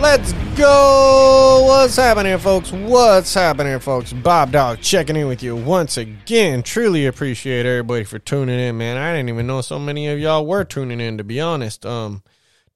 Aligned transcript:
Let's 0.00 0.32
go! 0.56 1.64
What's 1.66 1.96
happening, 1.96 2.38
folks? 2.38 2.70
What's 2.70 3.34
happening, 3.34 3.80
folks? 3.80 4.12
BobDawg 4.12 4.80
checking 4.80 5.16
in 5.16 5.26
with 5.26 5.42
you 5.42 5.56
once 5.56 5.96
again. 5.96 6.62
Truly 6.62 7.06
appreciate 7.06 7.66
everybody 7.66 8.04
for 8.04 8.20
tuning 8.20 8.60
in, 8.60 8.78
man. 8.78 8.96
I 8.96 9.12
didn't 9.12 9.28
even 9.28 9.48
know 9.48 9.60
so 9.60 9.76
many 9.76 10.06
of 10.06 10.20
y'all 10.20 10.46
were 10.46 10.62
tuning 10.62 11.00
in, 11.00 11.18
to 11.18 11.24
be 11.24 11.40
honest. 11.40 11.84
Um, 11.84 12.22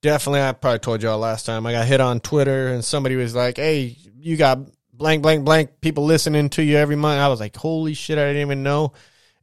definitely, 0.00 0.41
I 0.42 0.50
probably 0.50 0.80
told 0.80 1.00
y'all 1.00 1.20
last 1.20 1.47
time. 1.47 1.64
I 1.64 1.70
got 1.70 1.87
hit 1.87 2.00
on 2.00 2.19
Twitter, 2.19 2.66
and 2.66 2.84
somebody 2.84 3.14
was 3.14 3.36
like, 3.36 3.56
"Hey, 3.56 3.97
you 4.19 4.36
got 4.36 4.59
blank, 4.92 5.23
blank, 5.23 5.45
blank 5.45 5.80
people 5.80 6.05
listening 6.05 6.48
to 6.50 6.62
you 6.64 6.77
every 6.77 6.97
month." 6.97 7.20
I 7.20 7.28
was 7.28 7.39
like, 7.39 7.56
"Holy 7.56 7.95
shit, 7.95 8.19
I 8.19 8.27
didn't 8.27 8.42
even 8.42 8.64
know." 8.64 8.95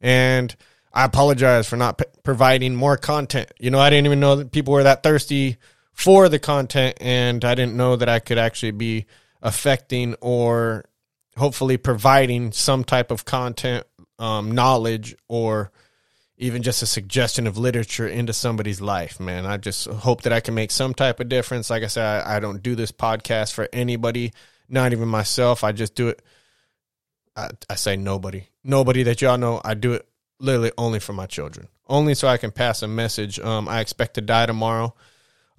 And 0.02 0.54
I 0.92 1.06
apologize 1.06 1.66
for 1.66 1.76
not 1.76 1.96
p- 1.96 2.04
providing 2.24 2.74
more 2.74 2.98
content. 2.98 3.50
You 3.58 3.70
know, 3.70 3.78
I 3.78 3.88
didn't 3.88 4.04
even 4.04 4.20
know 4.20 4.36
that 4.36 4.52
people 4.52 4.74
were 4.74 4.82
that 4.82 5.02
thirsty 5.02 5.56
for 6.00 6.30
the 6.30 6.38
content 6.38 6.96
and 6.98 7.44
I 7.44 7.54
didn't 7.54 7.76
know 7.76 7.94
that 7.94 8.08
I 8.08 8.20
could 8.20 8.38
actually 8.38 8.70
be 8.70 9.04
affecting 9.42 10.14
or 10.22 10.86
hopefully 11.36 11.76
providing 11.76 12.52
some 12.52 12.84
type 12.84 13.10
of 13.10 13.26
content 13.26 13.86
um, 14.18 14.52
knowledge 14.52 15.14
or 15.28 15.70
even 16.38 16.62
just 16.62 16.82
a 16.82 16.86
suggestion 16.86 17.46
of 17.46 17.58
literature 17.58 18.08
into 18.08 18.32
somebody's 18.32 18.80
life 18.80 19.20
man. 19.20 19.44
I 19.44 19.58
just 19.58 19.88
hope 19.88 20.22
that 20.22 20.32
i 20.32 20.40
can 20.40 20.54
make 20.54 20.70
some 20.70 20.94
type 20.94 21.20
of 21.20 21.28
difference. 21.28 21.68
Like 21.68 21.82
i 21.82 21.86
said 21.86 22.24
I, 22.24 22.36
I 22.36 22.40
don't 22.40 22.62
do 22.62 22.74
this 22.74 22.92
podcast 22.92 23.52
for 23.52 23.68
anybody 23.70 24.32
not 24.70 24.92
even 24.92 25.08
myself. 25.08 25.62
I 25.62 25.72
just 25.72 25.94
do 25.94 26.08
it 26.08 26.22
I, 27.36 27.50
I 27.68 27.74
say 27.74 27.96
nobody. 27.96 28.44
Nobody 28.64 29.02
that 29.02 29.20
y'all 29.20 29.36
know. 29.36 29.60
I 29.62 29.74
do 29.74 29.92
it 29.92 30.08
literally 30.38 30.72
only 30.78 30.98
for 30.98 31.12
my 31.12 31.26
children. 31.26 31.68
Only 31.86 32.14
so 32.14 32.26
i 32.26 32.38
can 32.38 32.52
pass 32.52 32.82
a 32.82 32.88
message. 32.88 33.38
Um, 33.38 33.68
i 33.68 33.80
expect 33.80 34.14
to 34.14 34.22
die 34.22 34.46
tomorrow 34.46 34.94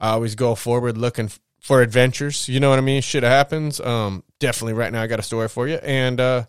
I 0.01 0.09
always 0.09 0.33
go 0.33 0.55
forward 0.55 0.97
looking 0.97 1.29
for 1.59 1.81
adventures. 1.81 2.49
You 2.49 2.59
know 2.59 2.71
what 2.71 2.79
I 2.79 2.81
mean? 2.81 3.03
Shit 3.03 3.21
happens. 3.21 3.79
Um, 3.79 4.23
definitely 4.39 4.73
right 4.73 4.91
now 4.91 5.03
I 5.03 5.07
got 5.07 5.19
a 5.19 5.23
story 5.23 5.47
for 5.47 5.67
you. 5.67 5.75
And 5.75 6.19
uh, 6.19 6.45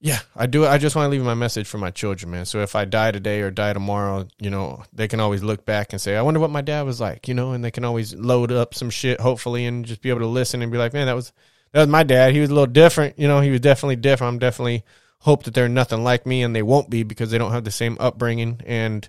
yeah, 0.00 0.20
I 0.36 0.46
do. 0.46 0.64
I 0.64 0.78
just 0.78 0.94
want 0.94 1.06
to 1.06 1.10
leave 1.10 1.24
my 1.24 1.34
message 1.34 1.66
for 1.66 1.78
my 1.78 1.90
children, 1.90 2.30
man. 2.30 2.44
So 2.46 2.60
if 2.60 2.76
I 2.76 2.84
die 2.84 3.10
today 3.10 3.40
or 3.40 3.50
die 3.50 3.72
tomorrow, 3.72 4.28
you 4.38 4.48
know, 4.48 4.84
they 4.92 5.08
can 5.08 5.18
always 5.18 5.42
look 5.42 5.64
back 5.64 5.92
and 5.92 6.00
say, 6.00 6.16
"I 6.16 6.22
wonder 6.22 6.40
what 6.40 6.50
my 6.50 6.60
dad 6.60 6.82
was 6.82 7.00
like," 7.00 7.26
you 7.26 7.34
know, 7.34 7.52
and 7.52 7.64
they 7.64 7.72
can 7.72 7.84
always 7.84 8.14
load 8.14 8.52
up 8.52 8.74
some 8.74 8.90
shit, 8.90 9.20
hopefully, 9.20 9.66
and 9.66 9.84
just 9.84 10.00
be 10.00 10.10
able 10.10 10.20
to 10.20 10.26
listen 10.26 10.62
and 10.62 10.70
be 10.70 10.78
like, 10.78 10.92
"Man, 10.92 11.06
that 11.06 11.16
was 11.16 11.32
that 11.72 11.80
was 11.80 11.88
my 11.88 12.04
dad. 12.04 12.32
He 12.32 12.40
was 12.40 12.50
a 12.50 12.54
little 12.54 12.72
different, 12.72 13.18
you 13.18 13.26
know. 13.26 13.40
He 13.40 13.50
was 13.50 13.60
definitely 13.60 13.96
different. 13.96 14.34
I'm 14.34 14.38
definitely 14.38 14.84
hope 15.18 15.44
that 15.44 15.54
they're 15.54 15.68
nothing 15.68 16.02
like 16.04 16.26
me, 16.26 16.42
and 16.42 16.54
they 16.54 16.62
won't 16.62 16.90
be 16.90 17.02
because 17.02 17.30
they 17.30 17.38
don't 17.38 17.52
have 17.52 17.64
the 17.64 17.72
same 17.72 17.96
upbringing 17.98 18.60
and." 18.66 19.08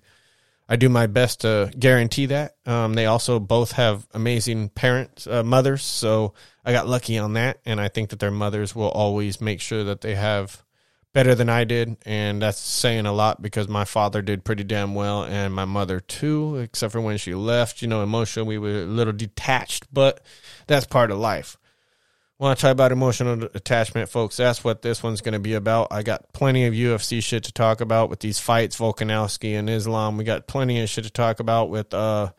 I 0.67 0.75
do 0.75 0.89
my 0.89 1.08
best 1.08 1.42
to 1.42 1.72
guarantee 1.78 2.28
that. 2.28 2.56
Um, 2.66 2.94
they 2.94 3.06
also 3.06 3.39
both 3.39 3.73
have 3.73 4.08
amazing 4.14 4.69
parents, 4.69 5.28
uh, 5.28 5.44
mothers, 5.44 5.83
so 5.83 6.33
I 6.66 6.72
got 6.72 6.88
lucky 6.88 7.17
on 7.17 7.33
that, 7.33 7.59
and 7.66 7.81
I 7.81 7.89
think 7.89 8.09
that 8.09 8.19
their 8.19 8.31
mothers 8.31 8.75
will 8.75 8.89
always 8.89 9.41
make 9.41 9.59
sure 9.59 9.84
that 9.84 10.02
they 10.02 10.16
have 10.16 10.64
better 11.11 11.36
than 11.36 11.50
I 11.50 11.64
did, 11.64 11.97
and 12.06 12.41
that's 12.41 12.59
saying 12.59 13.06
a 13.06 13.14
lot 13.14 13.41
because 13.41 13.67
my 13.67 13.86
father 13.86 14.22
did 14.22 14.44
pretty 14.44 14.64
damn 14.64 14.95
well, 14.95 15.23
and 15.23 15.53
my 15.53 15.66
mother 15.66 16.00
too, 16.00 16.58
except 16.58 16.94
for 16.94 17.02
when 17.02 17.17
she 17.17 17.36
left. 17.36 17.81
You 17.81 17.88
know, 17.88 18.02
emotionally 18.02 18.58
we 18.58 18.58
were 18.58 18.84
a 18.84 18.86
little 18.86 19.14
detached, 19.14 19.94
but 19.94 20.22
that's 20.68 20.85
part 20.85 21.12
of 21.12 21.19
life 21.19 21.57
want 22.40 22.58
to 22.58 22.62
talk 22.62 22.72
about 22.72 22.92
emotional 22.92 23.50
attachment, 23.54 24.10
folks, 24.10 24.38
that's 24.38 24.64
what 24.64 24.82
this 24.82 25.04
one's 25.04 25.22
going 25.22 25.34
to 25.34 25.40
be 25.40 25.54
about. 25.54 25.88
I 25.92 26.04
got 26.04 26.34
plenty 26.34 26.66
of 26.66 26.74
UFC 26.74 27.22
shit 27.22 27.44
to 27.46 27.52
talk 27.52 27.82
about 27.82 28.10
with 28.10 28.20
these 28.20 28.40
fights, 28.40 28.78
Volkanovski 28.78 29.58
and 29.58 29.70
Islam. 29.70 30.18
We 30.18 30.24
got 30.24 30.48
plenty 30.48 30.82
of 30.82 30.90
shit 30.90 31.04
to 31.04 31.10
talk 31.10 31.40
about 31.40 31.70
with 31.70 31.94
uh, 31.94 32.32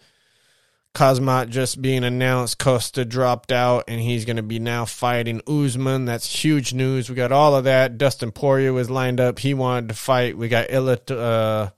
Khamzat 0.95 1.49
just 1.49 1.81
being 1.81 2.05
announced. 2.05 2.59
Costa 2.59 3.05
dropped 3.05 3.53
out, 3.53 3.85
and 3.89 4.01
he's 4.01 4.25
going 4.25 4.37
to 4.37 4.43
be 4.43 4.59
now 4.59 4.85
fighting 4.85 5.41
Usman. 5.47 6.05
That's 6.05 6.45
huge 6.45 6.75
news. 6.75 7.09
We 7.09 7.17
got 7.17 7.33
all 7.33 7.55
of 7.55 7.65
that. 7.65 7.97
Dustin 7.97 8.33
Poirier 8.33 8.73
was 8.73 8.91
lined 8.91 9.21
up. 9.21 9.39
He 9.39 9.55
wanted 9.55 9.89
to 9.89 9.95
fight. 9.95 10.37
We 10.37 10.49
got 10.49 10.71
Ilia, 10.71 10.99
uh, 11.09 11.71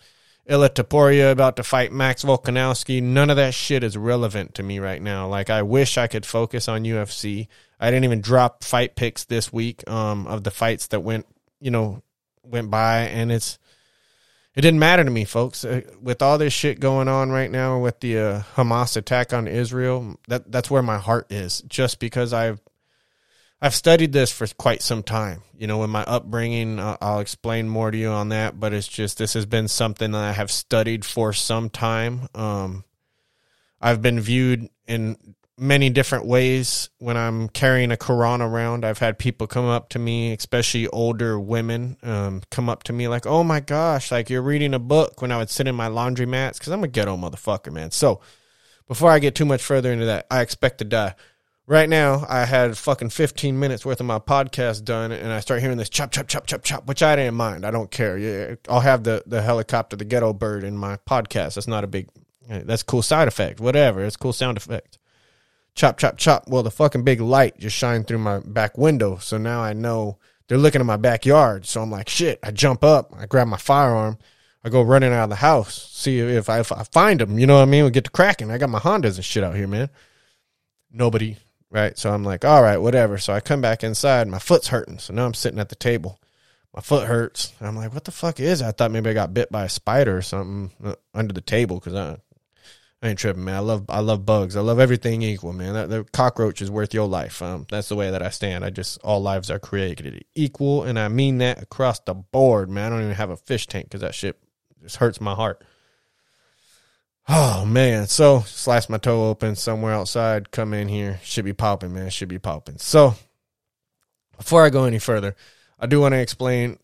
Ilia 0.48 0.68
Topuria 0.70 1.32
about 1.32 1.56
to 1.56 1.62
fight 1.62 1.92
Max 1.92 2.24
Volkanovski. 2.24 3.02
None 3.02 3.30
of 3.30 3.36
that 3.36 3.54
shit 3.54 3.84
is 3.84 3.96
relevant 3.96 4.54
to 4.54 4.62
me 4.62 4.78
right 4.78 5.02
now. 5.02 5.28
Like, 5.28 5.50
I 5.50 5.62
wish 5.62 5.98
I 5.98 6.06
could 6.06 6.26
focus 6.26 6.68
on 6.68 6.84
UFC 6.84 7.48
I 7.78 7.90
didn't 7.90 8.04
even 8.04 8.20
drop 8.20 8.64
fight 8.64 8.96
picks 8.96 9.24
this 9.24 9.52
week 9.52 9.88
um, 9.90 10.26
of 10.26 10.44
the 10.44 10.50
fights 10.50 10.88
that 10.88 11.00
went, 11.00 11.26
you 11.60 11.70
know, 11.70 12.02
went 12.42 12.70
by, 12.70 13.00
and 13.00 13.30
it's 13.30 13.58
it 14.54 14.62
didn't 14.62 14.80
matter 14.80 15.04
to 15.04 15.10
me, 15.10 15.24
folks. 15.24 15.64
Uh, 15.64 15.82
with 16.00 16.22
all 16.22 16.38
this 16.38 16.54
shit 16.54 16.80
going 16.80 17.08
on 17.08 17.30
right 17.30 17.50
now 17.50 17.78
with 17.78 18.00
the 18.00 18.18
uh, 18.18 18.42
Hamas 18.54 18.96
attack 18.96 19.34
on 19.34 19.46
Israel, 19.46 20.18
that 20.28 20.50
that's 20.50 20.70
where 20.70 20.82
my 20.82 20.96
heart 20.96 21.30
is. 21.30 21.62
Just 21.68 22.00
because 22.00 22.32
I've 22.32 22.60
I've 23.60 23.74
studied 23.74 24.12
this 24.12 24.32
for 24.32 24.46
quite 24.46 24.80
some 24.80 25.02
time. 25.02 25.42
You 25.58 25.66
know, 25.66 25.84
in 25.84 25.90
my 25.90 26.04
upbringing, 26.04 26.78
uh, 26.78 26.96
I'll 27.02 27.20
explain 27.20 27.68
more 27.68 27.90
to 27.90 27.98
you 27.98 28.08
on 28.08 28.30
that. 28.30 28.58
But 28.58 28.72
it's 28.72 28.88
just 28.88 29.18
this 29.18 29.34
has 29.34 29.44
been 29.44 29.68
something 29.68 30.12
that 30.12 30.24
I 30.24 30.32
have 30.32 30.50
studied 30.50 31.04
for 31.04 31.34
some 31.34 31.68
time. 31.68 32.28
Um, 32.34 32.84
I've 33.78 34.00
been 34.00 34.20
viewed 34.20 34.70
in 34.86 35.18
many 35.58 35.88
different 35.88 36.26
ways 36.26 36.90
when 36.98 37.16
I'm 37.16 37.48
carrying 37.48 37.90
a 37.90 37.96
Quran 37.96 38.40
around. 38.40 38.84
I've 38.84 38.98
had 38.98 39.18
people 39.18 39.46
come 39.46 39.64
up 39.64 39.88
to 39.90 39.98
me, 39.98 40.32
especially 40.32 40.86
older 40.88 41.38
women, 41.40 41.96
um, 42.02 42.42
come 42.50 42.68
up 42.68 42.82
to 42.84 42.92
me 42.92 43.08
like, 43.08 43.26
"Oh 43.26 43.42
my 43.42 43.60
gosh, 43.60 44.10
like 44.10 44.28
you're 44.28 44.42
reading 44.42 44.74
a 44.74 44.78
book." 44.78 45.22
When 45.22 45.32
I 45.32 45.38
would 45.38 45.50
sit 45.50 45.66
in 45.66 45.74
my 45.74 45.86
laundry 45.86 46.26
mats, 46.26 46.58
because 46.58 46.72
I'm 46.72 46.84
a 46.84 46.88
ghetto 46.88 47.16
motherfucker, 47.16 47.72
man. 47.72 47.90
So 47.90 48.20
before 48.86 49.10
I 49.10 49.18
get 49.18 49.34
too 49.34 49.46
much 49.46 49.62
further 49.62 49.92
into 49.92 50.06
that, 50.06 50.26
I 50.30 50.42
expect 50.42 50.78
to 50.78 50.84
die. 50.84 51.14
Right 51.68 51.88
now, 51.88 52.24
I 52.28 52.44
had 52.44 52.78
fucking 52.78 53.10
15 53.10 53.58
minutes 53.58 53.84
worth 53.84 53.98
of 53.98 54.06
my 54.06 54.20
podcast 54.20 54.84
done, 54.84 55.10
and 55.10 55.32
I 55.32 55.40
start 55.40 55.60
hearing 55.60 55.78
this 55.78 55.88
chop, 55.88 56.12
chop, 56.12 56.28
chop, 56.28 56.46
chop, 56.46 56.62
chop, 56.62 56.86
which 56.86 57.02
I 57.02 57.16
didn't 57.16 57.34
mind. 57.34 57.66
I 57.66 57.72
don't 57.72 57.90
care. 57.90 58.58
I'll 58.68 58.80
have 58.80 59.04
the 59.04 59.22
the 59.26 59.42
helicopter, 59.42 59.96
the 59.96 60.04
ghetto 60.04 60.32
bird 60.32 60.64
in 60.64 60.76
my 60.76 60.98
podcast. 61.08 61.54
That's 61.54 61.66
not 61.66 61.82
a 61.82 61.88
big. 61.88 62.08
That's 62.48 62.82
cool 62.84 63.02
side 63.02 63.26
effect. 63.26 63.58
Whatever. 63.58 64.04
It's 64.04 64.16
cool 64.16 64.32
sound 64.32 64.58
effect 64.58 64.98
chop, 65.76 65.98
chop, 65.98 66.16
chop. 66.16 66.48
Well, 66.48 66.62
the 66.62 66.70
fucking 66.70 67.04
big 67.04 67.20
light 67.20 67.58
just 67.58 67.76
shined 67.76 68.08
through 68.08 68.18
my 68.18 68.40
back 68.40 68.76
window. 68.76 69.18
So 69.18 69.38
now 69.38 69.60
I 69.60 69.74
know 69.74 70.18
they're 70.48 70.58
looking 70.58 70.80
at 70.80 70.86
my 70.86 70.96
backyard. 70.96 71.66
So 71.66 71.82
I'm 71.82 71.90
like, 71.90 72.08
shit. 72.08 72.40
I 72.42 72.50
jump 72.50 72.82
up. 72.82 73.14
I 73.16 73.26
grab 73.26 73.46
my 73.46 73.58
firearm. 73.58 74.18
I 74.64 74.68
go 74.68 74.82
running 74.82 75.12
out 75.12 75.24
of 75.24 75.30
the 75.30 75.36
house. 75.36 75.88
See 75.92 76.18
if 76.18 76.48
I, 76.48 76.58
if 76.58 76.72
I 76.72 76.82
find 76.84 77.20
them. 77.20 77.38
You 77.38 77.46
know 77.46 77.56
what 77.56 77.62
I 77.62 77.66
mean? 77.66 77.84
We 77.84 77.90
get 77.90 78.04
to 78.04 78.10
cracking. 78.10 78.50
I 78.50 78.58
got 78.58 78.70
my 78.70 78.80
Hondas 78.80 79.16
and 79.16 79.24
shit 79.24 79.44
out 79.44 79.54
here, 79.54 79.68
man. 79.68 79.90
Nobody. 80.90 81.36
Right. 81.70 81.96
So 81.98 82.12
I'm 82.12 82.24
like, 82.24 82.44
all 82.44 82.62
right, 82.62 82.78
whatever. 82.78 83.18
So 83.18 83.32
I 83.32 83.40
come 83.40 83.60
back 83.60 83.84
inside. 83.84 84.26
My 84.28 84.38
foot's 84.38 84.68
hurting. 84.68 84.98
So 84.98 85.12
now 85.12 85.26
I'm 85.26 85.34
sitting 85.34 85.60
at 85.60 85.68
the 85.68 85.74
table. 85.76 86.18
My 86.74 86.80
foot 86.80 87.06
hurts. 87.06 87.52
I'm 87.60 87.76
like, 87.76 87.92
what 87.92 88.04
the 88.04 88.10
fuck 88.12 88.38
is 88.40 88.60
it? 88.60 88.66
I 88.66 88.70
thought 88.70 88.90
maybe 88.90 89.10
I 89.10 89.14
got 89.14 89.34
bit 89.34 89.50
by 89.50 89.64
a 89.64 89.68
spider 89.68 90.16
or 90.16 90.22
something 90.22 90.70
uh, 90.84 90.94
under 91.14 91.32
the 91.32 91.40
table 91.40 91.78
because 91.78 91.94
I 91.94 92.18
I 93.06 93.10
ain't 93.10 93.20
tripping, 93.20 93.44
man. 93.44 93.54
I 93.54 93.60
love 93.60 93.84
I 93.88 94.00
love 94.00 94.26
bugs. 94.26 94.56
I 94.56 94.62
love 94.62 94.80
everything 94.80 95.22
equal, 95.22 95.52
man. 95.52 95.74
That, 95.74 95.88
the 95.88 96.02
cockroach 96.12 96.60
is 96.60 96.72
worth 96.72 96.92
your 96.92 97.06
life. 97.06 97.40
Um, 97.40 97.64
that's 97.70 97.88
the 97.88 97.94
way 97.94 98.10
that 98.10 98.20
I 98.20 98.30
stand. 98.30 98.64
I 98.64 98.70
just 98.70 98.98
all 99.04 99.22
lives 99.22 99.48
are 99.48 99.60
created 99.60 100.24
equal, 100.34 100.82
and 100.82 100.98
I 100.98 101.06
mean 101.06 101.38
that 101.38 101.62
across 101.62 102.00
the 102.00 102.14
board, 102.14 102.68
man. 102.68 102.86
I 102.86 102.96
don't 102.96 103.04
even 103.04 103.14
have 103.14 103.30
a 103.30 103.36
fish 103.36 103.68
tank 103.68 103.86
because 103.86 104.00
that 104.00 104.12
shit 104.12 104.40
just 104.82 104.96
hurts 104.96 105.20
my 105.20 105.34
heart. 105.34 105.62
Oh 107.28 107.64
man, 107.64 108.08
so 108.08 108.40
slice 108.40 108.88
my 108.88 108.98
toe 108.98 109.28
open 109.28 109.54
somewhere 109.54 109.92
outside. 109.92 110.50
Come 110.50 110.74
in 110.74 110.88
here, 110.88 111.20
should 111.22 111.44
be 111.44 111.52
popping, 111.52 111.94
man. 111.94 112.10
Should 112.10 112.28
be 112.28 112.40
popping. 112.40 112.78
So 112.78 113.14
before 114.36 114.64
I 114.64 114.70
go 114.70 114.82
any 114.82 114.98
further, 114.98 115.36
I 115.78 115.86
do 115.86 116.00
want 116.00 116.14
to 116.14 116.18
explain 116.18 116.80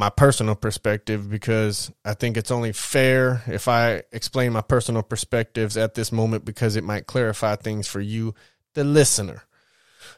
my 0.00 0.08
personal 0.08 0.54
perspective 0.54 1.28
because 1.28 1.92
I 2.06 2.14
think 2.14 2.38
it's 2.38 2.50
only 2.50 2.72
fair 2.72 3.42
if 3.46 3.68
I 3.68 4.02
explain 4.12 4.54
my 4.54 4.62
personal 4.62 5.02
perspectives 5.02 5.76
at 5.76 5.92
this 5.92 6.10
moment 6.10 6.46
because 6.46 6.74
it 6.74 6.84
might 6.84 7.06
clarify 7.06 7.56
things 7.56 7.86
for 7.86 8.00
you, 8.00 8.34
the 8.72 8.82
listener. 8.82 9.42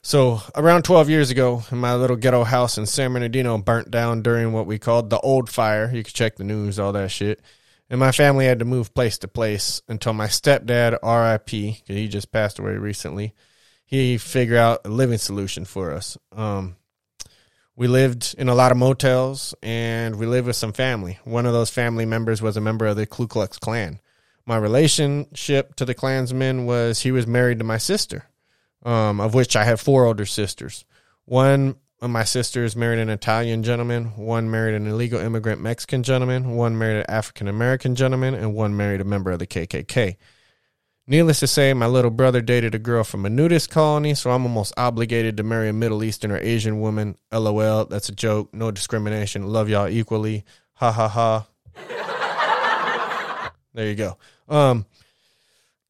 So, 0.01 0.41
around 0.55 0.85
12 0.85 1.11
years 1.11 1.31
ago, 1.31 1.65
my 1.73 1.97
little 1.97 2.15
ghetto 2.15 2.45
house 2.45 2.79
in 2.79 2.87
San 2.87 3.13
Bernardino 3.13 3.59
burnt 3.59 3.91
down 3.91 4.23
during 4.23 4.53
what 4.53 4.67
we 4.67 4.79
called 4.79 5.11
the 5.11 5.19
old 5.19 5.51
fire. 5.51 5.91
You 5.93 6.05
can 6.05 6.15
check 6.15 6.37
the 6.37 6.45
news, 6.45 6.79
all 6.79 6.93
that 6.93 7.11
shit. 7.11 7.41
And 7.91 7.99
my 7.99 8.13
family 8.13 8.47
had 8.47 8.61
to 8.61 8.65
move 8.65 8.95
place 8.95 9.19
to 9.19 9.29
place 9.29 9.83
until 9.89 10.13
my 10.13 10.29
stepdad, 10.29 10.97
RIP, 11.03 11.49
he 11.87 12.07
just 12.07 12.31
passed 12.31 12.61
away 12.61 12.75
recently, 12.75 13.35
he 13.85 14.17
figured 14.17 14.59
out 14.59 14.83
a 14.85 14.91
living 14.91 15.19
solution 15.19 15.65
for 15.65 15.91
us. 15.91 16.17
Um, 16.31 16.77
we 17.83 17.89
lived 17.89 18.37
in 18.39 18.49
a 18.49 18.55
lot 18.55 18.71
of 18.71 18.79
motels 18.79 19.57
and 19.61 20.15
we 20.15 20.25
lived 20.25 20.47
with 20.47 20.55
some 20.55 20.73
family. 20.73 21.19
One 21.25 21.47
of 21.47 21.53
those 21.53 21.69
family 21.69 22.07
members 22.07 22.41
was 22.41 22.57
a 22.57 22.61
member 22.61 22.87
of 22.87 22.95
the 22.95 23.07
Ku 23.07 23.27
Klux 23.27 23.59
Klan. 23.59 23.99
My 24.47 24.57
relationship 24.57 25.75
to 25.75 25.85
the 25.85 25.93
Klansman 25.93 26.65
was 26.65 27.01
he 27.01 27.11
was 27.11 27.27
married 27.27 27.59
to 27.59 27.65
my 27.65 27.79
sister, 27.79 28.27
um, 28.85 29.21
of 29.21 29.35
which 29.35 29.57
I 29.57 29.65
have 29.65 29.81
four 29.81 30.05
older 30.05 30.27
sisters. 30.27 30.85
One 31.25 31.75
of 32.01 32.11
my 32.11 32.23
sisters 32.23 32.77
married 32.77 33.01
an 33.01 33.11
Italian 33.11 33.65
gentleman, 33.65 34.17
one 34.17 34.49
married 34.49 34.77
an 34.77 34.87
illegal 34.87 35.19
immigrant 35.19 35.61
Mexican 35.61 36.05
gentleman, 36.05 36.55
one 36.55 36.79
married 36.79 36.99
an 36.99 37.11
African 37.11 37.49
American 37.49 37.97
gentleman, 37.97 38.35
and 38.35 38.55
one 38.55 38.77
married 38.77 39.01
a 39.01 39.05
member 39.05 39.33
of 39.33 39.41
the 39.41 39.47
KKK. 39.49 40.19
Needless 41.07 41.41
to 41.41 41.49
say, 41.49 41.75
my 41.75 41.87
little 41.87 42.13
brother 42.13 42.41
dated 42.41 42.77
a 42.77 42.79
girl 42.79 43.03
from 43.03 43.27
a 43.27 43.31
nudist 43.31 43.71
colony, 43.71 44.15
so 44.15 44.31
I'm 44.31 44.45
almost 44.45 44.73
obligated 44.77 45.37
to 45.37 45.43
marry 45.43 45.69
a 45.69 45.73
Middle 45.73 46.05
Eastern 46.05 46.31
or 46.31 46.39
Asian 46.39 46.81
woman. 46.81 47.17
LOL, 47.33 47.87
that's 47.87 48.09
a 48.09 48.15
joke. 48.15 48.55
No 48.55 48.71
discrimination. 48.71 49.49
Love 49.49 49.69
y'all 49.69 49.89
equally. 49.89 50.45
Ha 50.75 50.93
ha 50.93 51.09
ha. 51.09 51.47
there 53.75 53.89
you 53.89 53.97
go. 53.97 54.17
Um, 54.49 54.87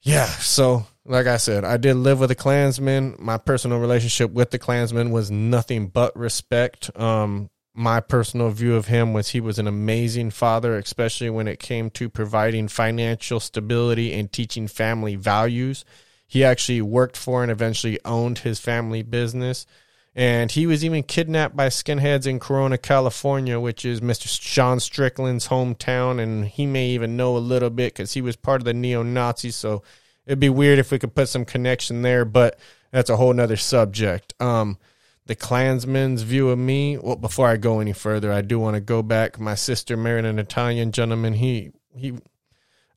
yeah, 0.00 0.24
so 0.26 0.86
like 1.04 1.26
I 1.26 1.36
said, 1.36 1.64
I 1.64 1.76
did 1.76 1.94
live 1.94 2.18
with 2.20 2.30
a 2.30 2.34
Klansman. 2.34 3.16
My 3.18 3.36
personal 3.36 3.78
relationship 3.80 4.30
with 4.30 4.50
the 4.50 4.58
Klansman 4.58 5.10
was 5.10 5.30
nothing 5.30 5.88
but 5.88 6.16
respect. 6.16 6.90
Um, 6.98 7.50
my 7.74 8.00
personal 8.00 8.50
view 8.50 8.74
of 8.74 8.88
him 8.88 9.12
was 9.12 9.30
he 9.30 9.40
was 9.40 9.58
an 9.58 9.66
amazing 9.66 10.30
father, 10.30 10.76
especially 10.76 11.30
when 11.30 11.48
it 11.48 11.58
came 11.58 11.88
to 11.90 12.08
providing 12.08 12.68
financial 12.68 13.40
stability 13.40 14.12
and 14.12 14.30
teaching 14.30 14.68
family 14.68 15.16
values. 15.16 15.84
He 16.26 16.44
actually 16.44 16.82
worked 16.82 17.16
for 17.16 17.42
and 17.42 17.50
eventually 17.50 17.98
owned 18.04 18.38
his 18.38 18.58
family 18.58 19.02
business. 19.02 19.66
And 20.14 20.50
he 20.50 20.66
was 20.66 20.84
even 20.84 21.02
kidnapped 21.02 21.56
by 21.56 21.68
skinheads 21.68 22.26
in 22.26 22.38
Corona, 22.38 22.76
California, 22.76 23.58
which 23.58 23.86
is 23.86 24.02
Mr. 24.02 24.28
Sean 24.28 24.78
Strickland's 24.78 25.48
hometown. 25.48 26.20
And 26.20 26.46
he 26.46 26.66
may 26.66 26.88
even 26.88 27.16
know 27.16 27.36
a 27.36 27.38
little 27.38 27.70
bit 27.70 27.94
because 27.94 28.12
he 28.12 28.20
was 28.20 28.36
part 28.36 28.60
of 28.60 28.66
the 28.66 28.74
neo 28.74 29.02
Nazis. 29.02 29.56
So 29.56 29.82
it'd 30.26 30.38
be 30.38 30.50
weird 30.50 30.78
if 30.78 30.90
we 30.90 30.98
could 30.98 31.14
put 31.14 31.30
some 31.30 31.46
connection 31.46 32.02
there, 32.02 32.26
but 32.26 32.58
that's 32.90 33.08
a 33.08 33.16
whole 33.16 33.32
nother 33.32 33.56
subject. 33.56 34.34
Um, 34.38 34.76
the 35.26 35.34
Klansman's 35.34 36.22
view 36.22 36.50
of 36.50 36.58
me. 36.58 36.98
Well, 36.98 37.16
before 37.16 37.48
I 37.48 37.56
go 37.56 37.80
any 37.80 37.92
further, 37.92 38.32
I 38.32 38.42
do 38.42 38.58
want 38.58 38.74
to 38.74 38.80
go 38.80 39.02
back. 39.02 39.38
My 39.38 39.54
sister 39.54 39.96
married 39.96 40.24
an 40.24 40.38
Italian 40.38 40.92
gentleman. 40.92 41.34
He 41.34 41.72
he 41.94 42.14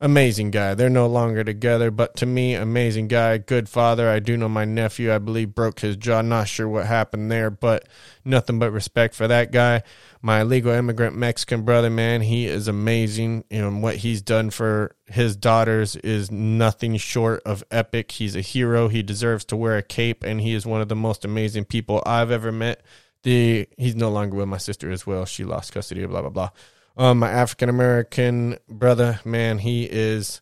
amazing 0.01 0.51
guy. 0.51 0.73
They're 0.73 0.89
no 0.89 1.07
longer 1.07 1.43
together, 1.43 1.89
but 1.89 2.15
to 2.17 2.25
me, 2.25 2.53
amazing 2.53 3.07
guy, 3.07 3.37
good 3.37 3.69
father. 3.69 4.09
I 4.09 4.19
do 4.19 4.35
know 4.35 4.49
my 4.49 4.65
nephew, 4.65 5.13
I 5.13 5.19
believe, 5.19 5.55
broke 5.55 5.79
his 5.79 5.95
jaw. 5.95 6.21
Not 6.21 6.47
sure 6.47 6.67
what 6.67 6.85
happened 6.85 7.31
there, 7.31 7.49
but 7.49 7.87
nothing 8.23 8.59
but 8.59 8.71
respect 8.71 9.15
for 9.15 9.27
that 9.27 9.51
guy. 9.51 9.83
My 10.21 10.41
illegal 10.41 10.71
immigrant 10.71 11.15
Mexican 11.15 11.63
brother, 11.63 11.89
man, 11.89 12.21
he 12.21 12.45
is 12.45 12.67
amazing. 12.67 13.45
You 13.49 13.61
know, 13.61 13.71
what 13.79 13.97
he's 13.97 14.21
done 14.21 14.49
for 14.49 14.95
his 15.07 15.35
daughters 15.35 15.95
is 15.97 16.31
nothing 16.31 16.97
short 16.97 17.41
of 17.45 17.63
epic. 17.71 18.11
He's 18.11 18.35
a 18.35 18.41
hero. 18.41 18.87
He 18.87 19.03
deserves 19.03 19.45
to 19.45 19.55
wear 19.55 19.77
a 19.77 19.83
cape, 19.83 20.23
and 20.23 20.41
he 20.41 20.53
is 20.53 20.65
one 20.65 20.81
of 20.81 20.89
the 20.89 20.95
most 20.95 21.23
amazing 21.23 21.65
people 21.65 22.03
I've 22.05 22.31
ever 22.31 22.51
met. 22.51 22.81
The 23.23 23.67
he's 23.77 23.95
no 23.95 24.09
longer 24.09 24.37
with 24.37 24.47
my 24.47 24.57
sister 24.57 24.91
as 24.91 25.07
well. 25.07 25.25
She 25.25 25.43
lost 25.43 25.73
custody, 25.73 26.05
blah 26.05 26.21
blah 26.21 26.29
blah. 26.29 26.49
Um, 26.97 27.19
my 27.19 27.29
African 27.29 27.69
American 27.69 28.57
brother, 28.69 29.19
man, 29.25 29.59
he 29.59 29.83
is 29.83 30.41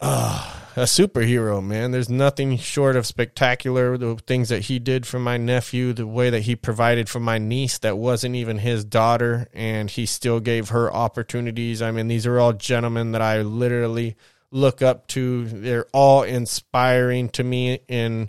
uh, 0.00 0.54
a 0.76 0.82
superhero, 0.82 1.64
man. 1.64 1.92
There's 1.92 2.10
nothing 2.10 2.58
short 2.58 2.96
of 2.96 3.06
spectacular. 3.06 3.96
The 3.96 4.16
things 4.16 4.50
that 4.50 4.64
he 4.64 4.78
did 4.78 5.06
for 5.06 5.18
my 5.18 5.36
nephew, 5.36 5.92
the 5.92 6.06
way 6.06 6.28
that 6.28 6.42
he 6.42 6.56
provided 6.56 7.08
for 7.08 7.20
my 7.20 7.38
niece 7.38 7.78
that 7.78 7.96
wasn't 7.96 8.34
even 8.34 8.58
his 8.58 8.84
daughter, 8.84 9.48
and 9.54 9.90
he 9.90 10.04
still 10.04 10.40
gave 10.40 10.70
her 10.70 10.92
opportunities. 10.92 11.80
I 11.80 11.90
mean, 11.90 12.08
these 12.08 12.26
are 12.26 12.38
all 12.38 12.52
gentlemen 12.52 13.12
that 13.12 13.22
I 13.22 13.42
literally 13.42 14.16
look 14.50 14.82
up 14.82 15.06
to. 15.08 15.46
They're 15.46 15.86
all 15.92 16.22
inspiring 16.22 17.30
to 17.30 17.44
me 17.44 17.80
in 17.88 18.28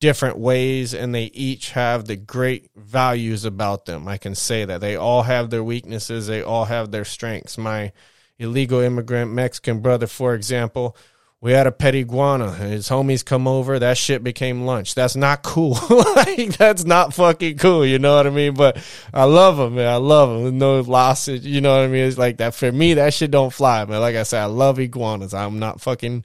different 0.00 0.38
ways 0.38 0.94
and 0.94 1.14
they 1.14 1.24
each 1.24 1.70
have 1.70 2.06
the 2.06 2.16
great 2.16 2.70
values 2.76 3.44
about 3.44 3.86
them. 3.86 4.06
I 4.06 4.16
can 4.16 4.34
say 4.34 4.64
that 4.64 4.80
they 4.80 4.96
all 4.96 5.22
have 5.22 5.50
their 5.50 5.64
weaknesses, 5.64 6.26
they 6.26 6.42
all 6.42 6.66
have 6.66 6.90
their 6.90 7.04
strengths. 7.04 7.58
My 7.58 7.92
illegal 8.38 8.80
immigrant 8.80 9.32
Mexican 9.32 9.80
brother, 9.80 10.06
for 10.06 10.34
example, 10.34 10.96
we 11.40 11.52
had 11.52 11.68
a 11.68 11.72
pet 11.72 11.94
iguana. 11.94 12.52
His 12.52 12.88
homies 12.88 13.24
come 13.24 13.46
over. 13.46 13.78
That 13.78 13.96
shit 13.96 14.24
became 14.24 14.66
lunch. 14.66 14.96
That's 14.96 15.14
not 15.14 15.44
cool. 15.44 15.78
like 16.16 16.56
that's 16.56 16.84
not 16.84 17.14
fucking 17.14 17.58
cool. 17.58 17.86
You 17.86 18.00
know 18.00 18.16
what 18.16 18.26
I 18.26 18.30
mean? 18.30 18.54
But 18.54 18.84
I 19.14 19.22
love 19.24 19.58
him, 19.58 19.76
man. 19.76 19.86
I 19.86 19.96
love 19.96 20.30
him. 20.30 20.58
No 20.58 20.80
losses. 20.80 21.46
You 21.46 21.60
know 21.60 21.76
what 21.76 21.84
I 21.84 21.86
mean? 21.86 22.04
It's 22.04 22.18
like 22.18 22.38
that 22.38 22.54
for 22.54 22.72
me. 22.72 22.94
That 22.94 23.14
shit 23.14 23.30
don't 23.30 23.52
fly, 23.52 23.84
man. 23.84 24.00
Like 24.00 24.16
I 24.16 24.24
said, 24.24 24.42
I 24.42 24.46
love 24.46 24.80
iguanas. 24.80 25.32
I'm 25.32 25.60
not 25.60 25.80
fucking 25.80 26.24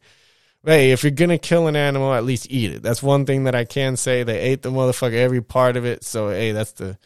hey, 0.66 0.92
if 0.92 1.04
you're 1.04 1.12
gonna 1.12 1.38
kill 1.38 1.68
an 1.68 1.76
animal, 1.76 2.14
at 2.14 2.24
least 2.24 2.48
eat 2.50 2.72
it. 2.72 2.84
That's 2.84 3.04
one 3.04 3.26
thing 3.26 3.46
that 3.46 3.56
I 3.56 3.66
can 3.66 3.98
say. 3.98 4.24
They 4.24 4.40
ate 4.40 4.62
the 4.62 4.72
motherfucker 4.72 5.14
every 5.14 5.42
part 5.42 5.78
of 5.78 5.86
it. 5.86 6.04
So 6.04 6.30
hey, 6.30 6.52
that's 6.52 6.74
the 6.74 6.98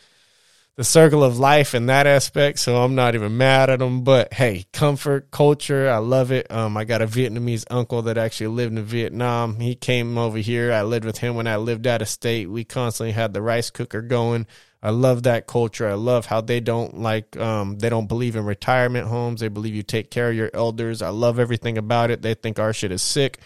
the 0.77 0.83
circle 0.83 1.23
of 1.23 1.39
life 1.39 1.73
in 1.73 1.87
that 1.87 2.05
aspect. 2.05 2.59
So 2.59 2.77
I'm 2.77 2.93
not 2.93 3.15
even 3.15 3.35
mad 3.35 3.71
at 3.71 3.79
them. 3.79 4.03
But 4.03 4.31
hey, 4.33 4.65
comfort, 4.71 5.31
culture, 5.31 5.89
I 5.89 5.97
love 5.97 6.31
it. 6.31 6.49
Um, 6.51 6.77
I 6.77 6.85
got 6.85 7.01
a 7.01 7.07
Vietnamese 7.07 7.65
uncle 7.69 8.03
that 8.03 8.17
actually 8.17 8.47
lived 8.47 8.77
in 8.77 8.83
Vietnam. 8.85 9.59
He 9.59 9.73
came 9.75 10.17
over 10.17 10.37
here. 10.37 10.71
I 10.71 10.83
lived 10.83 11.05
with 11.05 11.17
him 11.17 11.35
when 11.35 11.47
I 11.47 11.57
lived 11.57 11.87
out 11.87 12.03
of 12.03 12.07
state. 12.07 12.49
We 12.49 12.63
constantly 12.63 13.11
had 13.11 13.33
the 13.33 13.41
rice 13.41 13.71
cooker 13.71 14.03
going. 14.03 14.45
I 14.81 14.91
love 14.91 15.23
that 15.23 15.47
culture. 15.47 15.87
I 15.87 15.93
love 15.93 16.27
how 16.27 16.41
they 16.41 16.59
don't 16.59 16.99
like 16.99 17.35
um 17.37 17.79
they 17.79 17.89
don't 17.89 18.07
believe 18.07 18.35
in 18.35 18.45
retirement 18.45 19.07
homes. 19.07 19.41
They 19.41 19.47
believe 19.47 19.75
you 19.75 19.83
take 19.83 20.11
care 20.11 20.29
of 20.29 20.35
your 20.35 20.51
elders. 20.53 21.01
I 21.01 21.09
love 21.09 21.39
everything 21.39 21.77
about 21.77 22.11
it. 22.11 22.21
They 22.21 22.33
think 22.33 22.59
our 22.59 22.73
shit 22.73 22.91
is 22.91 23.01
sick. 23.01 23.39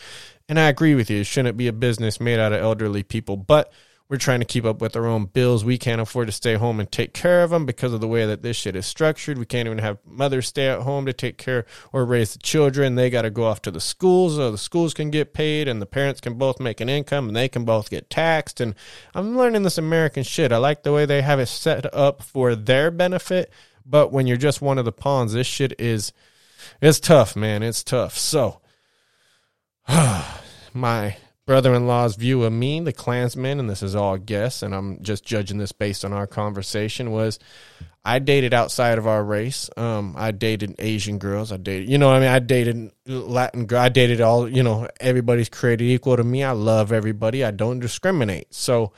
And 0.50 0.60
I 0.60 0.68
agree 0.68 0.96
with 0.96 1.10
you. 1.10 1.22
It 1.22 1.26
shouldn't 1.26 1.58
be 1.58 1.68
a 1.68 1.74
business 1.74 2.20
made 2.20 2.40
out 2.40 2.52
of 2.52 2.62
elderly 2.62 3.04
people, 3.04 3.38
but 3.38 3.72
we're 4.12 4.18
trying 4.18 4.42
to 4.42 4.46
keep 4.46 4.66
up 4.66 4.82
with 4.82 4.98
our 4.98 5.08
own 5.08 5.24
bills. 5.24 5.64
We 5.64 5.78
can't 5.78 6.02
afford 6.02 6.28
to 6.28 6.34
stay 6.34 6.56
home 6.56 6.82
and 6.82 6.92
take 6.92 7.14
care 7.14 7.44
of 7.44 7.50
them 7.50 7.66
because 7.66 7.94
of 7.94 8.02
the 8.02 8.10
way 8.10 8.26
that 8.26 8.42
this 8.42 8.58
shit 8.58 8.76
is 8.76 8.86
structured. 8.86 9.38
We 9.38 9.46
can't 9.46 9.68
even 9.68 9.78
have 9.78 10.00
mothers 10.04 10.50
stay 10.50 10.68
at 10.68 10.82
home 10.82 11.06
to 11.06 11.14
take 11.14 11.38
care 11.38 11.66
or 11.94 12.04
raise 12.04 12.34
the 12.34 12.40
children. 12.40 12.96
They 12.96 13.10
got 13.10 13.22
to 13.22 13.30
go 13.30 13.46
off 13.46 13.62
to 13.62 13.72
the 13.72 13.80
schools 13.80 14.36
so 14.36 14.52
the 14.52 14.58
schools 14.58 14.94
can 14.94 15.12
get 15.12 15.34
paid 15.34 15.70
and 15.70 15.82
the 15.82 15.86
parents 15.86 16.20
can 16.20 16.34
both 16.34 16.60
make 16.60 16.82
an 16.82 16.90
income 16.90 17.30
and 17.30 17.38
they 17.38 17.48
can 17.48 17.64
both 17.64 17.90
get 17.90 18.10
taxed. 18.10 18.60
And 18.60 18.76
I'm 19.16 19.38
learning 19.38 19.64
this 19.64 19.78
American 19.78 20.24
shit. 20.24 20.52
I 20.52 20.58
like 20.58 20.84
the 20.84 20.92
way 20.92 21.06
they 21.06 21.22
have 21.22 21.40
it 21.40 21.46
set 21.46 21.86
up 21.96 22.22
for 22.22 22.54
their 22.54 22.92
benefit. 22.92 23.50
But 23.86 24.12
when 24.12 24.28
you're 24.28 24.36
just 24.36 24.62
one 24.62 24.78
of 24.78 24.84
the 24.84 24.92
pawns, 24.92 25.32
this 25.32 25.48
shit 25.48 25.80
is, 25.80 26.12
it's 26.82 27.00
tough, 27.00 27.38
man. 27.38 27.64
It's 27.64 27.82
tough. 27.82 28.18
So, 28.18 28.60
my 29.88 31.16
brother 31.46 31.74
in 31.74 31.88
law's 31.88 32.16
view 32.16 32.44
of 32.44 32.54
me, 32.54 32.80
the 32.80 32.94
Klansman, 32.94 33.60
and 33.60 33.70
this 33.70 33.84
is 33.84 33.96
all 33.96 34.16
a 34.16 34.20
guess, 34.20 34.62
and 34.62 34.74
I'm 34.74 35.02
just 35.02 35.26
judging 35.26 35.58
this 35.58 35.72
based 35.72 36.06
on 36.06 36.14
our 36.14 36.28
conversation, 36.28 37.12
was 37.12 37.40
I 38.04 38.20
dated 38.20 38.54
outside 38.54 38.98
of 38.98 39.06
our 39.06 39.24
race. 39.24 39.70
Um, 39.78 40.16
I 40.18 40.32
dated 40.32 40.76
Asian 40.80 41.20
girls. 41.20 41.52
I 41.52 41.58
dated, 41.58 41.90
you 41.90 41.98
know, 41.98 42.12
I 42.12 42.20
mean, 42.20 42.30
I 42.30 42.40
dated 42.40 42.92
Latin. 43.06 43.68
I 43.76 43.90
dated 43.90 44.22
all, 44.22 44.50
you 44.50 44.64
know, 44.64 44.88
everybody's 45.00 45.50
created 45.50 45.86
equal 45.86 46.18
to 46.18 46.24
me. 46.24 46.44
I 46.44 46.52
love 46.52 46.92
everybody. 46.92 47.44
I 47.44 47.52
don't 47.52 47.80
discriminate. 47.80 48.54
So 48.54 48.92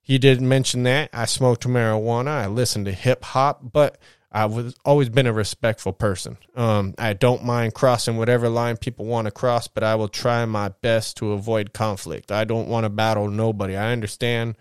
he 0.00 0.18
didn't 0.18 0.48
mention 0.48 0.82
that. 0.82 1.10
I 1.12 1.26
smoked 1.26 1.66
marijuana. 1.66 2.28
I 2.28 2.46
listened 2.48 2.86
to 2.86 2.92
hip 2.92 3.24
hop, 3.24 3.72
but 3.72 3.98
I've 4.36 4.74
always 4.84 5.08
been 5.10 5.28
a 5.28 5.32
respectful 5.32 5.92
person. 5.92 6.38
Um, 6.56 6.94
I 6.98 7.12
don't 7.12 7.44
mind 7.44 7.72
crossing 7.72 8.16
whatever 8.16 8.48
line 8.48 8.76
people 8.76 9.04
want 9.04 9.26
to 9.26 9.30
cross, 9.30 9.68
but 9.68 9.84
I 9.84 9.94
will 9.94 10.08
try 10.08 10.44
my 10.44 10.70
best 10.70 11.16
to 11.18 11.32
avoid 11.32 11.72
conflict. 11.72 12.32
I 12.32 12.42
don't 12.42 12.66
want 12.66 12.82
to 12.82 12.90
battle 12.90 13.28
nobody. 13.28 13.76
I 13.76 13.92
understand. 13.92 14.56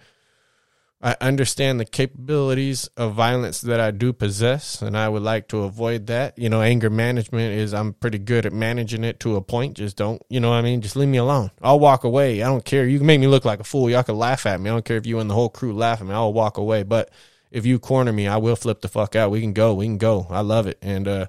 I 1.02 1.18
understand 1.20 1.80
the 1.80 1.86
capabilities 1.86 2.88
of 2.96 3.16
violence 3.16 3.62
that 3.62 3.80
I 3.80 3.90
do 3.90 4.14
possess, 4.14 4.82
and 4.84 4.96
I 4.96 5.10
would 5.10 5.24
like 5.24 5.48
to 5.48 5.64
avoid 5.64 6.06
that. 6.06 6.38
You 6.38 6.50
know, 6.50 6.62
anger 6.62 6.92
management 6.92 7.56
is 7.56 7.74
I'm 7.74 7.94
pretty 7.94 8.20
good 8.20 8.46
at 8.46 8.54
managing 8.54 9.04
it 9.04 9.20
to 9.22 9.36
a 9.36 9.42
point. 9.42 9.76
Just 9.76 9.98
don't, 9.98 10.22
you 10.30 10.40
know 10.40 10.52
what 10.52 10.58
I 10.58 10.62
mean? 10.62 10.82
Just 10.82 10.96
leave 10.96 11.10
me 11.10 11.18
alone. 11.18 11.50
I'll 11.64 11.80
walk 11.80 12.04
away. 12.04 12.44
I 12.44 12.46
don't 12.46 12.64
care. 12.64 12.86
You 12.86 13.00
can 13.00 13.08
make 13.08 13.20
me 13.20 13.28
look 13.28 13.44
like 13.44 13.60
a 13.60 13.66
fool. 13.66 13.90
Y'all 13.90 14.04
can 14.04 14.18
laugh 14.18 14.46
at 14.46 14.62
me. 14.62 14.70
I 14.70 14.74
don't 14.74 14.86
care 14.86 14.98
if 14.98 15.08
you 15.08 15.20
and 15.20 15.30
the 15.30 15.34
whole 15.34 15.50
crew 15.50 15.74
laugh 15.74 16.00
at 16.00 16.06
me. 16.06 16.14
I'll 16.14 16.32
walk 16.32 16.58
away. 16.58 16.84
But 16.84 17.10
if 17.54 17.68
you 17.68 17.78
corner 17.80 18.12
me, 18.12 18.28
I 18.28 18.38
will 18.38 18.56
flip 18.56 18.82
the 18.82 18.88
fuck 18.90 19.16
out. 19.16 19.32
We 19.32 19.40
can 19.40 19.54
go. 19.54 19.76
We 19.76 19.86
can 19.86 20.00
go. 20.00 20.26
I 20.30 20.42
love 20.42 20.66
it. 20.66 20.80
And 20.82 21.08
uh, 21.08 21.28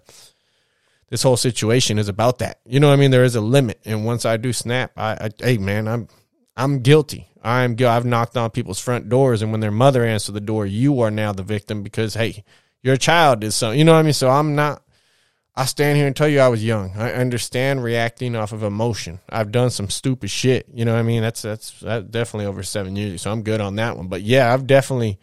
this 1.11 1.23
whole 1.23 1.37
situation 1.37 1.99
is 1.99 2.09
about 2.09 2.39
that. 2.39 2.61
You 2.65 2.81
know 2.81 2.89
what 2.89 2.95
I 2.95 2.97
mean? 2.97 3.11
There 3.11 3.25
is 3.25 3.37
a 3.37 3.43
limit. 3.43 3.79
And 3.85 4.07
once 4.07 4.25
I 4.25 4.39
do 4.39 4.53
snap, 4.53 4.93
I, 4.97 5.13
I 5.13 5.31
hey 5.39 5.59
man, 5.59 5.87
I'm 5.87 6.09
I'm 6.57 6.81
guilty. 6.81 7.29
I'm 7.43 7.77
I've 7.79 8.07
knocked 8.07 8.39
on 8.39 8.51
people's 8.51 8.81
front 8.81 9.11
doors, 9.11 9.43
and 9.43 9.53
when 9.53 9.61
their 9.61 9.71
mother 9.71 10.03
answered 10.03 10.33
the 10.33 10.41
door, 10.41 10.65
you 10.65 11.01
are 11.01 11.11
now 11.11 11.33
the 11.33 11.43
victim 11.43 11.83
because 11.83 12.15
hey, 12.15 12.43
your 12.83 12.97
child 12.97 13.45
is 13.45 13.55
so. 13.55 13.71
You 13.71 13.85
know 13.85 13.93
what 13.93 13.99
I 13.99 14.03
mean? 14.03 14.15
So 14.15 14.31
I'm 14.31 14.55
not. 14.55 14.83
I 15.55 15.67
stand 15.67 15.99
here 15.99 16.07
and 16.07 16.17
tell 16.17 16.27
you 16.27 16.41
I 16.41 16.49
was 16.49 16.65
young. 16.65 16.95
I 16.97 17.13
understand 17.13 17.85
reacting 17.85 18.35
off 18.35 18.53
of 18.53 18.65
emotion. 18.65 19.21
I've 19.29 19.53
done 19.53 19.71
some 19.71 19.89
stupid 19.89 20.31
shit. 20.31 20.67
You 20.73 20.85
know 20.85 20.95
what 20.95 20.99
I 20.99 21.03
mean? 21.03 21.23
That's 21.23 21.43
that's, 21.43 21.79
that's 21.81 22.07
definitely 22.07 22.47
over 22.47 22.63
seven 22.63 22.97
years, 22.97 23.21
so 23.21 23.31
I'm 23.31 23.43
good 23.43 23.61
on 23.61 23.77
that 23.77 23.99
one. 23.99 24.09
But 24.09 24.23
yeah, 24.23 24.53
I've 24.53 24.67
definitely 24.67 25.19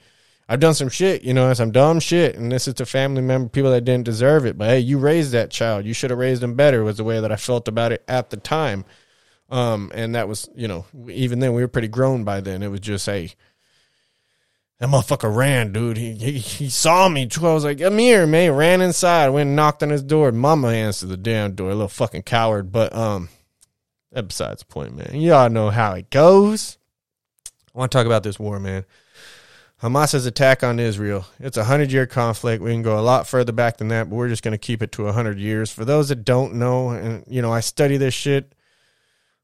I've 0.50 0.60
done 0.60 0.74
some 0.74 0.90
shit, 0.90 1.24
you 1.24 1.34
know, 1.34 1.54
some 1.54 1.72
dumb 1.72 2.00
shit, 2.00 2.36
and 2.36 2.52
this 2.52 2.68
is 2.68 2.74
to 2.76 2.86
family 2.86 3.22
member 3.22 3.48
people 3.48 3.72
that 3.72 3.86
didn't 3.86 4.06
deserve 4.06 4.46
it. 4.46 4.58
But 4.58 4.70
hey, 4.70 4.80
you 4.80 4.98
raised 4.98 5.32
that 5.32 5.50
child. 5.50 5.86
You 5.86 5.94
should 5.94 6.10
have 6.10 6.20
raised 6.20 6.44
him 6.44 6.56
better. 6.56 6.84
Was 6.84 6.98
the 6.98 7.04
way 7.04 7.20
that 7.22 7.32
I 7.32 7.38
felt 7.38 7.68
about 7.68 7.92
it 7.92 8.04
at 8.08 8.30
the 8.30 8.38
time. 8.38 8.84
Um, 9.50 9.92
and 9.94 10.16
that 10.16 10.28
was, 10.28 10.50
you 10.56 10.68
know, 10.68 10.86
even 11.10 11.40
then 11.40 11.54
we 11.54 11.62
were 11.62 11.68
pretty 11.68 11.90
grown 11.90 12.24
by 12.24 12.42
then. 12.42 12.64
It 12.64 12.70
was 12.70 12.80
just, 12.80 13.06
hey, 13.06 13.34
that 14.80 14.90
motherfucker 14.90 15.34
ran, 15.34 15.74
dude. 15.74 15.98
He 15.98 16.14
he, 16.16 16.40
he 16.40 16.70
saw 16.70 17.08
me. 17.08 17.30
I 17.40 17.54
was 17.54 17.64
like, 17.64 17.82
I'm 17.82 17.98
here, 17.98 18.26
man. 18.26 18.54
Ran 18.54 18.82
inside, 18.82 19.30
went 19.30 19.48
and 19.48 19.56
knocked 19.56 19.84
on 19.84 19.90
his 19.90 20.04
door. 20.04 20.32
Mama 20.32 20.70
answered 20.70 21.10
the 21.10 21.18
damn 21.18 21.54
door, 21.54 21.70
a 21.70 21.76
little 21.76 21.88
fucking 21.88 22.24
coward. 22.24 22.72
But 22.72 22.96
um, 22.96 23.30
that 24.12 24.28
besides 24.28 24.62
the 24.62 24.66
point, 24.66 24.96
man. 24.96 25.22
Y'all 25.22 25.50
know 25.50 25.70
how 25.70 25.94
it 25.94 26.10
goes. 26.10 26.78
I 27.74 27.78
want 27.78 27.92
to 27.92 27.98
talk 27.98 28.08
about 28.08 28.24
this 28.24 28.40
war, 28.40 28.60
man. 28.60 28.86
Hamas's 29.82 30.26
attack 30.26 30.64
on 30.64 30.80
Israel. 30.80 31.26
It's 31.40 31.58
a 31.58 31.64
hundred 31.64 31.92
year 31.92 32.06
conflict. 32.06 32.62
We 32.62 32.72
can 32.72 32.84
go 32.84 33.00
a 33.00 33.02
lot 33.02 33.28
further 33.28 33.52
back 33.52 33.78
than 33.78 33.88
that, 33.90 34.10
but 34.10 34.16
we're 34.16 34.30
just 34.30 34.44
going 34.44 34.54
to 34.54 34.58
keep 34.58 34.82
it 34.82 34.92
to 34.94 35.08
a 35.08 35.12
hundred 35.12 35.40
years. 35.40 35.72
For 35.72 35.86
those 35.86 36.10
that 36.10 36.24
don't 36.24 36.56
know, 36.56 36.90
and 36.90 37.24
you 37.28 37.42
know, 37.42 37.52
I 37.52 37.62
study 37.62 37.98
this 37.98 38.14
shit 38.14 38.54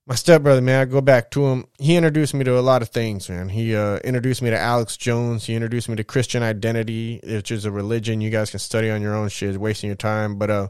my 0.08 0.15
stepbrother, 0.15 0.62
man, 0.62 0.79
I 0.79 0.86
go 0.86 1.01
back 1.01 1.32
to 1.32 1.48
him. 1.48 1.65
He 1.79 1.98
introduced 1.98 2.34
me 2.34 2.46
to 2.46 2.58
a 2.58 2.62
lot 2.62 2.82
of 2.82 2.88
things, 2.88 3.29
man. 3.29 3.50
He 3.50 3.75
uh, 3.75 3.98
introduced 3.98 4.41
me 4.41 4.50
to 4.50 4.58
Alex 4.58 4.96
Jones. 4.96 5.46
He 5.46 5.53
introduced 5.53 5.89
me 5.89 5.98
to 5.98 6.03
Christian 6.06 6.41
identity, 6.41 7.20
which 7.22 7.51
is 7.51 7.65
a 7.65 7.72
religion 7.72 8.22
you 8.22 8.29
guys 8.29 8.50
can 8.50 8.60
study 8.60 8.89
on 8.89 9.01
your 9.01 9.13
own. 9.13 9.27
Shit, 9.27 9.60
wasting 9.60 9.89
your 9.89 9.98
time. 9.98 10.38
But 10.38 10.50
uh, 10.50 10.67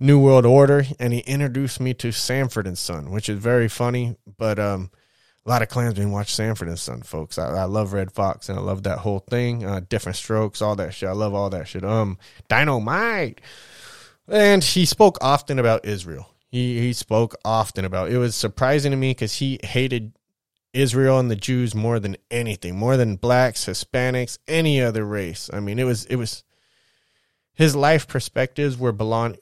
New 0.00 0.18
World 0.18 0.44
Order, 0.44 0.86
and 0.98 1.12
he 1.12 1.20
introduced 1.20 1.78
me 1.78 1.94
to 1.94 2.10
Sanford 2.10 2.66
and 2.66 2.76
Son, 2.76 3.12
which 3.12 3.28
is 3.28 3.38
very 3.38 3.68
funny. 3.68 4.16
But 4.36 4.58
um, 4.58 4.90
a 5.44 5.48
lot 5.48 5.62
of 5.62 5.68
Klansmen 5.68 6.12
watch 6.12 6.34
Sanford 6.34 6.68
and 6.68 6.78
Son, 6.78 7.02
folks. 7.02 7.38
I, 7.38 7.48
I 7.48 7.64
love 7.64 7.92
Redd 7.92 8.12
Foxx 8.12 8.48
and 8.48 8.58
I 8.58 8.62
love 8.62 8.82
that 8.84 8.98
whole 8.98 9.20
thing. 9.20 9.64
Uh, 9.64 9.80
different 9.88 10.16
strokes, 10.16 10.60
all 10.60 10.76
that 10.76 10.94
shit. 10.94 11.08
I 11.08 11.12
love 11.12 11.34
all 11.34 11.50
that 11.50 11.68
shit. 11.68 11.84
Um, 11.84 12.18
Dynamite, 12.48 13.40
and 14.28 14.62
he 14.62 14.84
spoke 14.84 15.18
often 15.20 15.58
about 15.58 15.84
Israel 15.84 16.30
he 16.50 16.80
he 16.80 16.92
spoke 16.92 17.36
often 17.44 17.84
about. 17.84 18.10
It 18.10 18.18
was 18.18 18.34
surprising 18.34 18.90
to 18.90 18.96
me 18.96 19.10
because 19.10 19.36
he 19.36 19.60
hated 19.62 20.12
Israel 20.72 21.18
and 21.18 21.30
the 21.30 21.36
Jews 21.36 21.74
more 21.74 22.00
than 22.00 22.16
anything, 22.30 22.76
more 22.76 22.96
than 22.96 23.16
blacks, 23.16 23.66
Hispanics, 23.66 24.38
any 24.48 24.80
other 24.80 25.04
race. 25.04 25.48
I 25.52 25.60
mean, 25.60 25.78
it 25.78 25.84
was 25.84 26.06
it 26.06 26.16
was 26.16 26.42
his 27.54 27.76
life 27.76 28.08
perspectives 28.08 28.76
were 28.76 28.92
beyond 28.92 29.38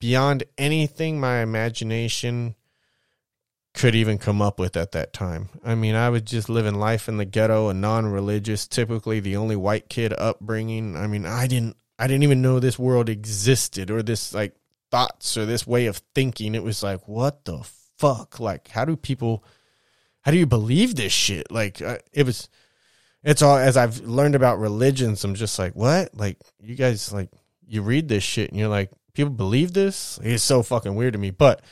beyond 0.00 0.44
anything 0.58 1.20
my 1.20 1.38
imagination 1.38 2.56
could 3.74 3.94
even 3.94 4.18
come 4.18 4.40
up 4.40 4.58
with 4.58 4.76
at 4.76 4.92
that 4.92 5.12
time. 5.12 5.48
I 5.64 5.74
mean, 5.74 5.96
I 5.96 6.08
was 6.08 6.22
just 6.22 6.48
living 6.48 6.76
life 6.76 7.08
in 7.08 7.16
the 7.16 7.24
ghetto, 7.24 7.68
a 7.68 7.74
non-religious, 7.74 8.68
typically 8.68 9.20
the 9.20 9.36
only 9.36 9.56
white 9.56 9.88
kid 9.88 10.14
upbringing. 10.16 10.96
I 10.96 11.08
mean, 11.08 11.26
I 11.26 11.46
didn't 11.46 11.76
I 11.98 12.06
didn't 12.06 12.22
even 12.22 12.42
know 12.42 12.58
this 12.58 12.78
world 12.78 13.08
existed 13.08 13.90
or 13.90 14.02
this 14.02 14.32
like 14.34 14.54
thoughts 14.90 15.36
or 15.36 15.44
this 15.44 15.66
way 15.66 15.86
of 15.86 16.00
thinking. 16.14 16.54
It 16.54 16.62
was 16.62 16.82
like, 16.82 17.06
what 17.08 17.44
the 17.44 17.62
fuck? 17.98 18.40
Like, 18.40 18.68
how 18.68 18.84
do 18.84 18.96
people, 18.96 19.44
how 20.22 20.30
do 20.30 20.38
you 20.38 20.46
believe 20.46 20.94
this 20.94 21.12
shit? 21.12 21.50
Like, 21.50 21.82
uh, 21.82 21.98
it 22.12 22.26
was, 22.26 22.48
it's 23.22 23.42
all, 23.42 23.56
as 23.56 23.76
I've 23.76 24.00
learned 24.00 24.34
about 24.34 24.58
religions, 24.58 25.24
I'm 25.24 25.34
just 25.34 25.58
like, 25.58 25.74
what? 25.74 26.16
Like, 26.16 26.38
you 26.60 26.74
guys, 26.74 27.12
like, 27.12 27.30
you 27.66 27.82
read 27.82 28.08
this 28.08 28.22
shit 28.22 28.50
and 28.50 28.58
you're 28.58 28.68
like, 28.68 28.90
people 29.14 29.32
believe 29.32 29.72
this? 29.72 30.18
It's 30.22 30.42
so 30.42 30.62
fucking 30.62 30.94
weird 30.94 31.14
to 31.14 31.18
me. 31.18 31.30
But 31.30 31.62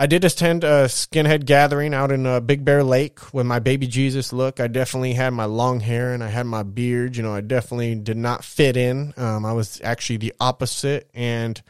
I 0.00 0.06
did 0.06 0.24
attend 0.24 0.62
a 0.62 0.84
skinhead 0.84 1.44
gathering 1.44 1.92
out 1.92 2.12
in 2.12 2.24
uh, 2.24 2.38
Big 2.38 2.64
Bear 2.64 2.84
Lake 2.84 3.34
with 3.34 3.46
my 3.46 3.58
baby 3.58 3.88
Jesus 3.88 4.32
look. 4.32 4.60
I 4.60 4.68
definitely 4.68 5.14
had 5.14 5.32
my 5.32 5.46
long 5.46 5.80
hair 5.80 6.14
and 6.14 6.22
I 6.22 6.28
had 6.28 6.46
my 6.46 6.62
beard. 6.62 7.16
You 7.16 7.24
know, 7.24 7.34
I 7.34 7.40
definitely 7.40 7.96
did 7.96 8.16
not 8.16 8.44
fit 8.44 8.76
in. 8.76 9.12
Um, 9.16 9.44
I 9.44 9.52
was 9.52 9.80
actually 9.82 10.18
the 10.18 10.34
opposite. 10.38 11.10
And, 11.14 11.60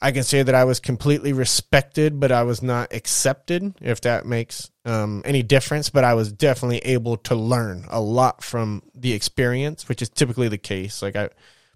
I 0.00 0.12
can 0.12 0.24
say 0.24 0.42
that 0.42 0.54
I 0.54 0.64
was 0.64 0.78
completely 0.78 1.32
respected, 1.32 2.20
but 2.20 2.30
I 2.30 2.42
was 2.42 2.62
not 2.62 2.92
accepted, 2.92 3.74
if 3.80 4.02
that 4.02 4.26
makes 4.26 4.70
um, 4.84 5.22
any 5.24 5.42
difference. 5.42 5.88
But 5.88 6.04
I 6.04 6.14
was 6.14 6.30
definitely 6.30 6.78
able 6.78 7.16
to 7.18 7.34
learn 7.34 7.86
a 7.88 8.00
lot 8.00 8.44
from 8.44 8.82
the 8.94 9.14
experience, 9.14 9.88
which 9.88 10.02
is 10.02 10.10
typically 10.10 10.48
the 10.48 10.58
case. 10.58 11.00
Like 11.00 11.16
I, 11.16 11.30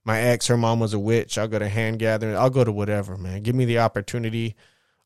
my 0.05 0.21
ex, 0.21 0.49
her 0.49 0.59
mom 0.59 0.81
was 0.81 0.93
a 0.93 0.99
witch. 0.99 1.39
I'll 1.39 1.49
go 1.49 1.59
to 1.59 1.69
hand 1.69 1.99
gathering. 1.99 2.37
I'll 2.37 2.51
go 2.51 2.63
to 2.63 2.73
whatever, 2.73 3.17
man. 3.17 3.43
Give 3.43 3.55
me 3.55 3.65
the 3.65 3.79
opportunity. 3.79 4.55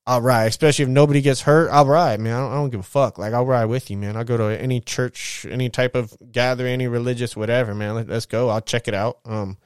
I'll 0.07 0.21
ride, 0.21 0.47
especially 0.47 0.83
if 0.83 0.89
nobody 0.91 1.23
gets 1.23 1.41
hurt. 1.43 1.71
I'll 1.71 1.87
ride, 1.87 2.21
man. 2.21 2.35
I 2.35 2.41
don't, 2.41 2.53
I 2.53 2.55
don't 2.57 2.71
give 2.71 2.81
a 2.81 2.85
fuck. 2.85 3.17
Like 3.17 3.33
I'll 3.33 3.47
ride 3.47 3.67
with 3.67 3.91
you, 3.91 3.97
man. 3.97 4.17
I'll 4.17 4.25
go 4.25 4.37
to 4.37 4.61
any 4.61 4.81
church, 4.81 5.47
any 5.49 5.71
type 5.71 5.95
of 5.95 6.15
gathering, 6.31 6.75
any 6.75 6.89
religious, 6.89 7.35
whatever, 7.35 7.75
man. 7.75 7.95
Let, 7.95 8.11
us 8.11 8.27
go. 8.27 8.51
I'll 8.51 8.61
check 8.61 8.87
it 8.87 8.95
out. 8.95 9.21
Um, 9.25 9.57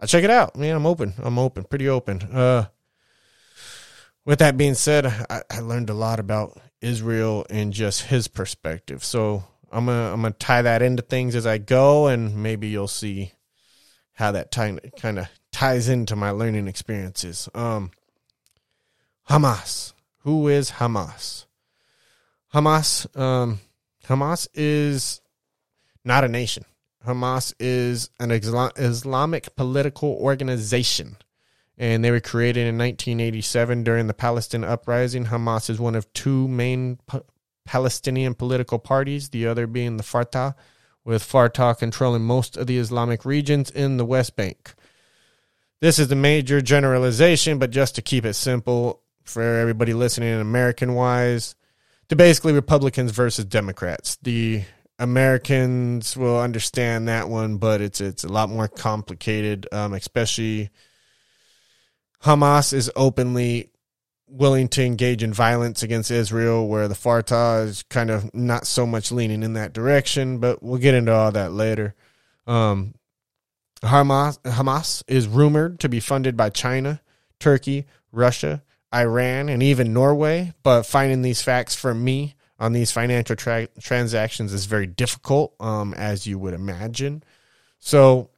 I'll 0.00 0.08
check 0.08 0.24
it 0.24 0.30
out, 0.30 0.56
man. 0.56 0.76
I'm 0.76 0.86
open. 0.86 1.12
I'm 1.18 1.38
open, 1.38 1.64
pretty 1.64 1.88
open. 1.88 2.22
Uh, 2.22 2.66
with 4.24 4.38
that 4.38 4.56
being 4.56 4.74
said, 4.74 5.06
I, 5.06 5.42
I 5.50 5.60
learned 5.60 5.90
a 5.90 5.94
lot 5.94 6.20
about 6.20 6.58
Israel 6.80 7.44
and 7.50 7.72
just 7.72 8.04
his 8.04 8.28
perspective. 8.28 9.04
So 9.04 9.44
I'm 9.70 9.86
gonna 9.86 10.12
I'm 10.12 10.22
gonna 10.22 10.34
tie 10.34 10.62
that 10.62 10.80
into 10.80 11.02
things 11.02 11.34
as 11.34 11.46
I 11.46 11.58
go, 11.58 12.06
and 12.06 12.42
maybe 12.42 12.68
you'll 12.68 12.88
see 12.88 13.32
how 14.12 14.32
that 14.32 14.52
kind 14.52 15.18
of 15.18 15.28
ties 15.52 15.88
into 15.88 16.16
my 16.16 16.30
learning 16.30 16.66
experiences. 16.66 17.48
Um, 17.54 17.90
Hamas. 19.30 19.92
Who 20.24 20.48
is 20.48 20.72
Hamas? 20.72 21.46
Hamas. 22.52 23.16
Um, 23.16 23.60
Hamas 24.04 24.48
is 24.54 25.20
not 26.04 26.24
a 26.24 26.28
nation. 26.28 26.64
Hamas 27.06 27.54
is 27.60 28.10
an 28.18 28.32
Islamic 28.32 29.54
political 29.54 30.14
organization, 30.14 31.16
and 31.78 32.04
they 32.04 32.10
were 32.10 32.18
created 32.18 32.66
in 32.66 32.76
1987 32.76 33.84
during 33.84 34.08
the 34.08 34.14
Palestine 34.14 34.64
uprising. 34.64 35.26
Hamas 35.26 35.70
is 35.70 35.78
one 35.78 35.94
of 35.94 36.12
two 36.12 36.48
main 36.48 36.98
Palestinian 37.64 38.34
political 38.34 38.80
parties, 38.80 39.28
the 39.28 39.46
other 39.46 39.68
being 39.68 39.96
the 39.96 40.02
Fatah, 40.02 40.56
with 41.04 41.22
Fatah 41.22 41.76
controlling 41.78 42.22
most 42.22 42.56
of 42.56 42.66
the 42.66 42.78
Islamic 42.78 43.24
regions 43.24 43.70
in 43.70 43.96
the 43.96 44.04
West 44.04 44.34
Bank. 44.34 44.74
This 45.80 46.00
is 46.00 46.08
the 46.08 46.16
major 46.16 46.60
generalization, 46.60 47.60
but 47.60 47.70
just 47.70 47.94
to 47.94 48.02
keep 48.02 48.24
it 48.24 48.34
simple 48.34 49.00
for 49.30 49.42
everybody 49.42 49.94
listening, 49.94 50.40
American 50.40 50.94
wise, 50.94 51.54
to 52.08 52.16
basically 52.16 52.52
Republicans 52.52 53.12
versus 53.12 53.44
Democrats. 53.44 54.18
The 54.22 54.64
Americans 54.98 56.16
will 56.16 56.38
understand 56.38 57.08
that 57.08 57.28
one, 57.28 57.56
but 57.56 57.80
it's 57.80 58.00
it's 58.00 58.24
a 58.24 58.28
lot 58.28 58.50
more 58.50 58.68
complicated. 58.68 59.66
Um, 59.72 59.94
especially 59.94 60.70
Hamas 62.22 62.72
is 62.72 62.90
openly 62.94 63.70
willing 64.26 64.68
to 64.68 64.84
engage 64.84 65.22
in 65.22 65.32
violence 65.32 65.82
against 65.82 66.10
Israel, 66.10 66.68
where 66.68 66.86
the 66.86 66.94
Fatah 66.94 67.64
is 67.66 67.82
kind 67.84 68.10
of 68.10 68.32
not 68.34 68.66
so 68.66 68.86
much 68.86 69.10
leaning 69.10 69.42
in 69.42 69.54
that 69.54 69.72
direction. 69.72 70.38
But 70.38 70.62
we'll 70.62 70.78
get 70.78 70.94
into 70.94 71.12
all 71.12 71.32
that 71.32 71.52
later. 71.52 71.94
Um, 72.46 72.94
Hamas 73.82 74.38
Hamas 74.42 75.02
is 75.08 75.26
rumored 75.26 75.80
to 75.80 75.88
be 75.88 76.00
funded 76.00 76.36
by 76.36 76.50
China, 76.50 77.00
Turkey, 77.38 77.86
Russia, 78.12 78.62
Iran, 78.94 79.48
and 79.48 79.62
even 79.62 79.92
Norway. 79.92 80.52
But 80.62 80.84
finding 80.84 81.22
these 81.22 81.42
facts 81.42 81.74
for 81.74 81.94
me 81.94 82.34
on 82.58 82.72
these 82.72 82.92
financial 82.92 83.36
tra- 83.36 83.68
transactions 83.80 84.52
is 84.52 84.66
very 84.66 84.86
difficult, 84.86 85.54
um, 85.60 85.94
as 85.94 86.26
you 86.26 86.38
would 86.38 86.54
imagine. 86.54 87.22
So, 87.78 88.30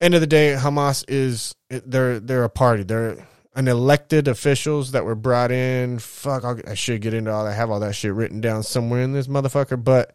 end 0.00 0.14
of 0.14 0.20
the 0.20 0.26
day, 0.26 0.56
Hamas 0.58 1.04
is 1.08 1.54
they're 1.68 2.20
they're 2.20 2.44
a 2.44 2.50
party. 2.50 2.82
They're 2.84 3.26
an 3.54 3.68
elected 3.68 4.28
officials 4.28 4.92
that 4.92 5.04
were 5.04 5.16
brought 5.16 5.50
in. 5.50 5.98
Fuck, 5.98 6.44
I'll, 6.44 6.60
i 6.66 6.74
should 6.74 7.00
get 7.00 7.14
into 7.14 7.32
all. 7.32 7.44
that. 7.44 7.50
I 7.50 7.54
have 7.54 7.70
all 7.70 7.80
that 7.80 7.94
shit 7.94 8.12
written 8.14 8.40
down 8.40 8.62
somewhere 8.62 9.02
in 9.02 9.12
this 9.12 9.26
motherfucker, 9.26 9.82
but 9.82 10.14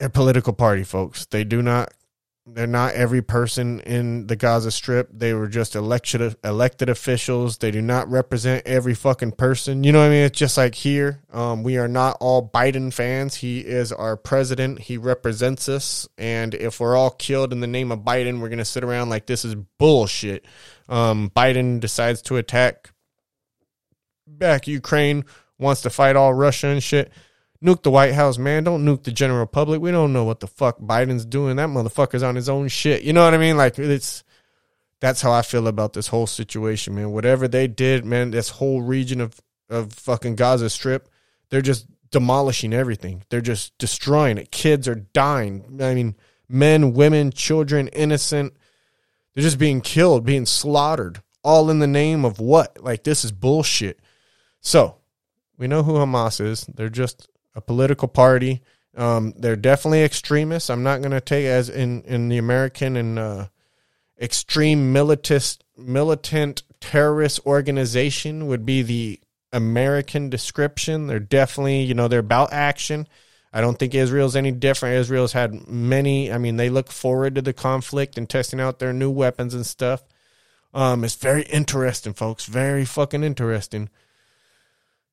a 0.00 0.08
political 0.08 0.52
party, 0.52 0.84
folks. 0.84 1.26
They 1.26 1.44
do 1.44 1.60
not 1.60 1.92
they're 2.54 2.66
not 2.66 2.94
every 2.94 3.22
person 3.22 3.80
in 3.80 4.26
the 4.26 4.36
Gaza 4.36 4.70
Strip. 4.70 5.10
They 5.12 5.34
were 5.34 5.48
just 5.48 5.74
elected 5.74 6.36
elected 6.42 6.88
officials. 6.88 7.58
They 7.58 7.70
do 7.70 7.82
not 7.82 8.10
represent 8.10 8.66
every 8.66 8.94
fucking 8.94 9.32
person. 9.32 9.84
You 9.84 9.92
know 9.92 10.00
what 10.00 10.06
I 10.06 10.10
mean? 10.10 10.24
It's 10.24 10.38
just 10.38 10.56
like 10.56 10.74
here. 10.74 11.22
Um, 11.32 11.62
we 11.62 11.78
are 11.78 11.88
not 11.88 12.16
all 12.20 12.48
Biden 12.48 12.92
fans. 12.92 13.34
He 13.36 13.60
is 13.60 13.92
our 13.92 14.16
president. 14.16 14.80
He 14.80 14.96
represents 14.96 15.68
us. 15.68 16.08
And 16.16 16.54
if 16.54 16.80
we're 16.80 16.96
all 16.96 17.10
killed 17.10 17.52
in 17.52 17.60
the 17.60 17.66
name 17.66 17.92
of 17.92 18.00
Biden, 18.00 18.40
we're 18.40 18.48
gonna 18.48 18.64
sit 18.64 18.84
around 18.84 19.10
like 19.10 19.26
this 19.26 19.44
is 19.44 19.54
bullshit. 19.54 20.44
Um, 20.88 21.30
Biden 21.34 21.80
decides 21.80 22.22
to 22.22 22.36
attack 22.36 22.90
back 24.26 24.66
Ukraine, 24.66 25.24
wants 25.58 25.82
to 25.82 25.90
fight 25.90 26.16
all 26.16 26.34
Russia 26.34 26.68
and 26.68 26.82
shit 26.82 27.12
nuke 27.62 27.82
the 27.82 27.90
White 27.90 28.14
House, 28.14 28.38
man. 28.38 28.64
Don't 28.64 28.84
nuke 28.84 29.04
the 29.04 29.12
general 29.12 29.46
public. 29.46 29.80
We 29.80 29.90
don't 29.90 30.12
know 30.12 30.24
what 30.24 30.40
the 30.40 30.46
fuck 30.46 30.78
Biden's 30.78 31.24
doing. 31.24 31.56
That 31.56 31.68
motherfucker's 31.68 32.22
on 32.22 32.36
his 32.36 32.48
own 32.48 32.68
shit. 32.68 33.02
You 33.02 33.12
know 33.12 33.24
what 33.24 33.34
I 33.34 33.38
mean? 33.38 33.56
Like 33.56 33.78
it's 33.78 34.24
that's 35.00 35.22
how 35.22 35.32
I 35.32 35.42
feel 35.42 35.68
about 35.68 35.92
this 35.92 36.08
whole 36.08 36.26
situation, 36.26 36.94
man. 36.94 37.12
Whatever 37.12 37.48
they 37.48 37.66
did, 37.66 38.04
man, 38.04 38.30
this 38.30 38.50
whole 38.50 38.82
region 38.82 39.20
of 39.20 39.40
of 39.70 39.92
fucking 39.92 40.36
Gaza 40.36 40.70
Strip, 40.70 41.08
they're 41.50 41.60
just 41.60 41.86
demolishing 42.10 42.72
everything. 42.72 43.22
They're 43.28 43.40
just 43.40 43.76
destroying 43.78 44.38
it. 44.38 44.50
Kids 44.50 44.88
are 44.88 44.94
dying. 44.94 45.78
I 45.80 45.94
mean, 45.94 46.16
men, 46.48 46.94
women, 46.94 47.30
children, 47.30 47.88
innocent. 47.88 48.54
They're 49.34 49.42
just 49.42 49.58
being 49.58 49.82
killed, 49.82 50.24
being 50.24 50.46
slaughtered, 50.46 51.22
all 51.44 51.70
in 51.70 51.78
the 51.78 51.86
name 51.86 52.24
of 52.24 52.40
what? 52.40 52.82
Like, 52.82 53.04
this 53.04 53.24
is 53.24 53.30
bullshit. 53.30 54.00
So, 54.60 54.96
we 55.56 55.68
know 55.68 55.82
who 55.82 55.92
Hamas 55.92 56.40
is. 56.40 56.64
They're 56.66 56.88
just 56.88 57.28
a 57.58 57.60
political 57.60 58.06
party. 58.06 58.62
Um, 58.96 59.34
they're 59.36 59.56
definitely 59.56 60.04
extremists. 60.04 60.70
I'm 60.70 60.84
not 60.84 61.00
going 61.00 61.10
to 61.10 61.20
take 61.20 61.44
as 61.44 61.68
in, 61.68 62.02
in 62.02 62.28
the 62.28 62.38
American 62.38 62.96
and 62.96 63.18
uh, 63.18 63.46
extreme 64.20 64.92
militant, 64.92 65.58
militant 65.76 66.62
terrorist 66.80 67.40
organization 67.44 68.46
would 68.46 68.64
be 68.64 68.82
the 68.82 69.20
American 69.52 70.30
description. 70.30 71.08
They're 71.08 71.18
definitely, 71.18 71.82
you 71.82 71.94
know, 71.94 72.06
they're 72.06 72.20
about 72.20 72.52
action. 72.52 73.08
I 73.52 73.60
don't 73.60 73.76
think 73.76 73.94
Israel's 73.94 74.36
any 74.36 74.52
different. 74.52 74.96
Israel's 74.96 75.32
had 75.32 75.66
many, 75.68 76.32
I 76.32 76.38
mean, 76.38 76.58
they 76.58 76.70
look 76.70 76.92
forward 76.92 77.34
to 77.34 77.42
the 77.42 77.52
conflict 77.52 78.16
and 78.16 78.28
testing 78.28 78.60
out 78.60 78.78
their 78.78 78.92
new 78.92 79.10
weapons 79.10 79.52
and 79.52 79.66
stuff. 79.66 80.04
Um, 80.72 81.02
it's 81.02 81.16
very 81.16 81.42
interesting, 81.42 82.12
folks. 82.12 82.46
Very 82.46 82.84
fucking 82.84 83.24
interesting. 83.24 83.88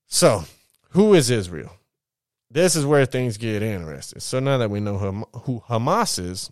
So, 0.06 0.44
who 0.92 1.16
is 1.16 1.32
Israel? 1.32 1.72
This 2.56 2.78
is 2.78 2.86
where 2.86 3.06
things 3.06 3.36
get 3.36 3.62
interesting. 3.62 4.22
So 4.22 4.40
now 4.40 4.58
that 4.60 4.70
we 4.70 4.80
know 4.80 4.98
who 4.98 5.62
Hamas 5.68 6.18
is, 6.18 6.50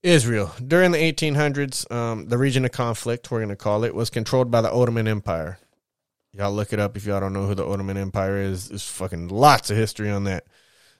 Israel 0.00 0.52
during 0.64 0.92
the 0.92 0.98
1800s, 0.98 1.90
um, 1.90 2.28
the 2.28 2.38
region 2.38 2.64
of 2.64 2.70
conflict, 2.70 3.32
we're 3.32 3.40
going 3.40 3.48
to 3.48 3.56
call 3.56 3.82
it, 3.82 3.96
was 3.96 4.10
controlled 4.10 4.52
by 4.52 4.60
the 4.60 4.70
Ottoman 4.70 5.08
Empire. 5.08 5.58
Y'all 6.32 6.52
look 6.52 6.72
it 6.72 6.78
up 6.78 6.96
if 6.96 7.04
y'all 7.04 7.18
don't 7.18 7.32
know 7.32 7.48
who 7.48 7.56
the 7.56 7.66
Ottoman 7.66 7.96
Empire 7.96 8.36
is. 8.36 8.68
There's 8.68 8.88
fucking 8.88 9.26
lots 9.26 9.70
of 9.70 9.76
history 9.76 10.08
on 10.08 10.22
that. 10.22 10.44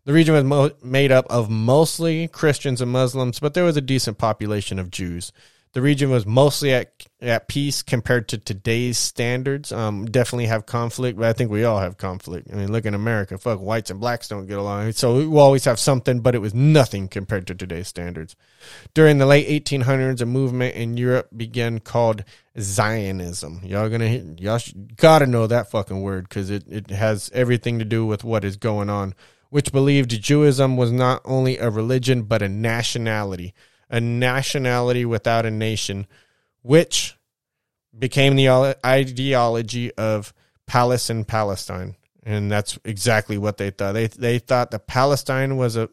The 0.05 0.12
region 0.12 0.35
was 0.35 0.43
mo- 0.43 0.73
made 0.83 1.12
up 1.12 1.27
of 1.31 1.49
mostly 1.49 2.27
Christians 2.27 2.81
and 2.81 2.91
Muslims, 2.91 3.38
but 3.38 3.55
there 3.55 3.62
was 3.62 3.77
a 3.77 3.81
decent 3.81 4.19
population 4.19 4.81
of 4.81 4.91
Jews 4.91 5.31
the 5.78 5.82
region 5.82 6.11
was 6.11 6.26
mostly 6.26 6.75
at 6.75 6.90
at 7.20 7.47
peace 7.47 7.82
compared 7.82 8.26
to 8.26 8.37
today's 8.37 8.99
standards. 8.99 9.70
Um, 9.70 10.06
definitely 10.06 10.47
have 10.47 10.66
conflict, 10.66 11.16
but 11.16 11.28
I 11.28 11.32
think 11.32 11.52
we 11.52 11.62
all 11.62 11.78
have 11.78 11.97
conflict. 11.97 12.49
I 12.52 12.56
mean, 12.56 12.73
look 12.73 12.85
in 12.85 12.94
America, 12.94 13.38
fuck, 13.38 13.61
whites 13.61 13.88
and 13.88 14.00
blacks 14.00 14.26
don't 14.26 14.49
get 14.49 14.58
along. 14.58 14.90
So 14.94 15.14
we 15.14 15.38
always 15.38 15.66
have 15.66 15.78
something, 15.78 16.18
but 16.18 16.35
it 16.35 16.40
was 16.40 16.52
nothing 16.52 17.06
compared 17.06 17.47
to 17.47 17.54
today's 17.54 17.87
standards. 17.87 18.35
During 18.92 19.18
the 19.18 19.26
late 19.26 19.47
1800s, 19.64 20.20
a 20.20 20.26
movement 20.26 20.75
in 20.75 20.97
Europe 20.97 21.28
began 21.37 21.78
called 21.78 22.25
Zionism. 22.58 23.61
Y'all 23.62 23.88
gonna 23.88 24.08
y'all 24.37 24.61
gotta 24.97 25.26
know 25.28 25.47
that 25.47 25.70
fucking 25.70 26.00
word 26.00 26.28
because 26.28 26.50
it 26.50 26.64
it 26.68 26.90
has 26.90 27.30
everything 27.32 27.78
to 27.78 27.85
do 27.85 28.04
with 28.04 28.25
what 28.25 28.44
is 28.44 28.56
going 28.56 28.90
on. 28.90 29.14
Which 29.50 29.70
believed 29.70 30.11
Judaism 30.11 30.76
was 30.76 30.90
not 30.90 31.23
only 31.25 31.56
a 31.56 31.70
religion 31.70 32.25
but 32.25 32.42
a 32.42 32.49
nationality 32.49 33.54
a 33.90 34.00
nationality 34.00 35.04
without 35.04 35.47
a 35.47 35.50
nation, 35.50 36.07
which 36.62 37.16
became 37.97 38.37
the 38.37 38.76
ideology 38.85 39.92
of 39.95 40.33
Palace 40.66 41.11
and 41.11 41.26
Palestine. 41.26 41.97
And 42.23 42.50
that's 42.50 42.78
exactly 42.85 43.38
what 43.38 43.57
they 43.57 43.71
thought. 43.71 43.92
They 43.92 44.07
they 44.07 44.38
thought 44.38 44.71
that 44.71 44.87
Palestine 44.87 45.57
was 45.57 45.76
a 45.76 45.88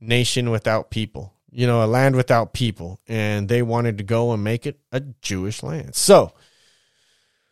nation 0.00 0.50
without 0.50 0.90
people, 0.90 1.34
you 1.50 1.66
know, 1.66 1.84
a 1.84 1.86
land 1.86 2.16
without 2.16 2.54
people, 2.54 3.00
and 3.06 3.48
they 3.48 3.62
wanted 3.62 3.98
to 3.98 4.04
go 4.04 4.32
and 4.32 4.42
make 4.42 4.66
it 4.66 4.78
a 4.92 5.00
Jewish 5.00 5.62
land. 5.62 5.94
So, 5.94 6.32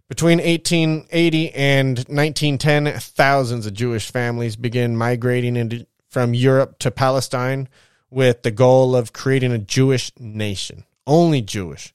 between 0.08 0.38
1880 0.38 1.52
and 1.52 1.98
1910, 1.98 2.98
thousands 3.00 3.66
of 3.66 3.74
Jewish 3.74 4.10
families 4.10 4.56
began 4.56 4.96
migrating 4.96 5.56
into 5.56 5.86
from 6.08 6.34
Europe 6.34 6.78
to 6.78 6.90
Palestine 6.90 7.68
with 8.12 8.42
the 8.42 8.50
goal 8.50 8.94
of 8.94 9.12
creating 9.12 9.52
a 9.52 9.58
Jewish 9.58 10.12
nation, 10.18 10.84
only 11.06 11.40
Jewish. 11.40 11.94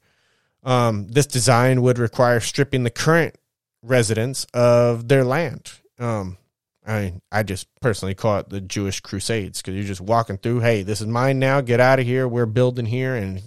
Um, 0.63 1.07
this 1.07 1.27
design 1.27 1.81
would 1.83 1.99
require 1.99 2.39
stripping 2.39 2.83
the 2.83 2.89
current 2.89 3.35
residents 3.81 4.45
of 4.53 5.07
their 5.07 5.23
land. 5.23 5.71
Um, 5.99 6.37
I 6.85 7.13
I 7.31 7.43
just 7.43 7.67
personally 7.81 8.15
call 8.15 8.39
it 8.39 8.49
the 8.49 8.61
Jewish 8.61 8.99
Crusades 8.99 9.61
because 9.61 9.75
you're 9.75 9.83
just 9.83 10.01
walking 10.01 10.37
through. 10.37 10.61
Hey, 10.61 10.83
this 10.83 11.01
is 11.01 11.07
mine 11.07 11.39
now. 11.39 11.61
Get 11.61 11.79
out 11.79 11.99
of 11.99 12.05
here. 12.05 12.27
We're 12.27 12.45
building 12.45 12.85
here, 12.85 13.15
and 13.15 13.43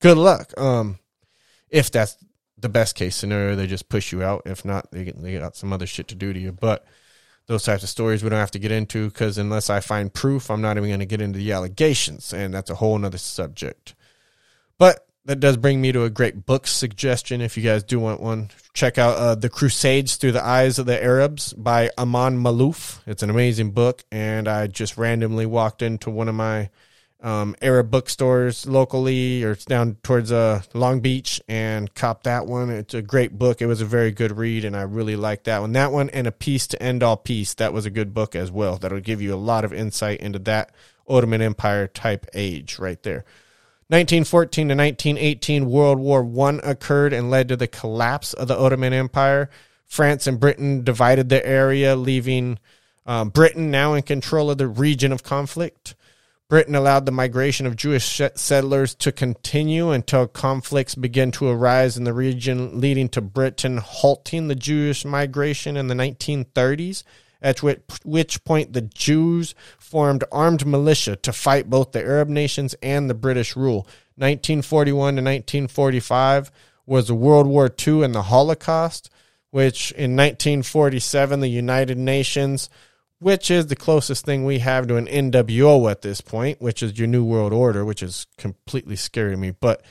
good 0.00 0.16
luck. 0.16 0.58
Um, 0.58 0.98
if 1.68 1.90
that's 1.90 2.16
the 2.56 2.68
best 2.68 2.94
case 2.94 3.16
scenario, 3.16 3.56
they 3.56 3.66
just 3.66 3.88
push 3.88 4.12
you 4.12 4.22
out. 4.22 4.42
If 4.46 4.64
not, 4.64 4.90
they 4.90 5.04
get, 5.04 5.20
they 5.20 5.38
got 5.38 5.56
some 5.56 5.72
other 5.72 5.86
shit 5.86 6.08
to 6.08 6.14
do 6.14 6.32
to 6.32 6.38
you. 6.38 6.52
But 6.52 6.84
those 7.46 7.64
types 7.64 7.82
of 7.82 7.88
stories 7.88 8.22
we 8.22 8.30
don't 8.30 8.38
have 8.38 8.50
to 8.52 8.58
get 8.58 8.70
into 8.70 9.08
because 9.08 9.38
unless 9.38 9.70
I 9.70 9.80
find 9.80 10.12
proof, 10.12 10.50
I'm 10.50 10.60
not 10.60 10.76
even 10.76 10.88
going 10.88 11.00
to 11.00 11.06
get 11.06 11.20
into 11.20 11.38
the 11.38 11.52
allegations, 11.52 12.32
and 12.32 12.54
that's 12.54 12.70
a 12.70 12.76
whole 12.76 12.96
nother 12.98 13.18
subject. 13.18 13.94
But 14.78 15.06
that 15.24 15.40
does 15.40 15.56
bring 15.56 15.80
me 15.80 15.92
to 15.92 16.04
a 16.04 16.10
great 16.10 16.46
book 16.46 16.66
suggestion 16.66 17.40
if 17.40 17.56
you 17.56 17.62
guys 17.62 17.82
do 17.82 18.00
want 18.00 18.20
one. 18.20 18.50
Check 18.72 18.98
out 18.98 19.16
uh, 19.16 19.34
The 19.34 19.50
Crusades 19.50 20.16
Through 20.16 20.32
the 20.32 20.44
Eyes 20.44 20.78
of 20.78 20.86
the 20.86 21.02
Arabs 21.02 21.52
by 21.52 21.90
Amin 21.98 22.42
Maalouf. 22.42 23.00
It's 23.06 23.22
an 23.22 23.30
amazing 23.30 23.72
book, 23.72 24.04
and 24.10 24.48
I 24.48 24.66
just 24.66 24.96
randomly 24.96 25.46
walked 25.46 25.82
into 25.82 26.10
one 26.10 26.28
of 26.28 26.34
my 26.34 26.70
um, 27.22 27.54
Arab 27.60 27.90
bookstores 27.90 28.66
locally 28.66 29.44
or 29.44 29.52
it's 29.52 29.64
down 29.64 29.96
towards 30.02 30.32
uh, 30.32 30.62
Long 30.72 31.00
Beach 31.00 31.40
and 31.48 31.94
cop 31.94 32.22
that 32.22 32.46
one. 32.46 32.70
It's 32.70 32.94
a 32.94 33.02
great 33.02 33.38
book. 33.38 33.60
It 33.60 33.66
was 33.66 33.80
a 33.80 33.86
very 33.86 34.10
good 34.10 34.36
read, 34.36 34.64
and 34.64 34.76
I 34.76 34.82
really 34.82 35.16
liked 35.16 35.44
that 35.44 35.60
one. 35.60 35.72
That 35.72 35.92
one 35.92 36.10
and 36.10 36.26
A 36.26 36.32
Peace 36.32 36.66
to 36.68 36.82
End 36.82 37.02
All 37.02 37.16
Peace. 37.16 37.54
That 37.54 37.72
was 37.72 37.86
a 37.86 37.90
good 37.90 38.14
book 38.14 38.34
as 38.34 38.50
well. 38.50 38.76
That'll 38.76 39.00
give 39.00 39.20
you 39.20 39.34
a 39.34 39.36
lot 39.36 39.64
of 39.64 39.72
insight 39.72 40.20
into 40.20 40.38
that 40.40 40.72
Ottoman 41.06 41.42
Empire 41.42 41.86
type 41.86 42.26
age 42.34 42.78
right 42.78 43.02
there. 43.02 43.24
1914 43.88 44.68
to 44.68 44.74
1918, 44.74 45.66
World 45.66 45.98
War 45.98 46.22
One 46.22 46.60
occurred 46.62 47.12
and 47.12 47.30
led 47.30 47.48
to 47.48 47.56
the 47.56 47.66
collapse 47.66 48.32
of 48.32 48.48
the 48.48 48.56
Ottoman 48.56 48.92
Empire. 48.92 49.50
France 49.86 50.28
and 50.28 50.38
Britain 50.38 50.84
divided 50.84 51.28
the 51.28 51.44
area, 51.44 51.96
leaving 51.96 52.60
um, 53.04 53.30
Britain 53.30 53.72
now 53.72 53.94
in 53.94 54.02
control 54.02 54.48
of 54.48 54.58
the 54.58 54.68
region 54.68 55.10
of 55.10 55.24
conflict. 55.24 55.96
Britain 56.50 56.74
allowed 56.74 57.06
the 57.06 57.12
migration 57.12 57.64
of 57.64 57.76
Jewish 57.76 58.20
settlers 58.34 58.94
to 58.96 59.12
continue 59.12 59.92
until 59.92 60.26
conflicts 60.26 60.96
began 60.96 61.30
to 61.30 61.48
arise 61.48 61.96
in 61.96 62.02
the 62.02 62.12
region, 62.12 62.80
leading 62.80 63.08
to 63.10 63.20
Britain 63.20 63.76
halting 63.78 64.48
the 64.48 64.56
Jewish 64.56 65.04
migration 65.04 65.76
in 65.76 65.86
the 65.86 65.94
1930s, 65.94 67.04
at 67.40 67.62
which 67.62 68.44
point 68.44 68.72
the 68.72 68.82
Jews 68.82 69.54
formed 69.78 70.24
armed 70.32 70.66
militia 70.66 71.14
to 71.14 71.32
fight 71.32 71.70
both 71.70 71.92
the 71.92 72.02
Arab 72.02 72.28
nations 72.28 72.74
and 72.82 73.08
the 73.08 73.14
British 73.14 73.54
rule. 73.54 73.86
1941 74.16 74.96
to 74.96 75.22
1945 75.22 76.50
was 76.84 77.12
World 77.12 77.46
War 77.46 77.70
II 77.86 78.02
and 78.02 78.12
the 78.12 78.22
Holocaust, 78.22 79.08
which 79.52 79.92
in 79.92 80.16
1947 80.16 81.38
the 81.38 81.48
United 81.48 81.96
Nations 81.96 82.68
which 83.20 83.50
is 83.50 83.66
the 83.66 83.76
closest 83.76 84.24
thing 84.24 84.44
we 84.44 84.58
have 84.58 84.86
to 84.86 84.96
an 84.96 85.06
NWO 85.06 85.90
at 85.90 86.00
this 86.00 86.22
point, 86.22 86.60
which 86.60 86.82
is 86.82 86.98
your 86.98 87.06
New 87.06 87.22
World 87.22 87.52
Order, 87.52 87.84
which 87.84 88.02
is 88.02 88.26
completely 88.38 88.96
scary 88.96 89.32
to 89.32 89.36
me. 89.36 89.50
But 89.50 89.82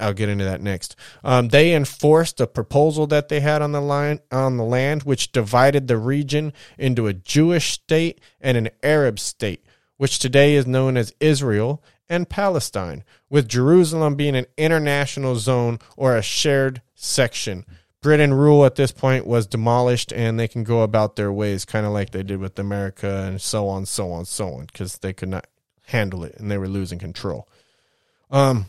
I'll 0.00 0.14
get 0.14 0.30
into 0.30 0.44
that 0.44 0.62
next. 0.62 0.96
Um, 1.22 1.48
they 1.48 1.74
enforced 1.74 2.40
a 2.40 2.46
proposal 2.46 3.06
that 3.08 3.28
they 3.28 3.40
had 3.40 3.60
on 3.60 3.72
the 3.72 3.82
line 3.82 4.20
on 4.32 4.56
the 4.56 4.64
land, 4.64 5.02
which 5.02 5.32
divided 5.32 5.86
the 5.86 5.98
region 5.98 6.54
into 6.78 7.06
a 7.06 7.12
Jewish 7.12 7.72
state 7.72 8.20
and 8.40 8.56
an 8.56 8.70
Arab 8.82 9.18
state, 9.18 9.64
which 9.98 10.18
today 10.18 10.54
is 10.54 10.66
known 10.66 10.96
as 10.96 11.14
Israel 11.20 11.82
and 12.08 12.28
Palestine, 12.28 13.04
with 13.28 13.48
Jerusalem 13.48 14.14
being 14.14 14.34
an 14.34 14.46
international 14.56 15.36
zone 15.36 15.78
or 15.94 16.16
a 16.16 16.22
shared 16.22 16.80
section. 16.94 17.66
Britain 18.00 18.32
rule 18.32 18.64
at 18.64 18.76
this 18.76 18.92
point 18.92 19.26
was 19.26 19.46
demolished 19.46 20.12
and 20.12 20.38
they 20.38 20.48
can 20.48 20.64
go 20.64 20.82
about 20.82 21.16
their 21.16 21.32
ways, 21.32 21.64
kind 21.64 21.84
of 21.84 21.92
like 21.92 22.10
they 22.10 22.22
did 22.22 22.38
with 22.38 22.58
America 22.58 23.24
and 23.26 23.40
so 23.40 23.68
on, 23.68 23.86
so 23.86 24.12
on, 24.12 24.24
so 24.24 24.52
on, 24.54 24.66
because 24.66 24.98
they 24.98 25.12
could 25.12 25.28
not 25.28 25.46
handle 25.86 26.22
it 26.22 26.36
and 26.38 26.50
they 26.50 26.58
were 26.58 26.68
losing 26.68 26.98
control. 26.98 27.48
Um, 28.30 28.66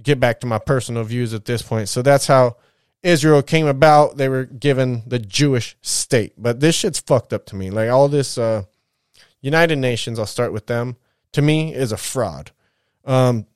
get 0.00 0.20
back 0.20 0.40
to 0.40 0.46
my 0.46 0.58
personal 0.58 1.04
views 1.04 1.34
at 1.34 1.46
this 1.46 1.62
point. 1.62 1.88
So 1.88 2.02
that's 2.02 2.26
how 2.26 2.56
Israel 3.02 3.42
came 3.42 3.66
about. 3.66 4.18
They 4.18 4.28
were 4.28 4.44
given 4.44 5.02
the 5.06 5.18
Jewish 5.18 5.76
state, 5.82 6.34
but 6.36 6.60
this 6.60 6.76
shit's 6.76 7.00
fucked 7.00 7.32
up 7.32 7.46
to 7.46 7.56
me. 7.56 7.70
Like 7.70 7.90
all 7.90 8.08
this, 8.08 8.38
uh, 8.38 8.64
United 9.40 9.76
Nations, 9.76 10.18
I'll 10.18 10.26
start 10.26 10.52
with 10.52 10.66
them. 10.66 10.96
To 11.32 11.42
me, 11.42 11.74
is 11.74 11.92
a 11.92 11.96
fraud. 11.96 12.50
Um, 13.04 13.46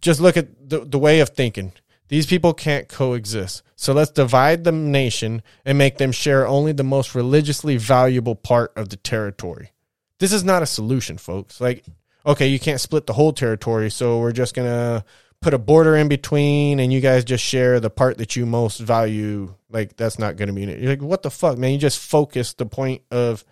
just 0.00 0.20
look 0.20 0.36
at 0.36 0.68
the 0.68 0.80
the 0.84 0.98
way 0.98 1.20
of 1.20 1.30
thinking. 1.30 1.72
These 2.08 2.26
people 2.26 2.54
can't 2.54 2.88
coexist. 2.88 3.62
So 3.76 3.92
let's 3.92 4.10
divide 4.10 4.64
the 4.64 4.72
nation 4.72 5.42
and 5.64 5.78
make 5.78 5.98
them 5.98 6.12
share 6.12 6.46
only 6.46 6.72
the 6.72 6.84
most 6.84 7.14
religiously 7.14 7.76
valuable 7.76 8.34
part 8.34 8.72
of 8.76 8.88
the 8.88 8.96
territory. 8.96 9.72
This 10.18 10.32
is 10.32 10.42
not 10.42 10.62
a 10.62 10.66
solution, 10.66 11.16
folks. 11.16 11.60
Like, 11.60 11.84
okay, 12.26 12.48
you 12.48 12.58
can't 12.58 12.80
split 12.80 13.06
the 13.06 13.12
whole 13.12 13.32
territory, 13.32 13.90
so 13.90 14.18
we're 14.18 14.32
just 14.32 14.54
going 14.54 14.68
to 14.68 15.04
put 15.40 15.54
a 15.54 15.58
border 15.58 15.96
in 15.96 16.08
between 16.08 16.80
and 16.80 16.92
you 16.92 17.00
guys 17.00 17.24
just 17.24 17.44
share 17.44 17.78
the 17.78 17.90
part 17.90 18.18
that 18.18 18.34
you 18.34 18.44
most 18.44 18.78
value, 18.78 19.54
like 19.70 19.96
that's 19.96 20.18
not 20.18 20.36
going 20.36 20.48
to 20.48 20.52
be 20.52 20.64
it. 20.64 20.80
you're 20.80 20.90
like 20.90 21.02
what 21.02 21.22
the 21.22 21.30
fuck, 21.30 21.56
man? 21.58 21.72
You 21.72 21.78
just 21.78 22.00
focus 22.00 22.54
the 22.54 22.66
point 22.66 23.02
of 23.10 23.44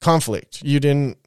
conflict. 0.00 0.62
You 0.62 0.80
didn't 0.80 1.18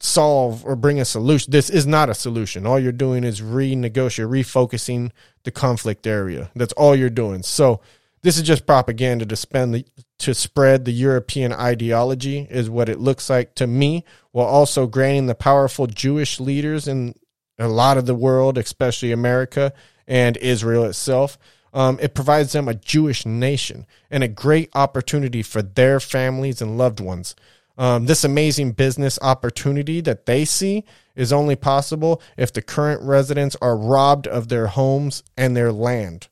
solve 0.00 0.64
or 0.64 0.76
bring 0.76 1.00
a 1.00 1.04
solution. 1.04 1.50
This 1.50 1.70
is 1.70 1.86
not 1.86 2.08
a 2.08 2.14
solution. 2.14 2.66
All 2.66 2.78
you're 2.78 2.92
doing 2.92 3.24
is 3.24 3.40
renegotiate, 3.40 4.30
refocusing 4.30 5.10
the 5.44 5.50
conflict 5.50 6.06
area. 6.06 6.50
That's 6.54 6.72
all 6.74 6.94
you're 6.94 7.10
doing. 7.10 7.42
So 7.42 7.80
this 8.22 8.36
is 8.36 8.42
just 8.42 8.66
propaganda 8.66 9.26
to 9.26 9.36
spend 9.36 9.74
the 9.74 9.84
to 10.18 10.34
spread 10.34 10.84
the 10.84 10.92
European 10.92 11.52
ideology 11.52 12.46
is 12.50 12.68
what 12.68 12.88
it 12.88 12.98
looks 12.98 13.30
like 13.30 13.54
to 13.54 13.66
me, 13.66 14.04
while 14.32 14.46
also 14.46 14.86
granting 14.86 15.26
the 15.26 15.34
powerful 15.34 15.86
Jewish 15.86 16.40
leaders 16.40 16.88
in 16.88 17.14
a 17.58 17.68
lot 17.68 17.96
of 17.96 18.06
the 18.06 18.14
world, 18.14 18.58
especially 18.58 19.12
America 19.12 19.72
and 20.06 20.36
Israel 20.38 20.84
itself. 20.84 21.38
Um, 21.72 21.98
it 22.00 22.14
provides 22.14 22.52
them 22.52 22.66
a 22.66 22.74
Jewish 22.74 23.26
nation 23.26 23.86
and 24.10 24.24
a 24.24 24.28
great 24.28 24.70
opportunity 24.74 25.42
for 25.42 25.62
their 25.62 26.00
families 26.00 26.60
and 26.60 26.78
loved 26.78 26.98
ones. 26.98 27.36
Um, 27.78 28.06
this 28.06 28.24
amazing 28.24 28.72
business 28.72 29.20
opportunity 29.22 30.00
that 30.00 30.26
they 30.26 30.44
see 30.44 30.84
is 31.14 31.32
only 31.32 31.54
possible 31.54 32.20
if 32.36 32.52
the 32.52 32.60
current 32.60 33.00
residents 33.02 33.56
are 33.62 33.76
robbed 33.76 34.26
of 34.26 34.48
their 34.48 34.66
homes 34.66 35.22
and 35.36 35.56
their 35.56 35.70
land. 35.70 36.28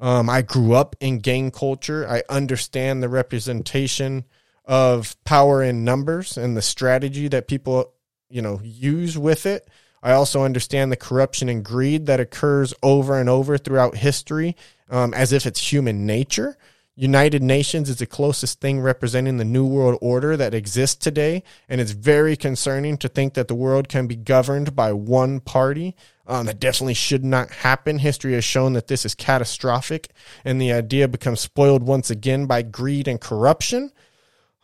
Um, 0.00 0.28
I 0.28 0.42
grew 0.42 0.74
up 0.74 0.96
in 0.98 1.20
gang 1.20 1.52
culture. 1.52 2.04
I 2.08 2.24
understand 2.28 3.00
the 3.00 3.08
representation 3.08 4.24
of 4.64 5.16
power 5.24 5.62
in 5.62 5.84
numbers 5.84 6.36
and 6.36 6.56
the 6.56 6.62
strategy 6.62 7.28
that 7.28 7.46
people, 7.46 7.92
you 8.28 8.42
know, 8.42 8.60
use 8.64 9.16
with 9.16 9.46
it. 9.46 9.68
I 10.02 10.12
also 10.12 10.42
understand 10.42 10.90
the 10.90 10.96
corruption 10.96 11.48
and 11.48 11.64
greed 11.64 12.06
that 12.06 12.18
occurs 12.18 12.74
over 12.82 13.20
and 13.20 13.28
over 13.28 13.56
throughout 13.56 13.96
history 13.96 14.56
um, 14.90 15.14
as 15.14 15.32
if 15.32 15.46
it's 15.46 15.72
human 15.72 16.06
nature. 16.06 16.56
United 17.02 17.42
Nations 17.42 17.90
is 17.90 17.96
the 17.96 18.06
closest 18.06 18.60
thing 18.60 18.80
representing 18.80 19.36
the 19.36 19.44
New 19.44 19.66
World 19.66 19.98
Order 20.00 20.36
that 20.36 20.54
exists 20.54 20.94
today, 20.94 21.42
and 21.68 21.80
it's 21.80 21.90
very 21.90 22.36
concerning 22.36 22.96
to 22.98 23.08
think 23.08 23.34
that 23.34 23.48
the 23.48 23.56
world 23.56 23.88
can 23.88 24.06
be 24.06 24.14
governed 24.14 24.76
by 24.76 24.92
one 24.92 25.40
party. 25.40 25.96
Um, 26.28 26.46
that 26.46 26.60
definitely 26.60 26.94
should 26.94 27.24
not 27.24 27.50
happen. 27.50 27.98
History 27.98 28.34
has 28.34 28.44
shown 28.44 28.74
that 28.74 28.86
this 28.86 29.04
is 29.04 29.16
catastrophic, 29.16 30.10
and 30.44 30.62
the 30.62 30.72
idea 30.72 31.08
becomes 31.08 31.40
spoiled 31.40 31.82
once 31.82 32.08
again 32.08 32.46
by 32.46 32.62
greed 32.62 33.08
and 33.08 33.20
corruption. 33.20 33.90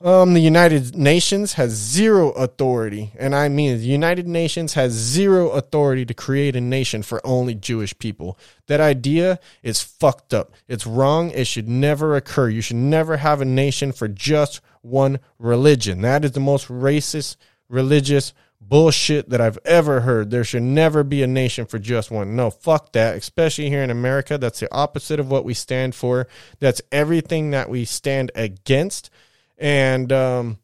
Um, 0.01 0.35
the 0.35 0.41
United 0.41 0.95
Nations 0.95 1.55
has 1.55 1.73
zero 1.73 2.31
authority, 2.31 3.11
and 3.19 3.35
I 3.35 3.49
mean 3.49 3.79
the 3.79 3.85
United 3.85 4.29
Nations 4.29 4.75
has 4.75 4.93
zero 4.93 5.51
authority 5.51 6.07
to 6.07 6.15
create 6.15 6.55
a 6.55 6.61
nation 6.61 7.03
for 7.03 7.21
only 7.27 7.57
Jewish 7.57 7.99
people. 7.99 8.39
That 8.69 8.81
idea 8.81 9.41
is 9.61 9.83
fucked 9.83 10.33
up. 10.33 10.53
It's 10.69 10.87
wrong. 10.87 11.31
It 11.33 11.49
should 11.49 11.67
never 11.67 12.15
occur. 12.15 12.49
You 12.49 12.61
should 12.61 12.77
never 12.77 13.17
have 13.17 13.41
a 13.41 13.45
nation 13.45 13.91
for 13.91 14.07
just 14.07 14.61
one 14.83 15.19
religion. 15.37 16.03
That 16.03 16.25
is 16.25 16.31
the 16.31 16.39
most 16.39 16.69
racist, 16.69 17.35
religious 17.69 18.33
bullshit 18.61 19.31
that 19.31 19.41
I've 19.41 19.59
ever 19.65 20.03
heard. 20.03 20.31
There 20.31 20.45
should 20.45 20.63
never 20.63 21.03
be 21.03 21.25
a 21.25 21.27
nation 21.27 21.67
for 21.67 21.81
just 21.81 22.13
one. 22.13 22.37
No, 22.37 22.51
fuck 22.51 22.93
that. 22.93 23.17
Especially 23.17 23.69
here 23.69 23.83
in 23.83 23.91
America, 23.91 24.39
that's 24.39 24.61
the 24.61 24.73
opposite 24.73 25.19
of 25.19 25.29
what 25.29 25.45
we 25.45 25.55
stand 25.55 25.97
for. 25.97 26.29
That's 26.61 26.83
everything 26.93 27.51
that 27.51 27.69
we 27.69 27.85
stand 27.85 28.31
against 28.37 29.11
and 29.59 30.13
um, 30.13 30.59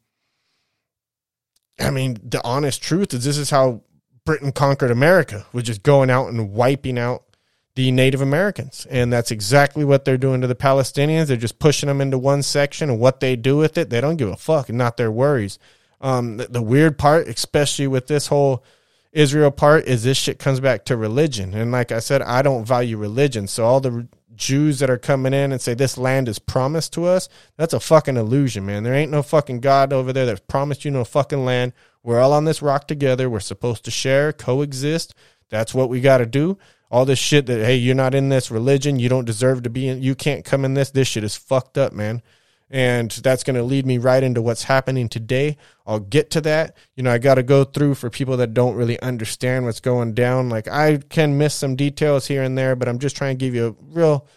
I 1.79 1.91
mean, 1.91 2.17
the 2.23 2.43
honest 2.43 2.81
truth 2.81 3.13
is 3.13 3.25
this 3.25 3.37
is 3.37 3.49
how 3.49 3.81
Britain 4.25 4.51
conquered 4.51 4.91
America, 4.91 5.45
was 5.53 5.65
just 5.65 5.83
going 5.83 6.09
out 6.09 6.29
and 6.29 6.51
wiping 6.51 6.97
out 6.97 7.23
the 7.75 7.91
Native 7.91 8.21
Americans. 8.21 8.87
And 8.89 9.11
that's 9.11 9.31
exactly 9.31 9.83
what 9.83 10.05
they're 10.05 10.17
doing 10.17 10.41
to 10.41 10.47
the 10.47 10.55
Palestinians. 10.55 11.27
They're 11.27 11.37
just 11.37 11.59
pushing 11.59 11.87
them 11.87 12.01
into 12.01 12.17
one 12.17 12.41
section, 12.41 12.89
and 12.89 12.99
what 12.99 13.19
they 13.19 13.35
do 13.35 13.57
with 13.57 13.77
it, 13.77 13.89
they 13.89 14.01
don't 14.01 14.15
give 14.15 14.29
a 14.29 14.37
fuck, 14.37 14.69
and 14.69 14.77
not 14.77 14.97
their 14.97 15.11
worries. 15.11 15.59
Um, 16.01 16.37
the, 16.37 16.47
the 16.47 16.61
weird 16.61 16.97
part, 16.97 17.27
especially 17.27 17.87
with 17.87 18.07
this 18.07 18.27
whole 18.27 18.63
Israel 19.11 19.51
part, 19.51 19.85
is 19.85 20.03
this 20.03 20.17
shit 20.17 20.39
comes 20.39 20.59
back 20.59 20.85
to 20.85 20.97
religion. 20.97 21.53
And 21.53 21.71
like 21.71 21.91
I 21.91 21.99
said, 21.99 22.21
I 22.21 22.41
don't 22.41 22.65
value 22.65 22.97
religion. 22.97 23.47
So 23.47 23.65
all 23.65 23.79
the 23.79 24.07
Jews 24.35 24.79
that 24.79 24.89
are 24.89 24.97
coming 24.97 25.33
in 25.33 25.51
and 25.51 25.61
say 25.61 25.73
this 25.73 25.97
land 25.97 26.27
is 26.27 26.39
promised 26.39 26.93
to 26.93 27.05
us, 27.05 27.29
that's 27.57 27.73
a 27.73 27.79
fucking 27.79 28.17
illusion, 28.17 28.65
man. 28.65 28.83
There 28.83 28.93
ain't 28.93 29.11
no 29.11 29.23
fucking 29.23 29.59
God 29.59 29.93
over 29.93 30.13
there 30.13 30.25
that's 30.25 30.41
promised 30.41 30.85
you 30.85 30.91
no 30.91 31.03
fucking 31.03 31.45
land. 31.45 31.73
We're 32.03 32.19
all 32.19 32.33
on 32.33 32.45
this 32.45 32.61
rock 32.61 32.87
together. 32.87 33.29
We're 33.29 33.39
supposed 33.39 33.85
to 33.85 33.91
share, 33.91 34.31
coexist. 34.33 35.15
That's 35.49 35.73
what 35.73 35.89
we 35.89 36.01
got 36.01 36.19
to 36.19 36.25
do. 36.25 36.57
All 36.91 37.05
this 37.05 37.19
shit 37.19 37.45
that, 37.47 37.65
hey, 37.65 37.75
you're 37.75 37.95
not 37.95 38.13
in 38.13 38.29
this 38.29 38.51
religion. 38.51 38.99
You 38.99 39.09
don't 39.09 39.25
deserve 39.25 39.63
to 39.63 39.69
be 39.69 39.87
in, 39.87 40.01
you 40.01 40.15
can't 40.15 40.45
come 40.45 40.63
in 40.65 40.75
this. 40.75 40.91
This 40.91 41.07
shit 41.07 41.23
is 41.23 41.35
fucked 41.35 41.77
up, 41.77 41.93
man. 41.93 42.21
And 42.69 43.11
that's 43.11 43.43
going 43.43 43.55
to 43.55 43.63
lead 43.63 43.85
me 43.85 43.99
right 43.99 44.23
into 44.23 44.41
what's 44.41 44.63
happening 44.63 45.07
today. 45.07 45.57
I'll 45.85 45.99
get 45.99 46.31
to 46.31 46.41
that. 46.41 46.75
You 46.95 47.03
know, 47.03 47.11
I 47.11 47.19
got 47.19 47.35
to 47.35 47.43
go 47.43 47.63
through 47.63 47.95
for 47.95 48.09
people 48.09 48.37
that 48.37 48.53
don't 48.53 48.75
really 48.75 48.99
understand 49.01 49.65
what's 49.65 49.79
going 49.79 50.13
down. 50.13 50.49
Like, 50.49 50.67
I 50.67 50.97
can 50.97 51.37
miss 51.37 51.53
some 51.53 51.75
details 51.75 52.25
here 52.25 52.41
and 52.41 52.57
there, 52.57 52.75
but 52.75 52.87
I'm 52.87 52.99
just 52.99 53.15
trying 53.15 53.37
to 53.37 53.45
give 53.45 53.53
you 53.53 53.67
a 53.67 53.83
real 53.93 54.27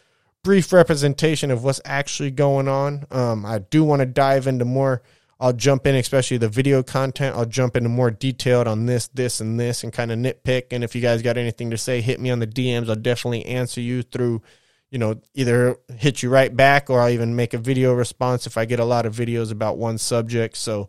brief 0.44 0.72
representation 0.72 1.50
of 1.50 1.64
what's 1.64 1.80
actually 1.84 2.30
going 2.30 2.68
on. 2.68 3.06
Um, 3.10 3.46
I 3.46 3.58
do 3.58 3.82
want 3.82 4.00
to 4.00 4.06
dive 4.06 4.46
into 4.46 4.64
more. 4.64 5.02
I'll 5.40 5.52
jump 5.52 5.86
in, 5.86 5.94
especially 5.94 6.36
the 6.36 6.48
video 6.48 6.82
content. 6.82 7.36
I'll 7.36 7.46
jump 7.46 7.76
into 7.76 7.88
more 7.88 8.10
detailed 8.10 8.66
on 8.66 8.86
this, 8.86 9.08
this, 9.08 9.40
and 9.40 9.58
this, 9.58 9.84
and 9.84 9.92
kind 9.92 10.10
of 10.10 10.18
nitpick. 10.18 10.64
And 10.72 10.82
if 10.82 10.94
you 10.94 11.00
guys 11.00 11.22
got 11.22 11.36
anything 11.36 11.70
to 11.70 11.78
say, 11.78 12.00
hit 12.00 12.20
me 12.20 12.30
on 12.30 12.40
the 12.40 12.46
DMs. 12.46 12.88
I'll 12.88 12.96
definitely 12.96 13.46
answer 13.46 13.80
you 13.80 14.02
through 14.02 14.42
you 14.90 14.98
know, 14.98 15.20
either 15.34 15.76
hit 15.96 16.22
you 16.22 16.30
right 16.30 16.54
back 16.54 16.88
or 16.88 17.00
I'll 17.00 17.10
even 17.10 17.36
make 17.36 17.54
a 17.54 17.58
video 17.58 17.92
response 17.92 18.46
if 18.46 18.56
I 18.56 18.64
get 18.64 18.80
a 18.80 18.84
lot 18.84 19.06
of 19.06 19.14
videos 19.14 19.52
about 19.52 19.76
one 19.76 19.98
subject. 19.98 20.56
So, 20.56 20.88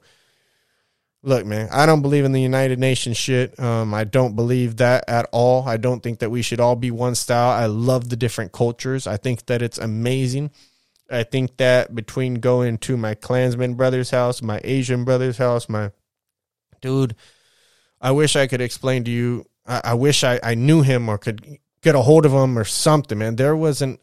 look, 1.21 1.45
man, 1.45 1.67
I 1.71 1.85
don't 1.85 2.01
believe 2.01 2.23
in 2.23 2.31
the 2.31 2.41
United 2.41 2.79
Nations 2.79 3.17
shit. 3.17 3.59
Um, 3.59 3.93
I 3.93 4.05
don't 4.05 4.35
believe 4.35 4.77
that 4.77 5.03
at 5.07 5.27
all. 5.31 5.67
I 5.67 5.77
don't 5.77 6.01
think 6.01 6.19
that 6.19 6.31
we 6.31 6.41
should 6.41 6.61
all 6.61 6.77
be 6.77 6.91
one 6.91 7.15
style. 7.15 7.51
I 7.51 7.65
love 7.65 8.09
the 8.09 8.15
different 8.15 8.53
cultures. 8.53 9.05
I 9.05 9.17
think 9.17 9.47
that 9.47 9.61
it's 9.61 9.77
amazing. 9.77 10.51
I 11.11 11.23
think 11.23 11.57
that 11.57 11.93
between 11.93 12.35
going 12.35 12.77
to 12.79 12.95
my 12.95 13.15
Klansman 13.15 13.73
brother's 13.73 14.11
house, 14.11 14.41
my 14.41 14.61
Asian 14.63 15.03
brother's 15.03 15.37
house, 15.37 15.67
my 15.67 15.91
dude, 16.81 17.15
I 17.99 18.11
wish 18.11 18.35
I 18.35 18.47
could 18.47 18.61
explain 18.61 19.03
to 19.05 19.11
you. 19.11 19.45
I, 19.65 19.93
wish 19.93 20.23
I, 20.23 20.39
I 20.41 20.55
knew 20.55 20.81
him 20.81 21.09
or 21.09 21.19
could 21.19 21.59
get 21.81 21.95
a 21.95 22.01
hold 22.01 22.25
of 22.25 22.31
him 22.31 22.57
or 22.57 22.65
something, 22.65 23.17
man. 23.17 23.35
There 23.35 23.55
wasn't. 23.55 23.99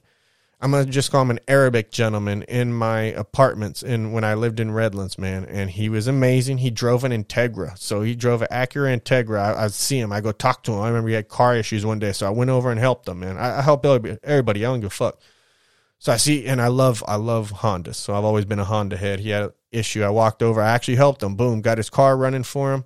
I'm 0.58 0.70
gonna 0.70 0.86
just 0.86 1.12
call 1.12 1.20
him 1.20 1.30
an 1.30 1.40
Arabic 1.48 1.90
gentleman 1.90 2.42
in 2.44 2.72
my 2.72 3.00
apartments 3.00 3.82
in 3.82 4.12
when 4.12 4.24
I 4.24 4.32
lived 4.32 4.58
in 4.58 4.70
Redlands, 4.70 5.18
man, 5.18 5.44
and 5.44 5.70
he 5.70 5.90
was 5.90 6.06
amazing. 6.06 6.58
He 6.58 6.70
drove 6.70 7.04
an 7.04 7.12
Integra, 7.12 7.76
so 7.76 8.00
he 8.00 8.14
drove 8.14 8.40
an 8.40 8.48
Acura 8.50 8.98
Integra. 8.98 9.38
I, 9.38 9.64
I 9.64 9.68
see 9.68 9.98
him, 9.98 10.12
I 10.12 10.22
go 10.22 10.32
talk 10.32 10.62
to 10.64 10.72
him. 10.72 10.80
I 10.80 10.88
remember 10.88 11.10
he 11.10 11.14
had 11.14 11.28
car 11.28 11.54
issues 11.54 11.84
one 11.84 11.98
day, 11.98 12.12
so 12.12 12.26
I 12.26 12.30
went 12.30 12.50
over 12.50 12.70
and 12.70 12.80
helped 12.80 13.06
him, 13.06 13.20
man. 13.20 13.36
I, 13.36 13.58
I 13.58 13.62
help 13.62 13.84
everybody. 13.84 14.64
I 14.64 14.70
don't 14.70 14.80
give 14.80 14.86
a 14.86 14.90
fuck. 14.90 15.20
So 15.98 16.10
I 16.12 16.16
see, 16.16 16.46
and 16.46 16.60
I 16.60 16.68
love, 16.68 17.04
I 17.06 17.16
love 17.16 17.50
Honda. 17.50 17.92
So 17.92 18.14
I've 18.14 18.24
always 18.24 18.46
been 18.46 18.58
a 18.58 18.64
Honda 18.64 18.96
head. 18.96 19.20
He 19.20 19.30
had 19.30 19.44
an 19.44 19.52
issue. 19.72 20.02
I 20.02 20.10
walked 20.10 20.42
over. 20.42 20.62
I 20.62 20.70
actually 20.70 20.96
helped 20.96 21.22
him. 21.22 21.36
Boom, 21.36 21.60
got 21.60 21.78
his 21.78 21.90
car 21.90 22.16
running 22.16 22.44
for 22.44 22.72
him 22.72 22.84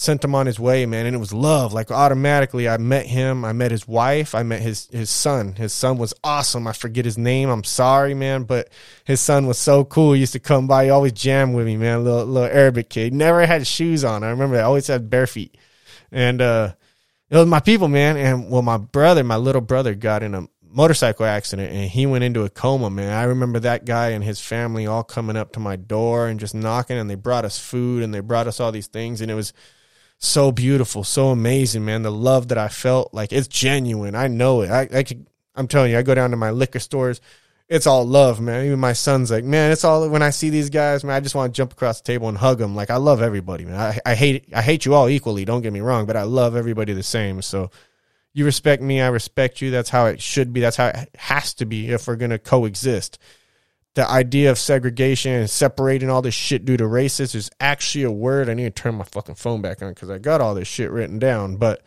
sent 0.00 0.24
him 0.24 0.34
on 0.34 0.46
his 0.46 0.58
way, 0.58 0.86
man. 0.86 1.04
And 1.04 1.14
it 1.14 1.18
was 1.18 1.32
love. 1.32 1.74
Like 1.74 1.90
automatically, 1.90 2.68
I 2.68 2.78
met 2.78 3.04
him. 3.06 3.44
I 3.44 3.52
met 3.52 3.70
his 3.70 3.86
wife. 3.86 4.34
I 4.34 4.42
met 4.42 4.62
his 4.62 4.86
his 4.86 5.10
son. 5.10 5.54
His 5.54 5.74
son 5.74 5.98
was 5.98 6.14
awesome. 6.24 6.66
I 6.66 6.72
forget 6.72 7.04
his 7.04 7.18
name. 7.18 7.50
I'm 7.50 7.64
sorry, 7.64 8.14
man, 8.14 8.44
but 8.44 8.70
his 9.04 9.20
son 9.20 9.46
was 9.46 9.58
so 9.58 9.84
cool. 9.84 10.14
He 10.14 10.20
used 10.20 10.32
to 10.32 10.40
come 10.40 10.66
by. 10.66 10.84
He 10.84 10.90
always 10.90 11.12
jammed 11.12 11.54
with 11.54 11.66
me, 11.66 11.76
man. 11.76 12.04
Little 12.04 12.24
little 12.24 12.48
Arabic 12.48 12.88
kid. 12.88 13.12
Never 13.12 13.44
had 13.44 13.66
shoes 13.66 14.02
on. 14.02 14.24
I 14.24 14.30
remember. 14.30 14.56
I 14.56 14.62
always 14.62 14.86
had 14.86 15.10
bare 15.10 15.26
feet. 15.26 15.56
And 16.10 16.40
uh, 16.40 16.72
it 17.28 17.36
was 17.36 17.46
my 17.46 17.60
people, 17.60 17.88
man. 17.88 18.16
And 18.16 18.50
well, 18.50 18.62
my 18.62 18.78
brother, 18.78 19.22
my 19.22 19.36
little 19.36 19.60
brother, 19.60 19.94
got 19.94 20.22
in 20.22 20.34
a 20.34 20.48
motorcycle 20.72 21.26
accident 21.26 21.72
and 21.72 21.90
he 21.90 22.06
went 22.06 22.24
into 22.24 22.44
a 22.44 22.48
coma, 22.48 22.88
man. 22.88 23.12
I 23.12 23.24
remember 23.24 23.58
that 23.60 23.84
guy 23.84 24.10
and 24.10 24.22
his 24.22 24.40
family 24.40 24.86
all 24.86 25.02
coming 25.02 25.36
up 25.36 25.52
to 25.52 25.60
my 25.60 25.74
door 25.74 26.28
and 26.28 26.38
just 26.38 26.54
knocking 26.54 26.96
and 26.96 27.10
they 27.10 27.16
brought 27.16 27.44
us 27.44 27.58
food 27.58 28.04
and 28.04 28.14
they 28.14 28.20
brought 28.20 28.46
us 28.46 28.60
all 28.60 28.70
these 28.70 28.86
things 28.86 29.20
and 29.20 29.32
it 29.32 29.34
was 29.34 29.52
so 30.22 30.52
beautiful, 30.52 31.02
so 31.02 31.28
amazing, 31.28 31.84
man. 31.84 32.02
The 32.02 32.12
love 32.12 32.48
that 32.48 32.58
I 32.58 32.68
felt, 32.68 33.14
like 33.14 33.32
it's 33.32 33.48
genuine. 33.48 34.14
I 34.14 34.28
know 34.28 34.60
it. 34.60 34.70
I, 34.70 34.88
I 34.98 35.02
could, 35.02 35.26
I'm 35.54 35.66
telling 35.66 35.90
you, 35.90 35.98
I 35.98 36.02
go 36.02 36.14
down 36.14 36.30
to 36.30 36.36
my 36.36 36.50
liquor 36.50 36.78
stores. 36.78 37.22
It's 37.70 37.86
all 37.86 38.04
love, 38.04 38.38
man. 38.38 38.66
Even 38.66 38.78
my 38.78 38.92
son's 38.92 39.30
like, 39.30 39.44
man, 39.44 39.72
it's 39.72 39.82
all 39.82 40.06
when 40.10 40.22
I 40.22 40.30
see 40.30 40.50
these 40.50 40.68
guys, 40.68 41.04
man. 41.04 41.16
I 41.16 41.20
just 41.20 41.34
want 41.34 41.54
to 41.54 41.56
jump 41.56 41.72
across 41.72 42.00
the 42.00 42.06
table 42.06 42.28
and 42.28 42.36
hug 42.36 42.58
them. 42.58 42.76
Like 42.76 42.90
I 42.90 42.96
love 42.96 43.22
everybody, 43.22 43.64
man. 43.64 43.76
I, 43.76 43.98
I 44.04 44.14
hate, 44.14 44.52
I 44.54 44.60
hate 44.60 44.84
you 44.84 44.94
all 44.94 45.08
equally. 45.08 45.46
Don't 45.46 45.62
get 45.62 45.72
me 45.72 45.80
wrong, 45.80 46.04
but 46.04 46.16
I 46.16 46.24
love 46.24 46.54
everybody 46.54 46.92
the 46.92 47.02
same. 47.02 47.40
So 47.40 47.70
you 48.34 48.44
respect 48.44 48.82
me, 48.82 49.00
I 49.00 49.08
respect 49.08 49.62
you. 49.62 49.70
That's 49.70 49.88
how 49.88 50.06
it 50.06 50.20
should 50.20 50.52
be. 50.52 50.60
That's 50.60 50.76
how 50.76 50.88
it 50.88 51.10
has 51.16 51.54
to 51.54 51.64
be 51.64 51.88
if 51.88 52.06
we're 52.06 52.16
gonna 52.16 52.38
coexist 52.38 53.18
the 53.94 54.08
idea 54.08 54.50
of 54.50 54.58
segregation 54.58 55.32
and 55.32 55.50
separating 55.50 56.10
all 56.10 56.22
this 56.22 56.34
shit 56.34 56.64
due 56.64 56.76
to 56.76 56.86
races 56.86 57.34
is 57.34 57.50
actually 57.60 58.04
a 58.04 58.10
word. 58.10 58.48
I 58.48 58.54
need 58.54 58.74
to 58.74 58.82
turn 58.82 58.94
my 58.94 59.04
fucking 59.04 59.34
phone 59.34 59.62
back 59.62 59.82
on 59.82 59.90
because 59.90 60.10
I 60.10 60.18
got 60.18 60.40
all 60.40 60.54
this 60.54 60.68
shit 60.68 60.90
written 60.90 61.18
down. 61.18 61.56
But 61.56 61.82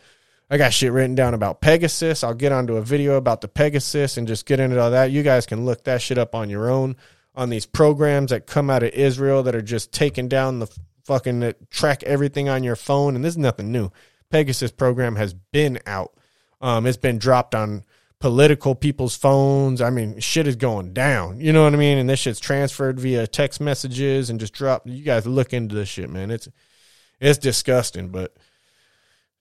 I 0.50 0.58
got 0.58 0.74
shit 0.74 0.92
written 0.92 1.14
down 1.14 1.32
about 1.32 1.62
Pegasus. 1.62 2.22
I'll 2.22 2.34
get 2.34 2.52
onto 2.52 2.76
a 2.76 2.82
video 2.82 3.16
about 3.16 3.40
the 3.40 3.48
Pegasus 3.48 4.18
and 4.18 4.28
just 4.28 4.44
get 4.44 4.60
into 4.60 4.80
all 4.80 4.90
that. 4.90 5.10
You 5.10 5.22
guys 5.22 5.46
can 5.46 5.64
look 5.64 5.84
that 5.84 6.02
shit 6.02 6.18
up 6.18 6.34
on 6.34 6.50
your 6.50 6.70
own 6.70 6.96
on 7.34 7.48
these 7.48 7.66
programs 7.66 8.30
that 8.30 8.46
come 8.46 8.68
out 8.68 8.82
of 8.82 8.90
Israel 8.90 9.42
that 9.42 9.54
are 9.54 9.62
just 9.62 9.90
taking 9.90 10.28
down 10.28 10.58
the 10.58 10.68
fucking 11.04 11.40
that 11.40 11.70
track 11.70 12.02
everything 12.02 12.48
on 12.48 12.62
your 12.62 12.76
phone. 12.76 13.16
And 13.16 13.24
this 13.24 13.32
is 13.32 13.38
nothing 13.38 13.72
new. 13.72 13.90
Pegasus 14.30 14.72
program 14.72 15.16
has 15.16 15.32
been 15.32 15.78
out. 15.86 16.12
Um, 16.60 16.86
it's 16.86 16.96
been 16.96 17.18
dropped 17.18 17.54
on 17.54 17.84
political 18.24 18.74
people's 18.74 19.14
phones. 19.14 19.82
I 19.82 19.90
mean, 19.90 20.18
shit 20.18 20.46
is 20.46 20.56
going 20.56 20.94
down. 20.94 21.40
You 21.40 21.52
know 21.52 21.64
what 21.64 21.74
I 21.74 21.76
mean? 21.76 21.98
And 21.98 22.08
this 22.08 22.20
shit's 22.20 22.40
transferred 22.40 22.98
via 22.98 23.26
text 23.26 23.60
messages 23.60 24.30
and 24.30 24.40
just 24.40 24.54
dropped. 24.54 24.86
You 24.86 25.04
guys 25.04 25.26
look 25.26 25.52
into 25.52 25.74
this 25.74 25.90
shit, 25.90 26.08
man. 26.08 26.30
It's 26.30 26.48
it's 27.20 27.38
disgusting, 27.38 28.08
but 28.08 28.34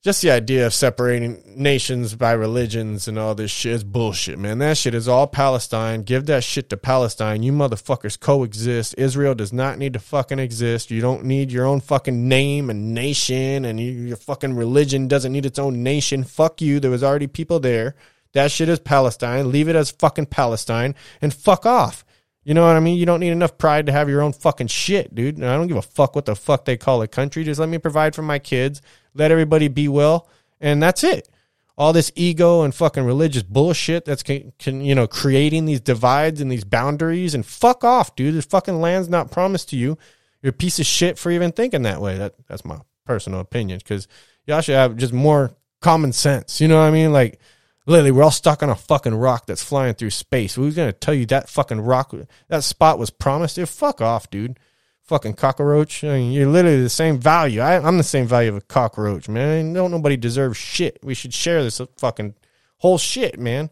just 0.04 0.22
the 0.22 0.32
idea 0.32 0.66
of 0.66 0.74
separating 0.74 1.42
nations 1.56 2.14
by 2.16 2.34
religions 2.34 3.08
and 3.08 3.18
all 3.18 3.36
this 3.36 3.52
shit 3.52 3.72
is 3.72 3.86
bullshit, 3.86 4.38
man. 4.38 4.58
That 4.58 4.76
shit 4.76 4.94
is 4.94 5.08
all 5.08 5.28
Palestine. 5.28 6.02
Give 6.02 6.26
that 6.26 6.44
shit 6.44 6.70
to 6.70 6.76
Palestine. 6.76 7.42
You 7.42 7.54
motherfuckers 7.54 8.20
coexist. 8.20 8.96
Israel 8.98 9.34
does 9.34 9.54
not 9.54 9.78
need 9.78 9.94
to 9.94 10.00
fucking 10.00 10.40
exist. 10.40 10.92
You 10.92 11.00
don't 11.00 11.24
need 11.24 11.54
your 11.54 11.66
own 11.66 11.80
fucking 11.80 12.28
name 12.28 12.70
and 12.70 12.94
nation, 12.94 13.64
and 13.64 13.80
your 13.80 14.18
fucking 14.18 14.56
religion 14.56 15.08
doesn't 15.08 15.32
need 15.32 15.46
its 15.46 15.58
own 15.58 15.84
nation. 15.84 16.26
Fuck 16.26 16.62
you. 16.62 16.82
There 16.82 16.92
was 16.92 17.02
already 17.02 17.28
people 17.28 17.62
there. 17.62 17.96
That 18.34 18.52
shit 18.52 18.70
is 18.70 18.80
Palestine. 18.80 19.52
Leave 19.52 19.70
it 19.70 19.76
as 19.76 19.92
fucking 19.92 20.28
Palestine 20.28 20.96
and 21.22 21.34
fuck 21.34 21.66
off. 21.66 22.04
You 22.44 22.54
know 22.54 22.66
what 22.66 22.76
I 22.76 22.82
mean? 22.82 22.98
You 22.98 23.06
don't 23.06 23.22
need 23.22 23.30
enough 23.30 23.58
pride 23.58 23.86
to 23.86 23.92
have 23.92 24.10
your 24.10 24.22
own 24.22 24.34
fucking 24.34 24.68
shit, 24.68 25.16
dude. 25.16 25.42
I 25.42 25.56
don't 25.56 25.68
give 25.68 25.78
a 25.78 25.82
fuck 25.82 26.16
what 26.16 26.26
the 26.26 26.36
fuck 26.36 26.66
they 26.66 26.76
call 26.76 27.02
a 27.02 27.08
country. 27.08 27.44
Just 27.44 27.60
let 27.60 27.70
me 27.70 27.78
provide 27.78 28.16
for 28.16 28.22
my 28.22 28.40
kids 28.40 28.82
let 29.14 29.32
everybody 29.32 29.68
be 29.68 29.88
well, 29.88 30.28
and 30.60 30.82
that's 30.82 31.04
it. 31.04 31.30
All 31.78 31.94
this 31.94 32.12
ego 32.16 32.62
and 32.62 32.74
fucking 32.74 33.04
religious 33.04 33.44
bullshit 33.44 34.06
that's 34.06 34.22
can, 34.22 34.54
can, 34.60 34.82
you 34.82 34.94
know 34.94 35.08
creating 35.08 35.66
these 35.66 35.82
divides 35.82 36.40
and 36.40 36.52
these 36.52 36.64
boundaries 36.64 37.34
and 37.34 37.46
fuck 37.46 37.84
off, 37.84 38.16
dude. 38.16 38.36
This 38.36 38.46
fucking 38.46 38.80
land's 38.80 39.10
not 39.10 39.32
promised 39.32 39.70
to 39.70 39.78
you. 39.78 39.98
You're 40.42 40.52
a 40.52 40.54
piece 40.54 40.80
of 40.80 40.86
shit 40.86 41.18
for 41.18 41.32
even 41.32 41.52
thinking 41.52 41.84
that 41.84 42.02
way. 42.02 42.18
That 42.18 42.36
that's 42.48 42.66
my 42.66 42.80
personal 43.06 43.40
opinion 43.40 43.80
because 43.80 44.08
y'all 44.46 44.62
should 44.62 44.76
have 44.76 44.98
just 44.98 45.14
more 45.14 45.56
common 45.82 46.14
sense. 46.14 46.62
You 46.62 46.68
know 46.68 46.78
what 46.78 46.86
I 46.86 46.92
mean? 46.92 47.12
Like 47.12 47.40
literally, 47.86 48.12
we're 48.12 48.24
all 48.24 48.32
stuck 48.32 48.64
on 48.64 48.70
a 48.70 48.76
fucking 48.76 49.16
rock 49.16 49.46
that's 49.46 49.64
flying 49.64 49.94
through 49.94 50.12
space. 50.12 50.56
Who's 50.56 50.76
gonna 50.76 50.94
tell 50.94 51.14
you 51.14 51.26
that 51.28 51.50
fucking 51.50 51.82
rock 51.82 52.14
that 52.48 52.64
spot 52.64 53.00
was 53.00 53.10
promised? 53.10 53.56
Dude, 53.56 53.70
fuck 53.70 54.02
off, 54.02 54.30
dude 54.30 54.60
fucking 55.04 55.34
cockroach. 55.34 56.04
I 56.04 56.18
mean, 56.20 56.32
you're 56.32 56.48
literally 56.48 56.82
the 56.82 56.90
same 56.90 57.20
value. 57.20 57.62
I, 57.62 57.86
am 57.88 57.98
the 57.98 58.04
same 58.04 58.26
value 58.26 58.50
of 58.50 58.58
a 58.58 58.62
cockroach, 58.62 59.30
man. 59.30 59.74
Don't 59.74 59.92
nobody 59.92 60.18
deserve 60.18 60.58
shit. 60.58 61.00
We 61.04 61.14
should 61.14 61.34
share 61.34 61.64
this 61.64 61.82
fucking 61.98 62.36
whole 62.78 62.98
shit, 62.98 63.40
man. 63.40 63.70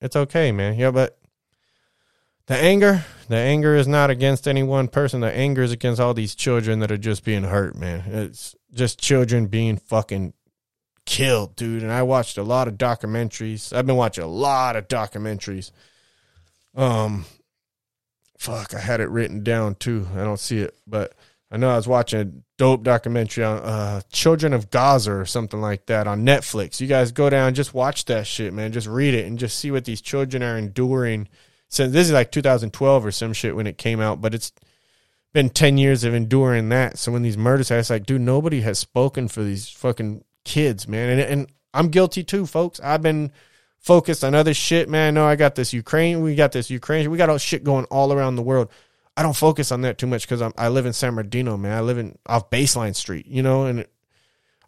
It's 0.00 0.16
okay, 0.16 0.52
man. 0.52 0.78
Yeah, 0.78 0.92
but 0.92 1.18
the 2.46 2.56
anger, 2.56 3.04
the 3.28 3.36
anger 3.36 3.74
is 3.74 3.88
not 3.88 4.10
against 4.10 4.46
any 4.46 4.62
one 4.62 4.88
person. 4.88 5.20
The 5.20 5.32
anger 5.32 5.62
is 5.62 5.72
against 5.72 6.00
all 6.00 6.14
these 6.14 6.34
children 6.34 6.78
that 6.78 6.92
are 6.92 6.96
just 6.96 7.24
being 7.24 7.42
hurt, 7.42 7.74
man. 7.76 8.04
It's 8.06 8.54
just 8.72 9.00
children 9.00 9.46
being 9.46 9.76
fucking 9.76 10.32
killed, 11.08 11.56
dude. 11.56 11.82
And 11.82 11.90
I 11.90 12.02
watched 12.02 12.36
a 12.36 12.42
lot 12.42 12.68
of 12.68 12.74
documentaries. 12.74 13.74
I've 13.74 13.86
been 13.86 13.96
watching 13.96 14.22
a 14.22 14.28
lot 14.28 14.76
of 14.76 14.88
documentaries. 14.88 15.72
Um, 16.74 17.24
fuck, 18.36 18.74
I 18.74 18.78
had 18.78 19.00
it 19.00 19.08
written 19.08 19.42
down 19.42 19.76
too. 19.76 20.06
I 20.14 20.18
don't 20.18 20.38
see 20.38 20.58
it, 20.58 20.76
but 20.86 21.14
I 21.50 21.56
know 21.56 21.70
I 21.70 21.76
was 21.76 21.88
watching 21.88 22.20
a 22.20 22.30
dope 22.58 22.82
documentary 22.82 23.42
on 23.42 23.56
uh, 23.60 24.00
Children 24.12 24.52
of 24.52 24.68
Gaza 24.68 25.12
or 25.14 25.24
something 25.24 25.62
like 25.62 25.86
that 25.86 26.06
on 26.06 26.26
Netflix. 26.26 26.78
You 26.78 26.86
guys 26.86 27.10
go 27.10 27.30
down, 27.30 27.54
just 27.54 27.72
watch 27.72 28.04
that 28.04 28.26
shit, 28.26 28.52
man. 28.52 28.72
Just 28.72 28.86
read 28.86 29.14
it 29.14 29.24
and 29.24 29.38
just 29.38 29.58
see 29.58 29.70
what 29.70 29.86
these 29.86 30.02
children 30.02 30.42
are 30.42 30.58
enduring. 30.58 31.26
Since 31.70 31.94
this 31.94 32.06
is 32.06 32.12
like 32.12 32.30
2012 32.32 33.06
or 33.06 33.10
some 33.12 33.32
shit 33.32 33.56
when 33.56 33.66
it 33.66 33.78
came 33.78 34.00
out, 34.00 34.20
but 34.20 34.34
it's 34.34 34.52
been 35.32 35.48
10 35.48 35.78
years 35.78 36.04
of 36.04 36.12
enduring 36.12 36.68
that. 36.68 36.98
So 36.98 37.12
when 37.12 37.22
these 37.22 37.38
murders, 37.38 37.70
I 37.70 37.78
was 37.78 37.88
like, 37.88 38.04
dude, 38.04 38.20
nobody 38.20 38.60
has 38.60 38.78
spoken 38.78 39.26
for 39.28 39.42
these 39.42 39.70
fucking 39.70 40.22
kids, 40.48 40.88
man. 40.88 41.10
And, 41.10 41.20
and 41.20 41.52
I'm 41.74 41.88
guilty 41.88 42.24
too, 42.24 42.46
folks. 42.46 42.80
I've 42.80 43.02
been 43.02 43.30
focused 43.78 44.24
on 44.24 44.34
other 44.34 44.54
shit, 44.54 44.88
man. 44.88 45.14
No, 45.14 45.26
I 45.26 45.36
got 45.36 45.54
this 45.54 45.72
Ukraine. 45.72 46.22
We 46.22 46.34
got 46.34 46.52
this 46.52 46.70
Ukraine. 46.70 47.08
We 47.10 47.18
got 47.18 47.30
all 47.30 47.38
shit 47.38 47.62
going 47.62 47.84
all 47.86 48.12
around 48.12 48.36
the 48.36 48.42
world. 48.42 48.70
I 49.16 49.22
don't 49.22 49.36
focus 49.36 49.70
on 49.72 49.82
that 49.82 49.98
too 49.98 50.06
much 50.06 50.28
because 50.28 50.52
I 50.56 50.68
live 50.68 50.86
in 50.86 50.92
San 50.92 51.14
Bernardino, 51.14 51.56
man. 51.56 51.76
I 51.76 51.80
live 51.80 51.98
in 51.98 52.16
off 52.26 52.50
Baseline 52.50 52.94
Street, 52.94 53.26
you 53.26 53.42
know, 53.42 53.66
and 53.66 53.84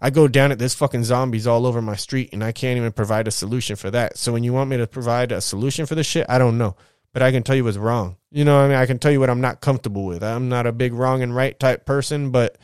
I 0.00 0.10
go 0.10 0.28
down 0.28 0.50
at 0.50 0.58
this 0.58 0.74
fucking 0.74 1.04
zombies 1.04 1.46
all 1.46 1.66
over 1.66 1.80
my 1.80 1.94
street, 1.94 2.30
and 2.32 2.42
I 2.42 2.52
can't 2.52 2.76
even 2.76 2.92
provide 2.92 3.28
a 3.28 3.30
solution 3.30 3.76
for 3.76 3.90
that. 3.90 4.18
So 4.18 4.32
when 4.32 4.42
you 4.42 4.52
want 4.52 4.70
me 4.70 4.76
to 4.78 4.86
provide 4.86 5.30
a 5.30 5.40
solution 5.40 5.86
for 5.86 5.94
this 5.94 6.06
shit, 6.06 6.26
I 6.28 6.38
don't 6.38 6.58
know, 6.58 6.74
but 7.12 7.22
I 7.22 7.30
can 7.30 7.42
tell 7.42 7.54
you 7.54 7.64
what's 7.64 7.76
wrong. 7.76 8.16
You 8.30 8.44
know, 8.44 8.58
I 8.58 8.66
mean, 8.66 8.76
I 8.76 8.86
can 8.86 8.98
tell 8.98 9.12
you 9.12 9.20
what 9.20 9.30
I'm 9.30 9.40
not 9.40 9.60
comfortable 9.60 10.04
with. 10.04 10.24
I'm 10.24 10.48
not 10.48 10.66
a 10.66 10.72
big 10.72 10.94
wrong 10.94 11.22
and 11.22 11.34
right 11.34 11.58
type 11.58 11.86
person, 11.86 12.30
but 12.30 12.58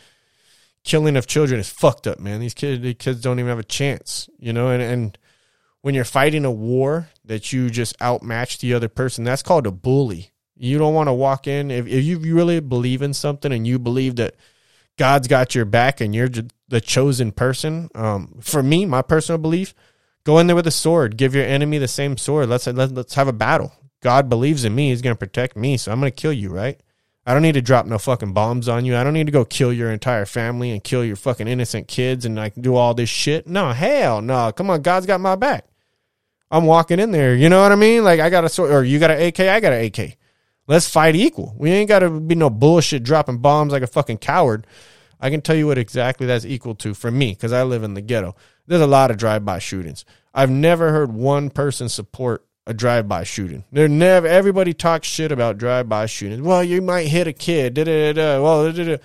killing 0.87 1.17
of 1.17 1.27
children 1.27 1.61
is 1.61 1.69
fucked 1.69 2.07
up, 2.07 2.19
man. 2.19 2.41
These 2.41 2.55
kids, 2.55 2.81
these 2.81 2.95
kids 2.99 3.21
don't 3.21 3.39
even 3.39 3.51
have 3.51 3.59
a 3.59 3.65
chance, 3.65 4.31
you 4.39 4.53
know, 4.53 4.71
and 4.71 4.83
and 4.83 5.19
when 5.83 5.95
you're 5.95 6.05
fighting 6.05 6.45
a 6.45 6.51
war 6.51 7.11
that 7.25 7.53
you 7.53 7.69
just 7.69 7.95
outmatch 8.01 8.59
the 8.59 8.73
other 8.73 8.89
person, 8.89 9.25
that's 9.25 9.43
called 9.43 9.67
a 9.67 9.71
bully. 9.71 10.33
You 10.57 10.79
don't 10.79 10.95
want 10.95 11.09
to 11.09 11.13
walk 11.13 11.47
in 11.47 11.71
if, 11.71 11.87
if 11.87 12.05
you 12.05 12.19
really 12.19 12.61
believe 12.61 13.03
in 13.03 13.13
something 13.13 13.53
and 13.53 13.67
you 13.67 13.79
believe 13.79 14.17
that 14.17 14.35
God's 14.97 15.29
got 15.29 15.55
your 15.55 15.67
back 15.67 16.01
and 16.01 16.15
you're 16.15 16.31
the 16.69 16.81
chosen 16.81 17.31
person. 17.31 17.91
Um, 17.95 18.39
for 18.41 18.63
me, 18.63 18.87
my 18.87 19.03
personal 19.03 19.39
belief, 19.39 19.75
go 20.25 20.39
in 20.39 20.47
there 20.47 20.57
with 20.57 20.67
a 20.67 20.73
sword. 20.73 21.17
Give 21.17 21.35
your 21.35 21.45
enemy 21.45 21.79
the 21.79 21.89
same 21.89 22.17
sword. 22.17 22.49
Let's 22.49 22.67
let, 22.67 22.93
let's 22.93 23.15
have 23.15 23.29
a 23.29 23.33
battle. 23.33 23.73
God 24.03 24.29
believes 24.29 24.65
in 24.65 24.75
me. 24.75 24.91
He's 24.91 25.03
going 25.03 25.15
to 25.15 25.19
protect 25.19 25.57
me, 25.57 25.77
so 25.77 25.93
I'm 25.93 26.01
going 26.01 26.11
to 26.11 26.17
kill 26.17 26.33
you, 26.33 26.49
right? 26.51 26.81
I 27.27 27.35
don't 27.35 27.43
need 27.43 27.55
to 27.55 27.63
drop 27.63 27.87
no 27.87 27.99
fucking 27.99 28.33
bombs 28.33 28.69
on 28.69 28.85
you. 28.85 28.97
I 28.97 29.03
don't 29.03 29.13
need 29.13 29.27
to 29.27 29.33
go 29.33 29.45
kill 29.45 29.73
your 29.73 29.91
entire 29.91 30.27
family 30.27 30.71
and 30.71 30.83
kill 30.83 31.05
your 31.05 31.17
fucking 31.17 31.49
innocent 31.49 31.89
kids 31.89 32.25
and 32.25 32.37
like 32.37 32.55
do 32.55 32.77
all 32.77 32.95
this 32.95 33.09
shit. 33.09 33.49
No, 33.49 33.73
hell 33.73 34.23
no. 34.23 34.53
Come 34.53 34.71
on, 34.71 34.83
God's 34.83 35.07
got 35.07 35.21
my 35.21 35.35
back. 35.35 35.67
I'm 36.51 36.67
walking 36.67 37.01
in 37.01 37.11
there. 37.11 37.35
You 37.35 37.49
know 37.49 37.61
what 37.61 37.73
I 37.73 37.77
mean? 37.77 38.05
Like 38.05 38.21
I 38.21 38.31
got 38.31 38.45
a 38.45 38.49
sword, 38.49 38.71
or 38.71 38.85
you 38.85 39.01
got 39.01 39.11
an 39.11 39.21
AK, 39.21 39.41
I 39.41 39.59
got 39.59 39.73
an 39.73 39.85
AK. 39.85 40.17
Let's 40.69 40.89
fight 40.89 41.17
equal. 41.17 41.55
We 41.59 41.71
ain't 41.73 41.89
got 41.89 42.01
to 42.01 42.11
be 42.11 42.35
no 42.35 42.51
bullshit 42.51 43.03
dropping 43.03 43.39
bombs 43.39 43.73
like 43.73 43.83
a 43.83 43.89
fucking 43.89 44.19
coward. 44.19 44.67
I 45.21 45.31
can 45.31 45.41
tell 45.41 45.57
you 45.57 45.67
what 45.67 45.79
exactly 45.79 46.27
that's 46.27 46.45
equal 46.45 46.75
to 46.77 46.95
for 46.95 47.11
me 47.11 47.31
because 47.31 47.53
I 47.53 47.63
live 47.63 47.83
in 47.83 47.95
the 47.95 48.01
ghetto. 48.01 48.37
There's 48.67 48.83
a 48.83 48.87
lot 48.87 49.11
of 49.11 49.17
drive-by 49.17 49.61
shootings. 49.61 50.05
I've 50.35 50.51
never 50.51 50.93
heard 50.93 51.13
one 51.13 51.51
person 51.51 51.89
support 51.89 52.45
a 52.67 52.75
drive-by 52.75 53.25
shooting. 53.25 53.65
They're 53.71 53.89
never. 53.89 54.27
Everybody 54.27 54.75
talks 54.75 55.07
shit 55.07 55.33
about 55.33 55.59
drive-by 55.59 56.07
shootings. 56.07 56.43
Well, 56.43 56.65
you 56.65 56.83
might 56.83 57.09
hit 57.09 57.27
a 57.27 57.33
kid. 57.33 57.75
Da, 57.75 57.85
da, 57.85 58.13
da, 58.13 58.43
well, 58.43 58.73
da, 58.73 58.85
da, 58.85 58.97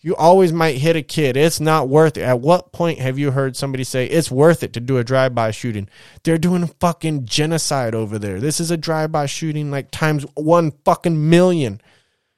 you 0.00 0.14
always 0.14 0.52
might 0.52 0.76
hit 0.76 0.94
a 0.94 1.02
kid. 1.02 1.36
It's 1.36 1.58
not 1.58 1.88
worth 1.88 2.16
it. 2.16 2.22
At 2.22 2.40
what 2.40 2.72
point 2.72 2.98
have 3.00 3.18
you 3.18 3.30
heard 3.30 3.56
somebody 3.56 3.82
say 3.82 4.06
it's 4.06 4.30
worth 4.30 4.62
it 4.62 4.72
to 4.74 4.80
do 4.80 4.98
a 4.98 5.04
drive-by 5.04 5.50
shooting? 5.50 5.88
They're 6.22 6.38
doing 6.38 6.66
fucking 6.78 7.24
genocide 7.24 7.94
over 7.94 8.18
there. 8.18 8.38
This 8.38 8.60
is 8.60 8.70
a 8.70 8.76
drive-by 8.76 9.26
shooting 9.26 9.70
like 9.70 9.90
times 9.90 10.24
one 10.34 10.72
fucking 10.84 11.28
million. 11.28 11.80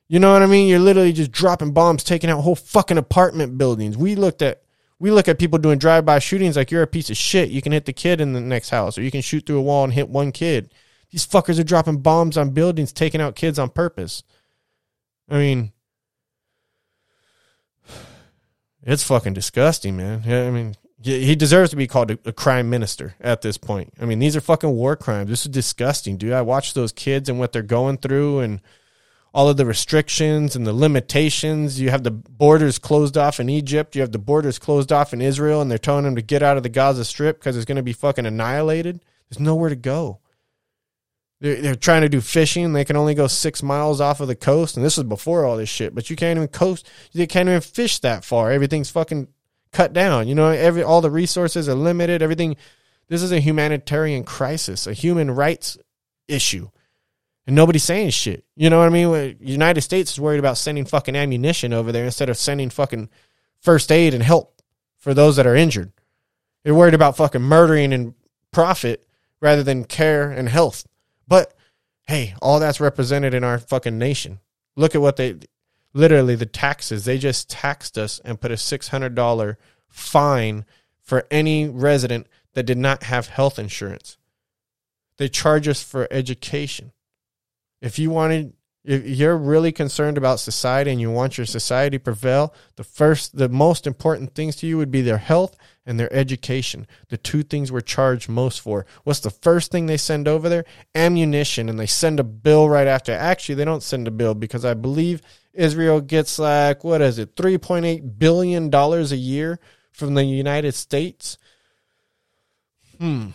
You 0.07 0.21
know 0.21 0.33
what 0.33 0.43
I 0.43 0.47
mean? 0.47 0.69
You're 0.69 0.79
literally 0.79 1.13
just 1.13 1.33
dropping 1.33 1.73
bombs, 1.73 2.05
taking 2.05 2.31
out 2.31 2.41
whole 2.41 2.55
fucking 2.55 2.97
apartment 2.97 3.59
buildings. 3.59 3.99
We 3.99 4.15
looked 4.15 4.41
at 4.41 4.63
we 4.99 5.11
look 5.11 5.29
at 5.29 5.39
people 5.39 5.59
doing 5.59 5.79
drive-by 5.79 6.19
shootings 6.19 6.57
like 6.57 6.71
you're 6.71 6.83
a 6.83 6.87
piece 6.87 7.11
of 7.11 7.17
shit. 7.17 7.51
You 7.51 7.63
can 7.63 7.73
hit 7.73 7.85
the 7.85 7.93
kid 7.93 8.21
in 8.21 8.33
the 8.33 8.41
next 8.41 8.71
house, 8.71 8.99
or 8.99 9.03
you 9.03 9.11
can 9.11 9.23
shoot 9.23 9.47
through 9.47 9.59
a 9.59 9.63
wall 9.63 9.85
and 9.85 9.93
hit 9.93 10.09
one 10.09 10.33
kid. 10.33 10.73
These 11.11 11.27
fuckers 11.27 11.59
are 11.59 11.65
dropping 11.65 11.99
bombs 11.99 12.37
on 12.37 12.51
buildings, 12.51 12.93
taking 12.93 13.21
out 13.21 13.37
kids 13.37 13.59
on 13.59 13.71
purpose. 13.71 14.23
I 15.29 15.39
mean, 15.39 15.73
it's 18.83 19.05
fucking 19.05 19.35
disgusting, 19.35 19.97
man. 19.97 20.23
I 20.27 20.51
mean, 20.51 20.75
he 21.01 21.37
deserves 21.37 21.71
to 21.71 21.77
be 21.77 21.87
called 21.87 22.11
a, 22.11 22.33
crime 22.33 22.69
minister 22.69 23.15
at 23.21 23.43
this 23.43 23.57
point. 23.57 23.95
I 24.01 24.05
mean, 24.05 24.19
these 24.19 24.35
are 24.35 24.41
fucking 24.41 24.71
war 24.71 24.97
crimes. 24.97 25.31
This 25.31 25.47
is 25.47 25.53
disgusting, 25.53 26.17
dude. 26.17 26.33
I 26.33 26.43
watch 26.43 26.75
those 26.75 26.93
kids 26.93 27.29
and 27.29 27.39
what 27.39 27.53
they're 27.53 27.63
going 27.63 27.99
through 27.99 28.41
and 28.41 28.61
all 29.35 29.49
of 29.49 29.57
the 29.57 29.67
restrictions 29.67 30.57
and 30.57 30.67
the 30.67 30.73
limitations. 30.73 31.81
You 31.81 31.91
have 31.91 32.03
the 32.03 32.11
borders 32.11 32.79
closed 32.79 33.17
off 33.17 33.41
in 33.41 33.49
Egypt. 33.49 33.95
You 33.95 34.03
have 34.03 34.13
the 34.13 34.19
borders 34.19 34.59
closed 34.59 34.93
off 34.93 35.13
in 35.13 35.21
Israel, 35.21 35.61
and 35.61 35.71
they're 35.71 35.79
telling 35.79 36.05
them 36.05 36.17
to 36.17 36.23
get 36.23 36.43
out 36.43 36.57
of 36.57 36.63
the 36.63 36.69
Gaza 36.69 37.05
Strip 37.05 37.39
because 37.39 37.57
it's 37.57 37.67
going 37.67 37.77
to 37.77 37.83
be 37.83 37.93
fucking 37.93 38.27
annihilated. 38.27 39.05
There's 39.29 39.41
nowhere 39.41 39.69
to 39.69 39.77
go. 39.77 40.21
They're, 41.41 41.61
they're 41.61 41.75
trying 41.75 42.03
to 42.03 42.09
do 42.09 42.21
fishing. 42.21 42.73
They 42.73 42.85
can 42.85 42.97
only 42.97 43.15
go 43.15 43.27
six 43.27 43.63
miles 43.63 44.01
off 44.01 44.21
of 44.21 44.29
the 44.29 44.37
coast, 44.37 44.77
and 44.77 44.85
this 44.85 44.97
was 44.97 45.05
before 45.05 45.45
all 45.45 45.57
this 45.57 45.69
shit. 45.69 45.95
But 45.95 46.11
you 46.11 46.17
can't 46.17 46.37
even 46.37 46.49
coast. 46.49 46.89
They 47.13 47.27
can't 47.27 47.49
even 47.49 47.61
fish 47.61 47.99
that 48.01 48.25
far. 48.25 48.51
Everything's 48.51 48.91
fucking 48.91 49.29
cut 49.73 49.93
down. 49.93 50.29
You 50.29 50.35
know, 50.35 50.49
every 50.49 50.83
all 50.83 51.01
the 51.01 51.11
resources 51.11 51.69
are 51.69 51.75
limited. 51.75 52.23
Everything. 52.23 52.57
This 53.09 53.23
is 53.23 53.33
a 53.33 53.41
humanitarian 53.41 54.23
crisis, 54.23 54.87
a 54.87 54.93
human 54.93 55.31
rights 55.31 55.79
issue, 56.27 56.69
and 57.49 57.57
nobody's 57.57 57.83
saying 57.83 58.11
shit. 58.11 58.45
You 58.57 58.69
know 58.69 58.79
what 58.79 58.89
I 58.89 58.91
mean? 58.91 59.39
United 59.41 59.81
States 59.81 60.13
is 60.13 60.21
worried 60.21 60.39
about 60.39 60.59
sending 60.59 60.85
fucking 60.85 61.17
ammunition 61.17 61.73
over 61.73 61.91
there 61.91 62.05
instead 62.05 62.29
of 62.29 62.37
sending 62.37 62.69
fucking 62.69 63.09
first 63.59 63.91
aid 63.91 64.13
and 64.13 64.23
help 64.23 64.61
for 64.99 65.15
those 65.15 65.37
that 65.37 65.47
are 65.47 65.57
injured. 65.57 65.91
They're 66.63 66.75
worried 66.75 66.93
about 66.93 67.17
fucking 67.17 67.41
murdering 67.41 67.95
and 67.95 68.13
profit 68.51 69.09
rather 69.41 69.63
than 69.63 69.85
care 69.85 70.31
and 70.31 70.51
health. 70.51 70.87
But 71.27 71.55
hey, 72.07 72.35
all 72.43 72.61
that's 72.61 72.83
represented 72.83 73.33
in 73.33 73.45
our 73.45 73.59
fucking 73.59 73.97
nation. 73.97 74.41
Look 74.77 74.95
at 74.95 75.01
what 75.01 75.17
they 75.17 75.39
literally 75.95 76.35
the 76.35 76.45
taxes. 76.45 77.07
They 77.07 77.17
just 77.17 77.49
taxed 77.49 77.97
us 77.97 78.21
and 78.27 78.39
put 78.39 78.53
a 78.53 78.57
$600 78.57 79.57
fine 79.89 80.67
for 81.01 81.27
any 81.31 81.67
resident 81.67 82.27
that 82.53 82.67
did 82.67 82.77
not 82.77 83.05
have 83.05 83.29
health 83.29 83.59
insurance. 83.59 84.19
They 85.17 85.31
charge 85.31 85.67
us 85.67 85.83
for 85.83 86.07
education. 86.11 86.93
If 87.81 87.99
you 87.99 88.11
wanted 88.11 88.55
if 88.89 89.05
you're 89.05 89.37
really 89.37 89.71
concerned 89.71 90.17
about 90.17 90.41
society 90.41 90.91
and 90.91 91.01
you 91.01 91.11
want 91.11 91.37
your 91.37 91.45
society 91.45 91.99
to 91.99 92.03
prevail, 92.03 92.55
the 92.77 92.85
first 92.85 93.37
the 93.37 93.49
most 93.49 93.87
important 93.87 94.35
things 94.35 94.57
to 94.57 94.67
you 94.67 94.79
would 94.79 94.91
be 94.91 95.03
their 95.03 95.19
health 95.19 95.59
and 95.85 96.01
their 96.01 96.13
education. 96.13 96.87
The 97.09 97.19
two 97.19 97.43
things 97.43 97.71
we're 97.71 97.81
charged 97.81 98.31
most 98.31 98.63
for. 98.63 98.87
What's 99.05 99.21
the 99.21 99.31
first 99.31 99.71
thing 99.71 99.87
they 99.87 99.99
send 99.99 100.27
over 100.27 100.49
there? 100.49 100.65
Ammunition, 100.95 101.69
and 101.69 101.79
they 101.79 101.87
send 101.87 102.19
a 102.19 102.25
bill 102.25 102.69
right 102.69 102.87
after. 102.87 103.13
Actually, 103.13 103.57
they 103.57 103.67
don't 103.67 103.83
send 103.83 104.09
a 104.09 104.13
bill 104.13 104.35
because 104.35 104.65
I 104.65 104.73
believe 104.73 105.21
Israel 105.53 106.01
gets 106.01 106.39
like 106.39 106.83
what 106.83 107.03
is 107.03 107.19
it, 107.19 107.37
three 107.37 107.59
point 107.59 107.85
eight 107.85 108.19
billion 108.19 108.71
dollars 108.71 109.13
a 109.13 109.17
year 109.17 109.61
from 109.93 110.15
the 110.15 110.25
United 110.25 110.73
States. 110.73 111.37
Hmm. 112.99 113.29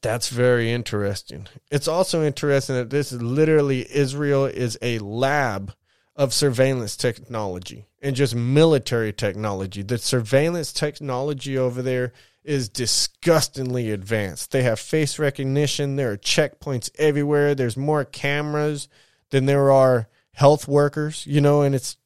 That's 0.00 0.28
very 0.28 0.72
interesting. 0.72 1.48
It's 1.70 1.88
also 1.88 2.22
interesting 2.22 2.76
that 2.76 2.90
this 2.90 3.12
is 3.12 3.22
literally 3.22 3.86
Israel 3.94 4.46
is 4.46 4.78
a 4.82 4.98
lab 4.98 5.74
of 6.16 6.34
surveillance 6.34 6.96
technology 6.96 7.86
and 8.02 8.16
just 8.16 8.34
military 8.34 9.12
technology. 9.12 9.82
The 9.82 9.98
surveillance 9.98 10.72
technology 10.72 11.56
over 11.56 11.80
there 11.80 12.12
is 12.44 12.68
disgustingly 12.68 13.90
advanced. 13.90 14.50
They 14.50 14.62
have 14.62 14.80
face 14.80 15.18
recognition, 15.18 15.96
there 15.96 16.12
are 16.12 16.16
checkpoints 16.16 16.90
everywhere, 16.98 17.54
there's 17.54 17.76
more 17.76 18.04
cameras 18.04 18.88
than 19.30 19.46
there 19.46 19.70
are 19.70 20.08
health 20.32 20.66
workers, 20.66 21.26
you 21.26 21.40
know, 21.40 21.62
and 21.62 21.74
it's 21.74 21.96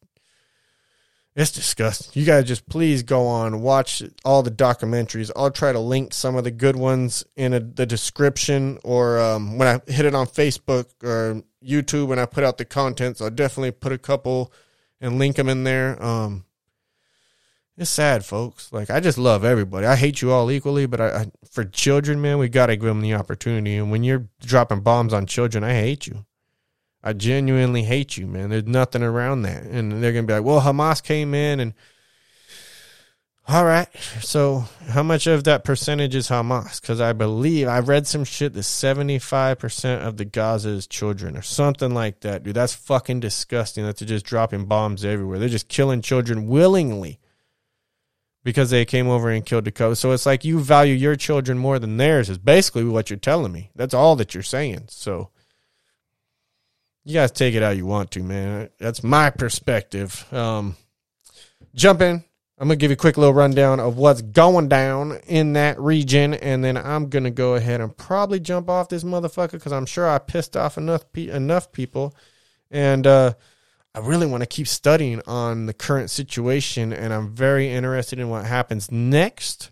it's 1.34 1.50
disgusting. 1.50 2.20
You 2.20 2.26
guys 2.26 2.44
just 2.44 2.68
please 2.68 3.02
go 3.02 3.26
on 3.26 3.62
watch 3.62 4.02
all 4.24 4.42
the 4.42 4.50
documentaries. 4.50 5.30
I'll 5.34 5.50
try 5.50 5.72
to 5.72 5.78
link 5.78 6.12
some 6.12 6.36
of 6.36 6.44
the 6.44 6.50
good 6.50 6.76
ones 6.76 7.24
in 7.36 7.54
a, 7.54 7.60
the 7.60 7.86
description 7.86 8.78
or 8.84 9.18
um, 9.18 9.56
when 9.56 9.66
I 9.66 9.90
hit 9.90 10.04
it 10.04 10.14
on 10.14 10.26
Facebook 10.26 10.86
or 11.02 11.42
YouTube 11.64 12.08
when 12.08 12.18
I 12.18 12.26
put 12.26 12.44
out 12.44 12.58
the 12.58 12.66
contents. 12.66 13.22
I'll 13.22 13.30
definitely 13.30 13.70
put 13.70 13.92
a 13.92 13.98
couple 13.98 14.52
and 15.00 15.18
link 15.18 15.36
them 15.36 15.48
in 15.48 15.64
there. 15.64 16.02
Um, 16.02 16.44
it's 17.78 17.88
sad, 17.88 18.26
folks. 18.26 18.70
Like 18.70 18.90
I 18.90 19.00
just 19.00 19.16
love 19.16 19.42
everybody. 19.42 19.86
I 19.86 19.96
hate 19.96 20.20
you 20.20 20.32
all 20.32 20.50
equally, 20.50 20.84
but 20.84 21.00
I, 21.00 21.06
I 21.20 21.26
for 21.50 21.64
children, 21.64 22.20
man, 22.20 22.36
we 22.36 22.50
gotta 22.50 22.76
give 22.76 22.84
them 22.84 23.00
the 23.00 23.14
opportunity. 23.14 23.76
And 23.76 23.90
when 23.90 24.04
you're 24.04 24.28
dropping 24.40 24.80
bombs 24.80 25.14
on 25.14 25.24
children, 25.24 25.64
I 25.64 25.72
hate 25.72 26.06
you. 26.06 26.26
I 27.02 27.12
genuinely 27.12 27.82
hate 27.82 28.16
you, 28.16 28.26
man. 28.26 28.50
There's 28.50 28.66
nothing 28.66 29.02
around 29.02 29.42
that. 29.42 29.64
And 29.64 30.02
they're 30.02 30.12
going 30.12 30.24
to 30.24 30.30
be 30.30 30.34
like, 30.34 30.44
well, 30.44 30.60
Hamas 30.60 31.02
came 31.02 31.34
in 31.34 31.60
and. 31.60 31.74
All 33.48 33.64
right. 33.64 33.88
So, 34.20 34.66
how 34.86 35.02
much 35.02 35.26
of 35.26 35.42
that 35.44 35.64
percentage 35.64 36.14
is 36.14 36.28
Hamas? 36.28 36.80
Because 36.80 37.00
I 37.00 37.12
believe 37.12 37.66
I 37.66 37.80
read 37.80 38.06
some 38.06 38.22
shit 38.22 38.52
that 38.52 38.60
75% 38.60 40.06
of 40.06 40.16
the 40.16 40.24
Gaza's 40.24 40.86
children 40.86 41.36
or 41.36 41.42
something 41.42 41.92
like 41.92 42.20
that, 42.20 42.44
dude. 42.44 42.54
That's 42.54 42.72
fucking 42.72 43.18
disgusting 43.18 43.84
that 43.84 43.96
they're 43.96 44.06
just 44.06 44.24
dropping 44.24 44.66
bombs 44.66 45.04
everywhere. 45.04 45.40
They're 45.40 45.48
just 45.48 45.66
killing 45.66 46.02
children 46.02 46.46
willingly 46.46 47.18
because 48.44 48.70
they 48.70 48.84
came 48.84 49.08
over 49.08 49.28
and 49.28 49.44
killed 49.44 49.64
the 49.64 49.72
coast. 49.72 50.02
So, 50.02 50.12
it's 50.12 50.24
like 50.24 50.44
you 50.44 50.60
value 50.60 50.94
your 50.94 51.16
children 51.16 51.58
more 51.58 51.80
than 51.80 51.96
theirs, 51.96 52.30
is 52.30 52.38
basically 52.38 52.84
what 52.84 53.10
you're 53.10 53.18
telling 53.18 53.50
me. 53.50 53.72
That's 53.74 53.92
all 53.92 54.14
that 54.16 54.34
you're 54.34 54.44
saying. 54.44 54.84
So, 54.86 55.30
you 57.04 57.14
guys 57.14 57.32
take 57.32 57.54
it 57.54 57.62
how 57.62 57.70
you 57.70 57.86
want 57.86 58.10
to, 58.12 58.22
man. 58.22 58.68
That's 58.78 59.02
my 59.02 59.30
perspective. 59.30 60.26
Um, 60.32 60.76
jump 61.74 62.00
in. 62.00 62.24
I'm 62.58 62.68
gonna 62.68 62.76
give 62.76 62.92
you 62.92 62.94
a 62.94 62.96
quick 62.96 63.16
little 63.16 63.34
rundown 63.34 63.80
of 63.80 63.96
what's 63.96 64.22
going 64.22 64.68
down 64.68 65.18
in 65.26 65.54
that 65.54 65.80
region, 65.80 66.34
and 66.34 66.62
then 66.62 66.76
I'm 66.76 67.08
gonna 67.08 67.32
go 67.32 67.56
ahead 67.56 67.80
and 67.80 67.96
probably 67.96 68.38
jump 68.38 68.70
off 68.70 68.88
this 68.88 69.02
motherfucker 69.02 69.52
because 69.52 69.72
I'm 69.72 69.86
sure 69.86 70.08
I 70.08 70.18
pissed 70.18 70.56
off 70.56 70.78
enough 70.78 71.10
pe- 71.12 71.28
enough 71.28 71.72
people, 71.72 72.14
and 72.70 73.04
uh, 73.04 73.34
I 73.96 73.98
really 73.98 74.28
want 74.28 74.42
to 74.42 74.46
keep 74.46 74.68
studying 74.68 75.20
on 75.26 75.66
the 75.66 75.74
current 75.74 76.08
situation, 76.08 76.92
and 76.92 77.12
I'm 77.12 77.34
very 77.34 77.68
interested 77.68 78.20
in 78.20 78.28
what 78.28 78.46
happens 78.46 78.92
next. 78.92 79.71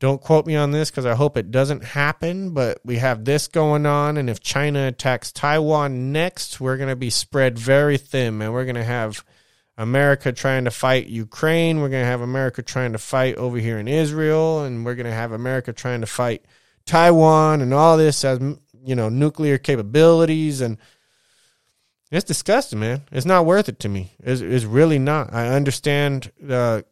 Don't 0.00 0.20
quote 0.20 0.46
me 0.46 0.56
on 0.56 0.70
this 0.70 0.90
because 0.90 1.04
I 1.04 1.14
hope 1.14 1.36
it 1.36 1.50
doesn't 1.50 1.84
happen, 1.84 2.54
but 2.54 2.80
we 2.84 2.96
have 2.96 3.26
this 3.26 3.48
going 3.48 3.84
on. 3.84 4.16
And 4.16 4.30
if 4.30 4.40
China 4.40 4.86
attacks 4.86 5.30
Taiwan 5.30 6.10
next, 6.10 6.58
we're 6.58 6.78
going 6.78 6.88
to 6.88 6.96
be 6.96 7.10
spread 7.10 7.58
very 7.58 7.98
thin, 7.98 8.40
and 8.40 8.52
we're 8.52 8.64
going 8.64 8.76
to 8.76 8.84
have 8.84 9.22
America 9.76 10.32
trying 10.32 10.64
to 10.64 10.70
fight 10.70 11.08
Ukraine. 11.08 11.80
We're 11.80 11.90
going 11.90 12.02
to 12.02 12.10
have 12.10 12.22
America 12.22 12.62
trying 12.62 12.92
to 12.92 12.98
fight 12.98 13.36
over 13.36 13.58
here 13.58 13.78
in 13.78 13.88
Israel, 13.88 14.64
and 14.64 14.86
we're 14.86 14.94
going 14.94 15.04
to 15.04 15.12
have 15.12 15.32
America 15.32 15.70
trying 15.74 16.00
to 16.00 16.06
fight 16.06 16.46
Taiwan, 16.86 17.60
and 17.60 17.74
all 17.74 17.98
this 17.98 18.22
has, 18.22 18.40
you 18.82 18.94
know, 18.94 19.10
nuclear 19.10 19.58
capabilities. 19.58 20.62
And 20.62 20.78
it's 22.10 22.24
disgusting, 22.24 22.80
man. 22.80 23.02
It's 23.12 23.26
not 23.26 23.44
worth 23.44 23.68
it 23.68 23.78
to 23.80 23.88
me. 23.90 24.12
It's, 24.20 24.40
it's 24.40 24.64
really 24.64 24.98
not. 24.98 25.34
I 25.34 25.48
understand 25.48 26.32
uh, 26.48 26.82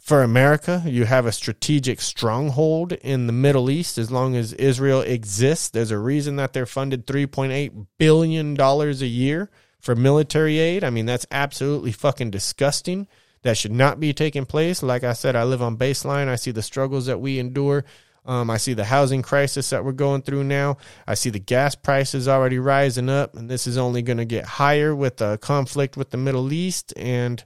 for 0.00 0.22
America, 0.22 0.82
you 0.86 1.04
have 1.04 1.26
a 1.26 1.32
strategic 1.32 2.00
stronghold 2.00 2.92
in 2.94 3.26
the 3.26 3.32
Middle 3.32 3.70
East 3.70 3.98
as 3.98 4.10
long 4.10 4.34
as 4.34 4.54
Israel 4.54 5.02
exists. 5.02 5.68
There's 5.68 5.90
a 5.90 5.98
reason 5.98 6.36
that 6.36 6.52
they're 6.52 6.66
funded 6.66 7.06
$3.8 7.06 7.86
billion 7.98 8.58
a 8.58 8.92
year 8.92 9.50
for 9.78 9.94
military 9.94 10.58
aid. 10.58 10.84
I 10.84 10.90
mean, 10.90 11.06
that's 11.06 11.26
absolutely 11.30 11.92
fucking 11.92 12.30
disgusting. 12.30 13.08
That 13.42 13.56
should 13.56 13.72
not 13.72 14.00
be 14.00 14.12
taking 14.12 14.46
place. 14.46 14.82
Like 14.82 15.04
I 15.04 15.12
said, 15.12 15.36
I 15.36 15.44
live 15.44 15.62
on 15.62 15.76
baseline. 15.76 16.28
I 16.28 16.36
see 16.36 16.50
the 16.50 16.62
struggles 16.62 17.06
that 17.06 17.20
we 17.20 17.38
endure. 17.38 17.84
Um, 18.24 18.50
I 18.50 18.56
see 18.58 18.74
the 18.74 18.84
housing 18.84 19.22
crisis 19.22 19.70
that 19.70 19.84
we're 19.84 19.92
going 19.92 20.22
through 20.22 20.44
now. 20.44 20.76
I 21.06 21.14
see 21.14 21.30
the 21.30 21.38
gas 21.38 21.74
prices 21.74 22.28
already 22.28 22.58
rising 22.58 23.08
up, 23.08 23.34
and 23.34 23.48
this 23.48 23.66
is 23.66 23.78
only 23.78 24.02
going 24.02 24.18
to 24.18 24.26
get 24.26 24.44
higher 24.44 24.94
with 24.94 25.18
the 25.18 25.38
conflict 25.38 25.96
with 25.96 26.10
the 26.10 26.18
Middle 26.18 26.52
East. 26.52 26.92
And 26.96 27.42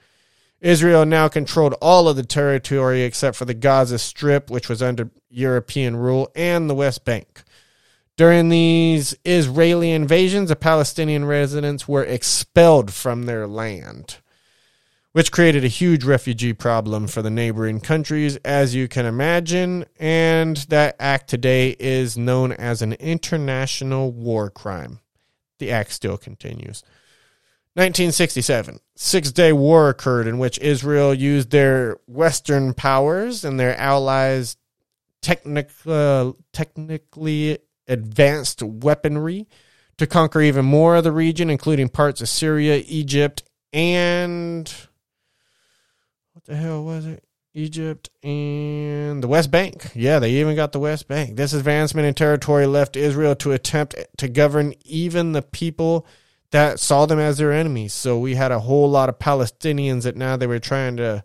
Israel 0.62 1.04
now 1.04 1.26
controlled 1.26 1.74
all 1.82 2.08
of 2.08 2.14
the 2.14 2.22
territory 2.22 3.02
except 3.02 3.36
for 3.36 3.44
the 3.44 3.52
Gaza 3.52 3.98
Strip, 3.98 4.48
which 4.48 4.68
was 4.68 4.80
under 4.80 5.10
European 5.28 5.96
rule, 5.96 6.30
and 6.36 6.70
the 6.70 6.74
West 6.74 7.04
Bank. 7.04 7.42
During 8.16 8.48
these 8.48 9.16
Israeli 9.24 9.90
invasions, 9.90 10.48
the 10.48 10.56
Palestinian 10.56 11.24
residents 11.24 11.88
were 11.88 12.04
expelled 12.04 12.92
from 12.92 13.24
their 13.24 13.48
land, 13.48 14.18
which 15.10 15.32
created 15.32 15.64
a 15.64 15.68
huge 15.68 16.04
refugee 16.04 16.52
problem 16.52 17.08
for 17.08 17.22
the 17.22 17.30
neighboring 17.30 17.80
countries, 17.80 18.36
as 18.44 18.72
you 18.72 18.86
can 18.86 19.04
imagine. 19.04 19.84
And 19.98 20.58
that 20.68 20.94
act 21.00 21.28
today 21.28 21.74
is 21.80 22.16
known 22.16 22.52
as 22.52 22.82
an 22.82 22.92
international 22.94 24.12
war 24.12 24.48
crime. 24.48 25.00
The 25.58 25.72
act 25.72 25.90
still 25.90 26.18
continues. 26.18 26.84
1967, 27.74 28.80
Six 28.96 29.32
Day 29.32 29.52
War 29.52 29.88
occurred 29.88 30.26
in 30.26 30.38
which 30.38 30.58
Israel 30.58 31.14
used 31.14 31.50
their 31.50 31.96
Western 32.06 32.74
powers 32.74 33.44
and 33.44 33.58
their 33.58 33.74
allies' 33.78 34.56
technic- 35.22 35.70
technically 36.52 37.58
advanced 37.88 38.62
weaponry 38.62 39.48
to 39.96 40.06
conquer 40.06 40.42
even 40.42 40.66
more 40.66 40.96
of 40.96 41.04
the 41.04 41.12
region, 41.12 41.48
including 41.48 41.88
parts 41.88 42.20
of 42.20 42.28
Syria, 42.28 42.82
Egypt, 42.86 43.42
and 43.72 44.70
what 46.34 46.44
the 46.44 46.56
hell 46.56 46.84
was 46.84 47.06
it? 47.06 47.24
Egypt 47.54 48.10
and 48.22 49.22
the 49.22 49.28
West 49.28 49.50
Bank. 49.50 49.90
Yeah, 49.94 50.18
they 50.18 50.32
even 50.32 50.56
got 50.56 50.72
the 50.72 50.80
West 50.80 51.06
Bank. 51.06 51.36
This 51.36 51.52
advancement 51.52 52.06
in 52.06 52.14
territory 52.14 52.66
left 52.66 52.96
Israel 52.96 53.34
to 53.36 53.52
attempt 53.52 53.94
to 54.18 54.28
govern 54.28 54.74
even 54.84 55.32
the 55.32 55.42
people 55.42 56.06
that 56.52 56.78
saw 56.78 57.06
them 57.06 57.18
as 57.18 57.38
their 57.38 57.52
enemies. 57.52 57.92
So 57.92 58.18
we 58.18 58.34
had 58.34 58.52
a 58.52 58.60
whole 58.60 58.88
lot 58.88 59.08
of 59.08 59.18
Palestinians 59.18 60.04
that 60.04 60.16
now 60.16 60.36
they 60.36 60.46
were 60.46 60.58
trying 60.58 60.96
to 60.98 61.24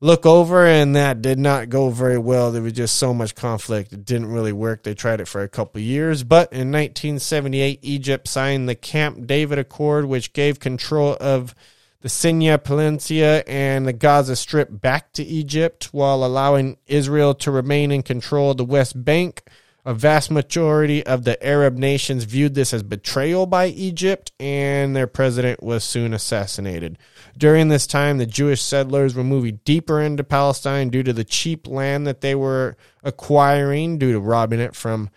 look 0.00 0.26
over, 0.26 0.66
and 0.66 0.94
that 0.94 1.22
did 1.22 1.38
not 1.38 1.70
go 1.70 1.90
very 1.90 2.18
well. 2.18 2.52
There 2.52 2.62
was 2.62 2.74
just 2.74 2.96
so 2.96 3.12
much 3.12 3.34
conflict; 3.34 3.92
it 3.92 4.04
didn't 4.04 4.32
really 4.32 4.52
work. 4.52 4.82
They 4.82 4.94
tried 4.94 5.20
it 5.20 5.28
for 5.28 5.42
a 5.42 5.48
couple 5.48 5.80
years, 5.80 6.22
but 6.22 6.52
in 6.52 6.70
1978, 6.70 7.80
Egypt 7.82 8.28
signed 8.28 8.68
the 8.68 8.74
Camp 8.74 9.26
David 9.26 9.58
Accord, 9.58 10.04
which 10.04 10.32
gave 10.32 10.60
control 10.60 11.16
of 11.20 11.54
the 12.02 12.10
Sinai 12.10 12.58
Peninsula 12.58 13.42
and 13.46 13.86
the 13.86 13.94
Gaza 13.94 14.36
Strip 14.36 14.68
back 14.70 15.14
to 15.14 15.24
Egypt, 15.24 15.88
while 15.92 16.22
allowing 16.22 16.76
Israel 16.86 17.34
to 17.36 17.50
remain 17.50 17.90
in 17.90 18.02
control 18.02 18.50
of 18.50 18.58
the 18.58 18.64
West 18.64 19.02
Bank. 19.04 19.42
A 19.86 19.92
vast 19.92 20.30
majority 20.30 21.04
of 21.04 21.24
the 21.24 21.42
Arab 21.46 21.76
nations 21.76 22.24
viewed 22.24 22.54
this 22.54 22.72
as 22.72 22.82
betrayal 22.82 23.44
by 23.44 23.66
Egypt, 23.66 24.32
and 24.40 24.96
their 24.96 25.06
president 25.06 25.62
was 25.62 25.84
soon 25.84 26.14
assassinated. 26.14 26.96
During 27.36 27.68
this 27.68 27.86
time, 27.86 28.16
the 28.16 28.24
Jewish 28.24 28.62
settlers 28.62 29.14
were 29.14 29.22
moving 29.22 29.60
deeper 29.66 30.00
into 30.00 30.24
Palestine 30.24 30.88
due 30.88 31.02
to 31.02 31.12
the 31.12 31.24
cheap 31.24 31.66
land 31.66 32.06
that 32.06 32.22
they 32.22 32.34
were 32.34 32.78
acquiring 33.02 33.98
due 33.98 34.12
to 34.12 34.20
robbing 34.20 34.60
it 34.60 34.74
from 34.74 35.10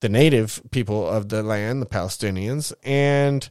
the 0.00 0.10
native 0.10 0.60
people 0.70 1.08
of 1.08 1.30
the 1.30 1.42
land, 1.42 1.80
the 1.80 1.86
Palestinians, 1.86 2.74
and 2.82 3.48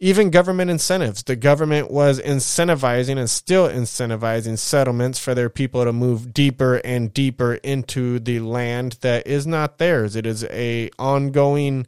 even 0.00 0.30
government 0.30 0.70
incentives. 0.70 1.22
The 1.22 1.36
government 1.36 1.90
was 1.90 2.18
incentivizing 2.18 3.18
and 3.18 3.28
still 3.28 3.68
incentivizing 3.68 4.58
settlements 4.58 5.18
for 5.18 5.34
their 5.34 5.50
people 5.50 5.84
to 5.84 5.92
move 5.92 6.32
deeper 6.32 6.76
and 6.76 7.12
deeper 7.12 7.54
into 7.56 8.18
the 8.18 8.40
land 8.40 8.96
that 9.02 9.26
is 9.26 9.46
not 9.46 9.76
theirs. 9.76 10.16
It 10.16 10.24
is 10.24 10.42
a 10.44 10.88
ongoing 10.98 11.86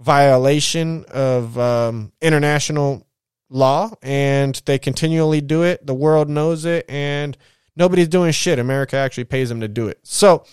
violation 0.00 1.04
of 1.12 1.58
um, 1.58 2.12
international 2.22 3.06
law, 3.50 3.90
and 4.00 4.60
they 4.64 4.78
continually 4.78 5.42
do 5.42 5.62
it. 5.62 5.86
The 5.86 5.94
world 5.94 6.30
knows 6.30 6.64
it, 6.64 6.86
and 6.88 7.36
nobody's 7.76 8.08
doing 8.08 8.32
shit. 8.32 8.58
America 8.58 8.96
actually 8.96 9.24
pays 9.24 9.50
them 9.50 9.60
to 9.60 9.68
do 9.68 9.86
it. 9.88 9.98
So 10.02 10.44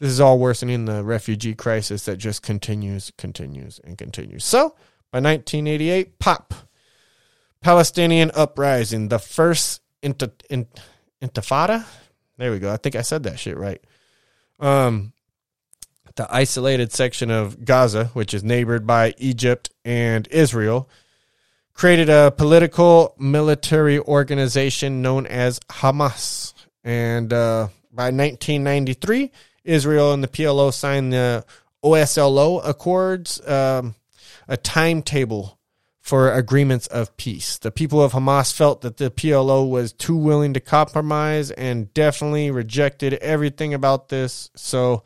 this 0.00 0.10
is 0.10 0.18
all 0.18 0.40
worsening 0.40 0.86
the 0.86 1.04
refugee 1.04 1.54
crisis 1.54 2.06
that 2.06 2.16
just 2.16 2.42
continues, 2.42 3.12
continues, 3.16 3.78
and 3.84 3.96
continues. 3.96 4.44
So 4.44 4.74
by 5.10 5.18
1988, 5.18 6.18
pop. 6.18 6.54
Palestinian 7.60 8.30
uprising, 8.34 9.08
the 9.08 9.18
first 9.18 9.82
inti- 10.02 10.30
in- 10.48 10.66
intifada. 11.22 11.84
There 12.38 12.50
we 12.50 12.58
go. 12.58 12.72
I 12.72 12.78
think 12.78 12.96
I 12.96 13.02
said 13.02 13.24
that 13.24 13.38
shit 13.38 13.56
right. 13.56 13.82
Um, 14.58 15.12
the 16.16 16.26
isolated 16.34 16.92
section 16.92 17.30
of 17.30 17.64
Gaza, 17.64 18.06
which 18.06 18.34
is 18.34 18.42
neighbored 18.42 18.86
by 18.86 19.14
Egypt 19.18 19.70
and 19.84 20.26
Israel, 20.30 20.88
created 21.74 22.08
a 22.08 22.30
political 22.30 23.14
military 23.18 23.98
organization 23.98 25.02
known 25.02 25.26
as 25.26 25.60
Hamas. 25.68 26.54
And 26.84 27.32
uh, 27.32 27.68
by 27.92 28.10
1993, 28.10 29.30
Israel 29.64 30.12
and 30.12 30.22
the 30.22 30.28
PLO 30.28 30.72
signed 30.72 31.12
the 31.12 31.44
OSLO 31.82 32.60
Accords. 32.64 33.46
Um, 33.46 33.94
a 34.50 34.56
timetable 34.56 35.58
for 36.00 36.32
agreements 36.32 36.88
of 36.88 37.16
peace. 37.16 37.56
The 37.56 37.70
people 37.70 38.02
of 38.02 38.12
Hamas 38.12 38.52
felt 38.52 38.80
that 38.80 38.96
the 38.96 39.10
PLO 39.10 39.70
was 39.70 39.92
too 39.92 40.16
willing 40.16 40.52
to 40.54 40.60
compromise 40.60 41.52
and 41.52 41.94
definitely 41.94 42.50
rejected 42.50 43.14
everything 43.14 43.72
about 43.72 44.08
this. 44.08 44.50
So, 44.56 45.04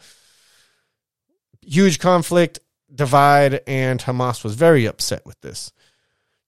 huge 1.61 1.99
conflict, 1.99 2.59
divide, 2.93 3.61
and 3.67 4.01
Hamas 4.01 4.43
was 4.43 4.55
very 4.55 4.87
upset 4.87 5.27
with 5.27 5.39
this. 5.43 5.73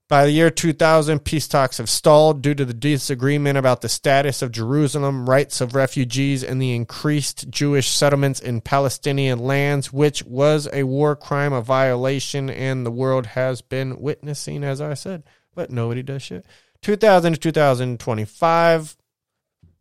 By 0.09 0.25
the 0.25 0.31
year 0.31 0.51
2000, 0.51 1.25
peace 1.25 1.49
talks 1.49 1.79
have 1.79 1.91
stalled 1.91 2.41
due 2.41 2.55
to 2.55 2.65
the 2.65 2.73
disagreement 2.73 3.59
about 3.59 3.81
the 3.81 3.89
status 3.89 4.41
of 4.41 4.53
Jerusalem, 4.53 5.29
rights 5.29 5.61
of 5.61 5.75
refugees, 5.75 6.45
and 6.45 6.63
the 6.63 6.77
increased 6.77 7.51
Jewish 7.51 7.89
settlements 7.89 8.39
in 8.39 8.61
Palestinian 8.61 9.41
lands, 9.41 9.93
which 9.93 10.23
was 10.23 10.69
a 10.73 10.85
war 10.85 11.17
crime, 11.17 11.53
a 11.53 11.61
violation, 11.61 12.49
and 12.49 12.87
the 12.87 12.91
world 12.93 13.27
has 13.27 13.63
been 13.63 14.01
witnessing, 14.01 14.63
as 14.63 14.81
I 14.81 14.95
said. 14.95 15.25
But 15.57 15.71
nobody 15.71 16.05
does 16.05 16.23
shit. 16.23 16.47
2000 16.83 17.33
to 17.33 17.39
2025, 17.41 18.97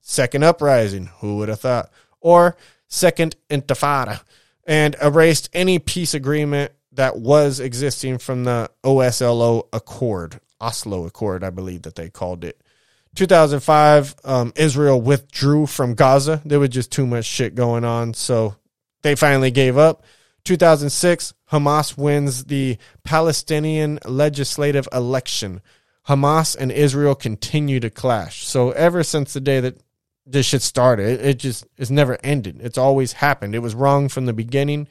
second 0.02 0.44
uprising. 0.44 1.12
Who 1.20 1.38
would 1.38 1.50
have 1.50 1.60
thought? 1.60 1.92
Or 2.20 2.58
second 2.88 3.36
intifada. 3.48 4.22
And 4.66 4.96
erased 5.00 5.52
any 5.54 5.78
peace 5.78 6.16
agreement 6.16 6.72
that 6.96 7.18
was 7.18 7.60
existing 7.60 8.18
from 8.18 8.44
the 8.44 8.70
OSLO 8.84 9.68
Accord, 9.74 10.40
Oslo 10.60 11.06
Accord, 11.06 11.44
I 11.44 11.50
believe 11.50 11.84
that 11.84 11.96
they 11.96 12.10
called 12.10 12.44
it. 12.44 12.62
2005, 13.16 14.16
um, 14.26 14.54
Israel 14.56 15.02
withdrew 15.02 15.68
from 15.68 15.96
Gaza. 15.96 16.42
There 16.44 16.60
was 16.60 16.70
just 16.70 16.92
too 16.92 17.08
much 17.08 17.26
shit 17.26 17.56
going 17.56 17.86
on, 17.86 18.14
so 18.14 18.56
they 19.04 19.16
finally 19.16 19.52
gave 19.52 19.78
up. 19.78 20.04
2006, 20.44 21.34
Hamas 21.52 21.98
wins 21.98 22.46
the 22.46 22.78
Palestinian 23.04 24.00
legislative 24.06 24.88
election. 24.92 25.62
Hamas 26.08 26.56
and 26.58 26.72
Israel 26.72 27.16
continue 27.16 27.80
to 27.80 27.90
clash. 27.90 28.46
So 28.46 28.72
ever 28.72 29.04
since 29.04 29.34
the 29.34 29.42
day 29.42 29.60
that 29.60 29.82
this 30.26 30.46
shit 30.46 30.62
started, 30.62 31.08
it, 31.08 31.26
it 31.26 31.40
just 31.40 31.66
it's 31.78 31.90
never 31.90 32.18
ended. 32.24 32.60
It's 32.62 32.78
always 32.78 33.14
happened. 33.14 33.56
It 33.56 33.60
was 33.60 33.76
wrong 33.76 34.10
from 34.10 34.26
the 34.26 34.34
beginning. 34.34 34.88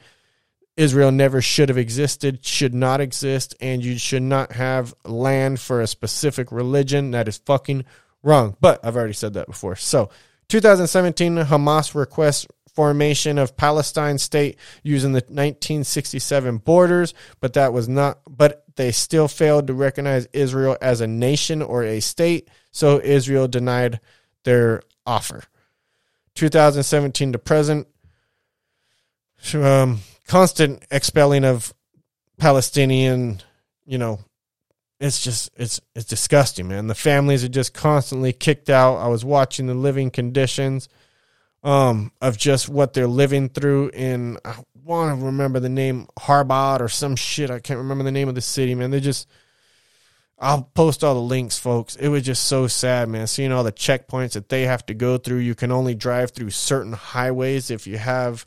Israel 0.77 1.11
never 1.11 1.41
should 1.41 1.69
have 1.69 1.77
existed, 1.77 2.45
should 2.45 2.73
not 2.73 2.99
exist, 2.99 3.55
and 3.61 3.83
you 3.83 3.97
should 3.97 4.23
not 4.23 4.51
have 4.53 4.93
land 5.05 5.59
for 5.59 5.81
a 5.81 5.87
specific 5.87 6.51
religion. 6.51 7.11
That 7.11 7.27
is 7.27 7.37
fucking 7.37 7.85
wrong. 8.23 8.57
But 8.59 8.83
I've 8.83 8.95
already 8.97 9.13
said 9.13 9.33
that 9.33 9.47
before. 9.47 9.75
So, 9.77 10.09
2017, 10.49 11.37
Hamas 11.37 11.95
requests 11.95 12.45
formation 12.73 13.37
of 13.37 13.55
Palestine 13.55 14.17
state 14.17 14.57
using 14.83 15.13
the 15.13 15.19
1967 15.29 16.57
borders, 16.57 17.13
but 17.39 17.53
that 17.53 17.71
was 17.71 17.87
not, 17.87 18.19
but 18.29 18.65
they 18.75 18.91
still 18.91 19.29
failed 19.29 19.67
to 19.67 19.73
recognize 19.73 20.27
Israel 20.33 20.77
as 20.81 20.99
a 20.99 21.07
nation 21.07 21.61
or 21.61 21.83
a 21.83 22.01
state. 22.01 22.49
So, 22.71 22.99
Israel 23.01 23.47
denied 23.47 24.01
their 24.43 24.81
offer. 25.05 25.43
2017 26.35 27.31
to 27.31 27.39
present, 27.39 27.87
um, 29.53 30.01
constant 30.27 30.83
expelling 30.91 31.43
of 31.43 31.73
Palestinian, 32.37 33.41
you 33.85 33.97
know, 33.97 34.19
it's 34.99 35.23
just 35.23 35.51
it's 35.57 35.81
it's 35.93 36.05
disgusting, 36.05 36.67
man. 36.67 36.87
The 36.87 36.95
families 36.95 37.43
are 37.43 37.49
just 37.49 37.73
constantly 37.73 38.33
kicked 38.33 38.69
out. 38.69 38.97
I 38.97 39.07
was 39.07 39.25
watching 39.25 39.67
the 39.67 39.73
living 39.73 40.11
conditions 40.11 40.89
um 41.63 42.11
of 42.21 42.37
just 42.37 42.69
what 42.69 42.93
they're 42.93 43.07
living 43.07 43.49
through 43.49 43.89
in 43.89 44.37
I 44.45 44.55
want 44.83 45.19
to 45.19 45.25
remember 45.25 45.59
the 45.59 45.69
name 45.69 46.07
Harbad 46.19 46.79
or 46.79 46.87
some 46.87 47.15
shit. 47.15 47.49
I 47.49 47.59
can't 47.59 47.79
remember 47.79 48.03
the 48.03 48.11
name 48.11 48.29
of 48.29 48.35
the 48.35 48.41
city, 48.41 48.75
man. 48.75 48.91
They 48.91 48.99
just 48.99 49.27
I'll 50.37 50.63
post 50.63 51.03
all 51.03 51.13
the 51.13 51.21
links, 51.21 51.57
folks. 51.57 51.95
It 51.95 52.09
was 52.09 52.23
just 52.23 52.45
so 52.45 52.67
sad, 52.67 53.07
man. 53.09 53.27
Seeing 53.27 53.51
all 53.51 53.63
the 53.63 53.71
checkpoints 53.71 54.33
that 54.33 54.49
they 54.49 54.63
have 54.63 54.85
to 54.87 54.93
go 54.93 55.17
through. 55.17 55.37
You 55.37 55.55
can 55.55 55.71
only 55.71 55.95
drive 55.95 56.31
through 56.31 56.49
certain 56.49 56.93
highways 56.93 57.71
if 57.71 57.87
you 57.87 57.97
have 57.97 58.45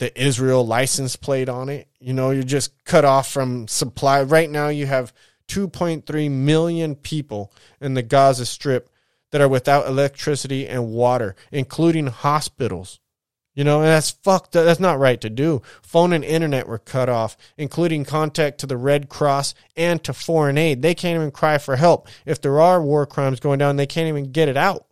the 0.00 0.20
Israel 0.20 0.66
license 0.66 1.14
plate 1.14 1.50
on 1.50 1.68
it. 1.68 1.86
You 2.00 2.14
know, 2.14 2.30
you're 2.30 2.42
just 2.42 2.84
cut 2.84 3.04
off 3.04 3.30
from 3.30 3.68
supply. 3.68 4.22
Right 4.22 4.48
now, 4.48 4.68
you 4.68 4.86
have 4.86 5.12
2.3 5.48 6.30
million 6.30 6.94
people 6.94 7.52
in 7.82 7.92
the 7.92 8.02
Gaza 8.02 8.46
Strip 8.46 8.88
that 9.30 9.42
are 9.42 9.48
without 9.48 9.86
electricity 9.86 10.66
and 10.66 10.88
water, 10.88 11.36
including 11.52 12.06
hospitals. 12.06 12.98
You 13.54 13.64
know, 13.64 13.80
and 13.80 13.88
that's 13.88 14.10
fucked. 14.10 14.56
Up. 14.56 14.64
That's 14.64 14.80
not 14.80 14.98
right 14.98 15.20
to 15.20 15.28
do. 15.28 15.60
Phone 15.82 16.14
and 16.14 16.24
internet 16.24 16.66
were 16.66 16.78
cut 16.78 17.10
off, 17.10 17.36
including 17.58 18.06
contact 18.06 18.58
to 18.60 18.66
the 18.66 18.78
Red 18.78 19.10
Cross 19.10 19.54
and 19.76 20.02
to 20.04 20.14
foreign 20.14 20.56
aid. 20.56 20.80
They 20.80 20.94
can't 20.94 21.16
even 21.16 21.30
cry 21.30 21.58
for 21.58 21.76
help. 21.76 22.08
If 22.24 22.40
there 22.40 22.58
are 22.58 22.80
war 22.80 23.04
crimes 23.04 23.38
going 23.38 23.58
down, 23.58 23.76
they 23.76 23.86
can't 23.86 24.08
even 24.08 24.32
get 24.32 24.48
it 24.48 24.56
out. 24.56 24.86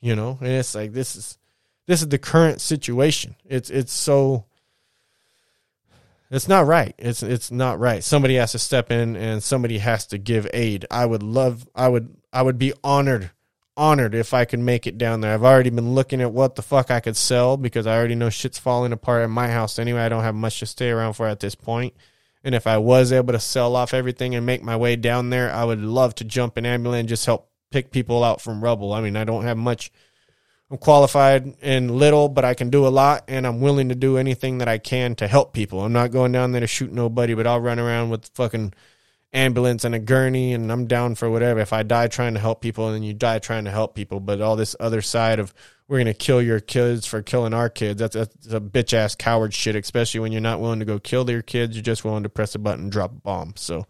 You 0.00 0.16
know, 0.16 0.36
and 0.40 0.48
it's 0.48 0.74
like 0.74 0.94
this 0.94 1.14
is 1.14 1.38
this 1.86 2.02
is 2.02 2.08
the 2.08 2.18
current 2.18 2.60
situation. 2.60 3.36
It's 3.44 3.70
it's 3.70 3.92
so 3.92 4.44
it's 6.30 6.48
not 6.48 6.66
right. 6.66 6.94
It's 6.98 7.22
it's 7.22 7.50
not 7.50 7.78
right. 7.78 8.02
Somebody 8.02 8.34
has 8.34 8.52
to 8.52 8.58
step 8.58 8.90
in 8.90 9.16
and 9.16 9.42
somebody 9.42 9.78
has 9.78 10.06
to 10.08 10.18
give 10.18 10.48
aid. 10.52 10.84
I 10.90 11.06
would 11.06 11.22
love 11.22 11.68
I 11.74 11.88
would 11.88 12.16
I 12.32 12.42
would 12.42 12.58
be 12.58 12.72
honored 12.82 13.30
honored 13.76 14.14
if 14.14 14.32
I 14.32 14.44
could 14.44 14.58
make 14.58 14.86
it 14.86 14.98
down 14.98 15.20
there. 15.20 15.34
I've 15.34 15.44
already 15.44 15.70
been 15.70 15.94
looking 15.94 16.20
at 16.20 16.32
what 16.32 16.54
the 16.56 16.62
fuck 16.62 16.90
I 16.90 17.00
could 17.00 17.16
sell 17.16 17.56
because 17.56 17.86
I 17.86 17.96
already 17.96 18.14
know 18.14 18.30
shit's 18.30 18.58
falling 18.58 18.92
apart 18.92 19.22
at 19.22 19.30
my 19.30 19.48
house 19.48 19.78
anyway. 19.78 20.00
I 20.00 20.08
don't 20.08 20.24
have 20.24 20.34
much 20.34 20.58
to 20.60 20.66
stay 20.66 20.90
around 20.90 21.12
for 21.12 21.26
at 21.26 21.40
this 21.40 21.54
point. 21.54 21.94
And 22.42 22.54
if 22.54 22.66
I 22.66 22.78
was 22.78 23.12
able 23.12 23.32
to 23.32 23.40
sell 23.40 23.76
off 23.76 23.92
everything 23.92 24.34
and 24.34 24.46
make 24.46 24.62
my 24.62 24.76
way 24.76 24.96
down 24.96 25.30
there, 25.30 25.52
I 25.52 25.64
would 25.64 25.80
love 25.80 26.14
to 26.16 26.24
jump 26.24 26.56
an 26.56 26.64
ambulance 26.64 27.00
and 27.00 27.08
just 27.08 27.26
help 27.26 27.50
pick 27.70 27.90
people 27.90 28.24
out 28.24 28.40
from 28.40 28.62
rubble. 28.62 28.92
I 28.92 29.00
mean, 29.00 29.16
I 29.16 29.24
don't 29.24 29.44
have 29.44 29.58
much 29.58 29.90
I'm 30.70 30.78
qualified 30.78 31.54
in 31.62 31.96
little, 31.96 32.28
but 32.28 32.44
I 32.44 32.54
can 32.54 32.70
do 32.70 32.86
a 32.86 32.88
lot, 32.88 33.24
and 33.28 33.46
I'm 33.46 33.60
willing 33.60 33.88
to 33.90 33.94
do 33.94 34.18
anything 34.18 34.58
that 34.58 34.68
I 34.68 34.78
can 34.78 35.14
to 35.16 35.28
help 35.28 35.52
people. 35.52 35.80
I'm 35.80 35.92
not 35.92 36.10
going 36.10 36.32
down 36.32 36.52
there 36.52 36.60
to 36.60 36.66
shoot 36.66 36.92
nobody, 36.92 37.34
but 37.34 37.46
I'll 37.46 37.60
run 37.60 37.78
around 37.78 38.10
with 38.10 38.26
fucking 38.34 38.72
ambulance 39.32 39.84
and 39.84 39.94
a 39.94 39.98
gurney 39.98 40.54
and 40.54 40.72
I'm 40.72 40.86
down 40.86 41.14
for 41.14 41.28
whatever. 41.28 41.60
If 41.60 41.72
I 41.72 41.82
die 41.82 42.08
trying 42.08 42.34
to 42.34 42.40
help 42.40 42.60
people 42.60 42.88
and 42.88 43.04
you 43.04 43.12
die 43.12 43.38
trying 43.38 43.64
to 43.64 43.70
help 43.70 43.94
people, 43.94 44.18
but 44.18 44.40
all 44.40 44.56
this 44.56 44.74
other 44.80 45.02
side 45.02 45.38
of 45.38 45.52
we're 45.88 45.98
gonna 45.98 46.14
kill 46.14 46.42
your 46.42 46.58
kids 46.58 47.06
for 47.06 47.22
killing 47.22 47.54
our 47.54 47.68
kids. 47.68 48.00
That's, 48.00 48.16
that's 48.16 48.52
a 48.52 48.60
bitch 48.60 48.92
ass 48.92 49.14
coward 49.14 49.54
shit, 49.54 49.76
especially 49.76 50.20
when 50.20 50.32
you're 50.32 50.40
not 50.40 50.60
willing 50.60 50.80
to 50.80 50.84
go 50.84 50.98
kill 50.98 51.24
their 51.24 51.42
kids. 51.42 51.76
You're 51.76 51.82
just 51.82 52.04
willing 52.04 52.24
to 52.24 52.28
press 52.28 52.54
a 52.54 52.58
button 52.58 52.84
and 52.84 52.92
drop 52.92 53.12
a 53.12 53.20
bomb. 53.20 53.54
So, 53.56 53.86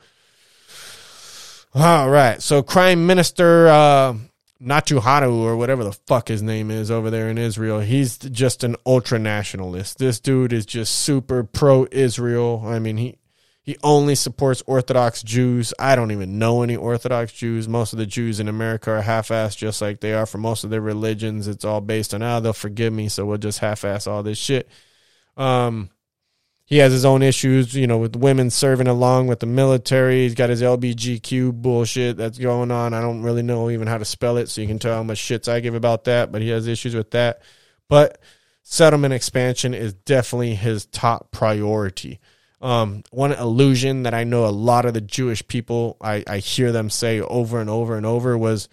all 1.75 2.11
right. 2.11 2.43
So, 2.43 2.63
Prime 2.63 3.07
Minister 3.07 3.69
uh, 3.69 4.15
Netanyahu 4.63 5.41
or 5.43 5.57
whatever 5.57 5.85
the 5.85 5.93
fuck 5.93 6.29
his 6.29 6.43
name 6.43 6.71
is 6.71 6.91
over 6.91 7.11
there 7.11 7.29
in 7.29 7.39
Israel, 7.39 7.81
he's 7.81 8.17
just 8.19 8.65
an 8.65 8.77
ultra 8.87 9.19
nationalist. 9.19 9.99
This 9.99 10.21
dude 10.21 10.53
is 10.53 10.65
just 10.65 10.95
super 10.95 11.45
pro 11.45 11.87
Israel. 11.91 12.63
I 12.65 12.79
mean, 12.79 12.97
he 12.97 13.19
he 13.67 13.77
only 13.83 14.15
supports 14.15 14.63
Orthodox 14.67 15.25
Jews. 15.25 15.75
I 15.77 15.97
don't 15.97 16.13
even 16.13 16.39
know 16.39 16.63
any 16.63 16.77
Orthodox 16.77 17.33
Jews. 17.33 17.69
Most 17.69 17.93
of 17.93 17.99
the 17.99 18.07
Jews 18.07 18.39
in 18.39 18.47
America 18.47 18.93
are 18.93 19.03
half 19.03 19.29
assed 19.29 19.57
just 19.57 19.83
like 19.83 19.99
they 19.99 20.15
are 20.15 20.25
for 20.25 20.39
most 20.39 20.63
of 20.63 20.71
their 20.71 20.81
religions. 20.81 21.49
It's 21.49 21.65
all 21.65 21.81
based 21.81 22.15
on, 22.15 22.23
ah, 22.23 22.37
oh, 22.37 22.41
they'll 22.41 22.53
forgive 22.53 22.93
me, 22.93 23.09
so 23.09 23.27
we'll 23.27 23.39
just 23.39 23.59
half 23.59 23.85
ass 23.85 24.07
all 24.07 24.23
this 24.23 24.39
shit. 24.39 24.69
Um, 25.37 25.91
he 26.67 26.79
has 26.79 26.93
his 26.93 27.05
own 27.05 27.23
issues, 27.23 27.75
you 27.75 27.87
know, 27.87 27.97
with 27.97 28.17
women 28.17 28.51
serving 28.51 28.89
along 28.89 29.29
with 29.29 29.39
the 29.39 29.47
military. 29.47 30.25
He's 30.25 30.35
got 30.35 30.51
his 30.51 30.63
LBGQ 30.63 31.53
bullshit 31.53 32.17
that's 32.17 32.39
going 32.39 32.73
on. 32.73 32.93
I 32.93 33.01
don't 33.01 33.23
really 33.23 33.43
know 33.43 33.71
even 33.71 33.87
how 33.87 33.99
to 33.99 34.05
spell 34.05 34.37
it, 34.37 34.49
so 34.49 34.61
you 34.61 34.67
can 34.67 34.81
tell 34.81 34.97
how 34.97 35.05
much 35.05 35.19
shits 35.19 35.51
I 35.51 35.61
give 35.61 35.77
about 35.77 36.05
that, 36.05 36.33
but 36.33 36.43
he 36.43 36.49
has 36.49 36.67
issues 36.67 36.95
with 36.95 37.13
that. 37.13 37.41
But 37.89 38.21
settlement 38.63 39.15
expansion 39.15 39.75
is 39.75 39.95
definitely 39.95 40.57
his 40.57 40.87
top 40.87 41.31
priority. 41.31 42.19
Um, 42.61 43.05
one 43.13 43.31
illusion 43.31 44.03
that 44.03 44.15
I 44.15 44.25
know 44.25 44.45
a 44.45 44.49
lot 44.49 44.87
of 44.87 44.95
the 44.95 45.01
Jewish 45.01 45.47
people, 45.47 45.97
I, 46.01 46.25
I 46.27 46.39
hear 46.39 46.73
them 46.73 46.91
say 46.91 47.21
over 47.21 47.61
and 47.61 47.71
over 47.71 47.97
and 47.97 48.05
over 48.05 48.37
was 48.37 48.69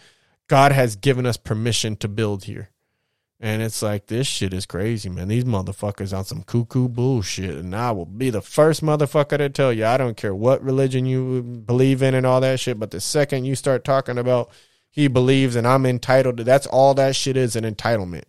God 0.48 0.72
has 0.72 0.96
given 0.96 1.28
us 1.28 1.38
permission 1.38 1.96
to 1.98 2.08
build 2.08 2.46
here. 2.46 2.72
And 3.44 3.62
it's 3.62 3.82
like, 3.82 4.08
this 4.08 4.26
shit 4.26 4.54
is 4.54 4.66
crazy, 4.66 5.10
man. 5.10 5.28
These 5.28 5.44
motherfuckers 5.44 6.18
on 6.18 6.24
some 6.24 6.44
cuckoo 6.44 6.88
bullshit. 6.88 7.58
And 7.58 7.76
I 7.76 7.92
will 7.92 8.06
be 8.06 8.30
the 8.30 8.42
first 8.42 8.82
motherfucker 8.82 9.38
to 9.38 9.50
tell 9.50 9.74
you, 9.74 9.86
I 9.86 9.98
don't 9.98 10.16
care 10.16 10.34
what 10.34 10.64
religion 10.64 11.06
you 11.06 11.42
believe 11.44 12.02
in 12.02 12.16
and 12.16 12.26
all 12.26 12.40
that 12.40 12.62
shit. 12.62 12.80
But 12.80 12.92
the 12.92 13.02
second 13.02 13.44
you 13.44 13.56
start 13.56 13.84
talking 13.84 14.18
about 14.18 14.50
he 14.90 15.10
believes 15.10 15.58
and 15.58 15.68
I'm 15.68 15.86
entitled 15.86 16.38
to, 16.38 16.46
that's 16.46 16.68
all 16.68 16.94
that 16.94 17.18
shit 17.18 17.36
is 17.36 17.58
an 17.58 17.66
entitlement. 17.66 18.24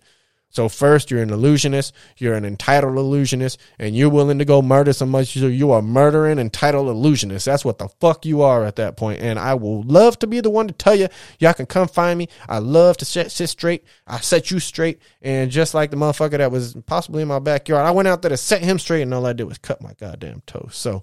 So 0.54 0.68
first, 0.68 1.10
you're 1.10 1.20
an 1.20 1.30
illusionist, 1.30 1.92
you're 2.16 2.34
an 2.34 2.44
entitled 2.44 2.96
illusionist, 2.96 3.60
and 3.80 3.96
you're 3.96 4.08
willing 4.08 4.38
to 4.38 4.44
go 4.44 4.62
murder 4.62 4.92
somebody. 4.92 5.24
So 5.26 5.48
you 5.48 5.72
are 5.72 5.82
murdering 5.82 6.38
entitled 6.38 6.86
illusionist. 6.86 7.46
That's 7.46 7.64
what 7.64 7.78
the 7.78 7.88
fuck 8.00 8.24
you 8.24 8.42
are 8.42 8.64
at 8.64 8.76
that 8.76 8.96
point. 8.96 9.20
And 9.20 9.36
I 9.36 9.54
will 9.54 9.82
love 9.82 10.16
to 10.20 10.28
be 10.28 10.40
the 10.40 10.50
one 10.50 10.68
to 10.68 10.72
tell 10.72 10.94
you, 10.94 11.08
y'all 11.40 11.54
can 11.54 11.66
come 11.66 11.88
find 11.88 12.16
me. 12.16 12.28
I 12.48 12.58
love 12.58 12.96
to 12.98 13.04
set 13.04 13.32
sit 13.32 13.48
straight. 13.48 13.84
I 14.06 14.20
set 14.20 14.52
you 14.52 14.60
straight. 14.60 15.00
And 15.20 15.50
just 15.50 15.74
like 15.74 15.90
the 15.90 15.96
motherfucker 15.96 16.38
that 16.38 16.52
was 16.52 16.74
possibly 16.86 17.22
in 17.22 17.28
my 17.28 17.40
backyard, 17.40 17.84
I 17.84 17.90
went 17.90 18.06
out 18.06 18.22
there 18.22 18.28
to 18.28 18.36
set 18.36 18.62
him 18.62 18.78
straight, 18.78 19.02
and 19.02 19.12
all 19.12 19.26
I 19.26 19.32
did 19.32 19.44
was 19.44 19.58
cut 19.58 19.82
my 19.82 19.94
goddamn 19.94 20.42
toe. 20.46 20.68
So 20.70 21.02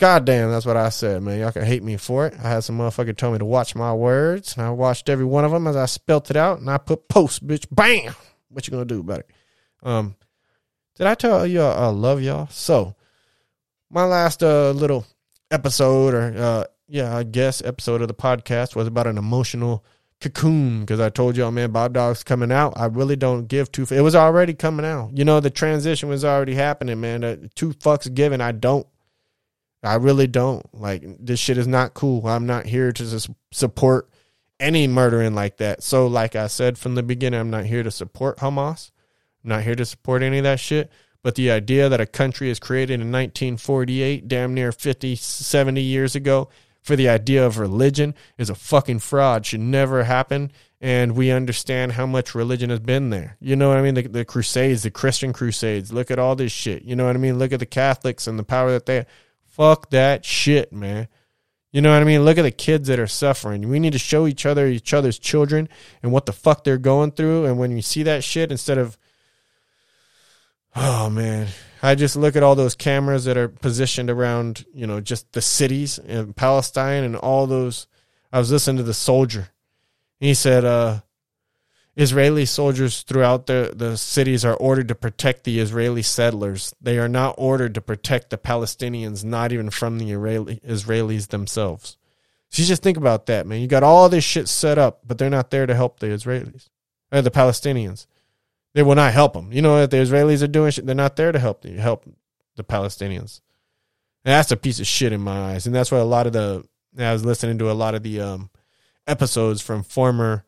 God 0.00 0.24
damn, 0.24 0.50
that's 0.50 0.64
what 0.64 0.78
I 0.78 0.88
said, 0.88 1.22
man. 1.22 1.38
Y'all 1.38 1.52
can 1.52 1.62
hate 1.62 1.82
me 1.82 1.98
for 1.98 2.26
it. 2.26 2.32
I 2.42 2.48
had 2.48 2.64
some 2.64 2.78
motherfucker 2.78 3.14
tell 3.14 3.32
me 3.32 3.38
to 3.38 3.44
watch 3.44 3.74
my 3.74 3.92
words, 3.92 4.56
and 4.56 4.64
I 4.64 4.70
watched 4.70 5.10
every 5.10 5.26
one 5.26 5.44
of 5.44 5.52
them 5.52 5.66
as 5.66 5.76
I 5.76 5.84
spelt 5.84 6.30
it 6.30 6.36
out, 6.36 6.58
and 6.58 6.70
I 6.70 6.78
put 6.78 7.06
post, 7.06 7.46
bitch. 7.46 7.66
Bam! 7.70 8.14
What 8.48 8.66
you 8.66 8.70
gonna 8.70 8.86
do 8.86 9.00
about 9.00 9.20
it? 9.20 9.30
Um, 9.82 10.16
did 10.96 11.06
I 11.06 11.14
tell 11.14 11.46
you 11.46 11.60
I 11.60 11.88
love 11.88 12.22
y'all? 12.22 12.48
So, 12.48 12.96
my 13.90 14.04
last 14.04 14.42
uh, 14.42 14.70
little 14.70 15.04
episode, 15.50 16.14
or 16.14 16.34
uh, 16.34 16.64
yeah, 16.88 17.14
I 17.14 17.22
guess 17.22 17.60
episode 17.62 18.00
of 18.00 18.08
the 18.08 18.14
podcast 18.14 18.74
was 18.74 18.86
about 18.86 19.06
an 19.06 19.18
emotional 19.18 19.84
cocoon 20.22 20.80
because 20.80 20.98
I 20.98 21.10
told 21.10 21.36
y'all, 21.36 21.50
man, 21.50 21.74
BobDawg's 21.74 22.24
coming 22.24 22.50
out. 22.50 22.72
I 22.74 22.86
really 22.86 23.16
don't 23.16 23.48
give 23.48 23.70
two. 23.70 23.86
It 23.90 24.00
was 24.00 24.14
already 24.14 24.54
coming 24.54 24.86
out. 24.86 25.10
You 25.14 25.26
know, 25.26 25.40
the 25.40 25.50
transition 25.50 26.08
was 26.08 26.24
already 26.24 26.54
happening, 26.54 27.02
man. 27.02 27.22
Uh, 27.22 27.36
two 27.54 27.74
fucks 27.74 28.12
given. 28.14 28.40
I 28.40 28.52
don't 28.52 28.86
I 29.82 29.94
really 29.94 30.26
don't. 30.26 30.64
Like 30.74 31.04
this 31.18 31.40
shit 31.40 31.58
is 31.58 31.66
not 31.66 31.94
cool. 31.94 32.26
I'm 32.26 32.46
not 32.46 32.66
here 32.66 32.92
to 32.92 33.34
support 33.52 34.08
any 34.58 34.86
murdering 34.86 35.34
like 35.34 35.56
that. 35.56 35.82
So 35.82 36.06
like 36.06 36.36
I 36.36 36.46
said 36.46 36.78
from 36.78 36.94
the 36.94 37.02
beginning, 37.02 37.40
I'm 37.40 37.50
not 37.50 37.64
here 37.64 37.82
to 37.82 37.90
support 37.90 38.38
Hamas. 38.38 38.90
I'm 39.42 39.48
not 39.50 39.62
here 39.62 39.74
to 39.74 39.86
support 39.86 40.22
any 40.22 40.38
of 40.38 40.44
that 40.44 40.60
shit. 40.60 40.90
But 41.22 41.34
the 41.34 41.50
idea 41.50 41.88
that 41.88 42.00
a 42.00 42.06
country 42.06 42.48
is 42.48 42.58
created 42.58 42.94
in 42.94 43.12
1948, 43.12 44.26
damn 44.26 44.54
near 44.54 44.72
50, 44.72 45.16
70 45.16 45.80
years 45.80 46.14
ago, 46.14 46.48
for 46.82 46.96
the 46.96 47.10
idea 47.10 47.44
of 47.44 47.58
religion 47.58 48.14
is 48.38 48.48
a 48.48 48.54
fucking 48.54 49.00
fraud. 49.00 49.44
Should 49.44 49.60
never 49.60 50.04
happen. 50.04 50.50
And 50.80 51.14
we 51.14 51.30
understand 51.30 51.92
how 51.92 52.06
much 52.06 52.34
religion 52.34 52.70
has 52.70 52.80
been 52.80 53.10
there. 53.10 53.36
You 53.38 53.54
know 53.54 53.68
what 53.68 53.76
I 53.76 53.82
mean? 53.82 53.94
The, 53.94 54.08
the 54.08 54.24
Crusades, 54.24 54.82
the 54.82 54.90
Christian 54.90 55.34
Crusades. 55.34 55.92
Look 55.92 56.10
at 56.10 56.18
all 56.18 56.36
this 56.36 56.52
shit. 56.52 56.84
You 56.84 56.96
know 56.96 57.04
what 57.04 57.16
I 57.16 57.18
mean? 57.18 57.38
Look 57.38 57.52
at 57.52 57.60
the 57.60 57.66
Catholics 57.66 58.26
and 58.26 58.38
the 58.38 58.44
power 58.44 58.70
that 58.70 58.86
they 58.86 59.04
Fuck 59.50 59.90
that 59.90 60.24
shit, 60.24 60.72
man. 60.72 61.08
You 61.72 61.80
know 61.80 61.92
what 61.92 62.00
I 62.00 62.04
mean? 62.04 62.24
Look 62.24 62.38
at 62.38 62.42
the 62.42 62.50
kids 62.50 62.88
that 62.88 62.98
are 62.98 63.06
suffering. 63.06 63.68
We 63.68 63.78
need 63.78 63.92
to 63.92 63.98
show 63.98 64.26
each 64.26 64.46
other 64.46 64.66
each 64.66 64.94
other's 64.94 65.18
children 65.18 65.68
and 66.02 66.10
what 66.10 66.26
the 66.26 66.32
fuck 66.32 66.64
they're 66.64 66.78
going 66.78 67.12
through. 67.12 67.44
And 67.44 67.58
when 67.58 67.70
you 67.70 67.82
see 67.82 68.02
that 68.04 68.24
shit, 68.24 68.50
instead 68.50 68.78
of, 68.78 68.96
oh 70.74 71.10
man, 71.10 71.48
I 71.82 71.94
just 71.94 72.16
look 72.16 72.34
at 72.36 72.42
all 72.42 72.54
those 72.54 72.74
cameras 72.74 73.24
that 73.24 73.36
are 73.36 73.48
positioned 73.48 74.10
around, 74.10 74.64
you 74.74 74.86
know, 74.86 75.00
just 75.00 75.32
the 75.32 75.42
cities 75.42 75.98
in 75.98 76.32
Palestine 76.32 77.04
and 77.04 77.16
all 77.16 77.46
those. 77.46 77.86
I 78.32 78.38
was 78.38 78.50
listening 78.50 78.78
to 78.78 78.82
the 78.84 78.94
soldier. 78.94 79.48
He 80.18 80.34
said, 80.34 80.64
uh, 80.64 81.00
Israeli 81.96 82.46
soldiers 82.46 83.02
throughout 83.02 83.46
the, 83.46 83.72
the 83.74 83.96
cities 83.96 84.44
are 84.44 84.54
ordered 84.54 84.88
to 84.88 84.94
protect 84.94 85.44
the 85.44 85.58
Israeli 85.58 86.02
settlers. 86.02 86.74
They 86.80 86.98
are 86.98 87.08
not 87.08 87.34
ordered 87.36 87.74
to 87.74 87.80
protect 87.80 88.30
the 88.30 88.38
Palestinians, 88.38 89.24
not 89.24 89.52
even 89.52 89.70
from 89.70 89.98
the 89.98 90.12
Israeli, 90.12 90.60
Israelis 90.66 91.28
themselves. 91.28 91.96
So 92.50 92.62
you 92.62 92.68
just 92.68 92.82
think 92.82 92.96
about 92.96 93.26
that, 93.26 93.46
man. 93.46 93.60
You 93.60 93.66
got 93.66 93.82
all 93.82 94.08
this 94.08 94.24
shit 94.24 94.48
set 94.48 94.78
up, 94.78 95.00
but 95.06 95.18
they're 95.18 95.30
not 95.30 95.50
there 95.50 95.66
to 95.66 95.74
help 95.74 95.98
the 95.98 96.06
Israelis 96.06 96.68
or 97.12 97.22
the 97.22 97.30
Palestinians. 97.30 98.06
They 98.72 98.82
will 98.82 98.94
not 98.94 99.12
help 99.12 99.32
them. 99.32 99.52
You 99.52 99.62
know 99.62 99.80
what 99.80 99.90
the 99.90 99.98
Israelis 99.98 100.42
are 100.42 100.48
doing? 100.48 100.70
Shit, 100.70 100.86
they're 100.86 100.94
not 100.94 101.16
there 101.16 101.32
to 101.32 101.38
help 101.38 101.62
the, 101.62 101.72
help 101.72 102.04
the 102.56 102.64
Palestinians. 102.64 103.40
And 104.24 104.32
that's 104.32 104.52
a 104.52 104.56
piece 104.56 104.80
of 104.80 104.86
shit 104.86 105.12
in 105.12 105.20
my 105.20 105.52
eyes. 105.52 105.66
And 105.66 105.74
that's 105.74 105.90
why 105.90 105.98
a 105.98 106.04
lot 106.04 106.26
of 106.26 106.32
the 106.32 106.64
I 106.98 107.12
was 107.12 107.24
listening 107.24 107.58
to 107.58 107.70
a 107.70 107.72
lot 107.72 107.94
of 107.94 108.02
the 108.02 108.20
um, 108.20 108.50
episodes 109.06 109.60
from 109.62 109.82
former 109.82 110.44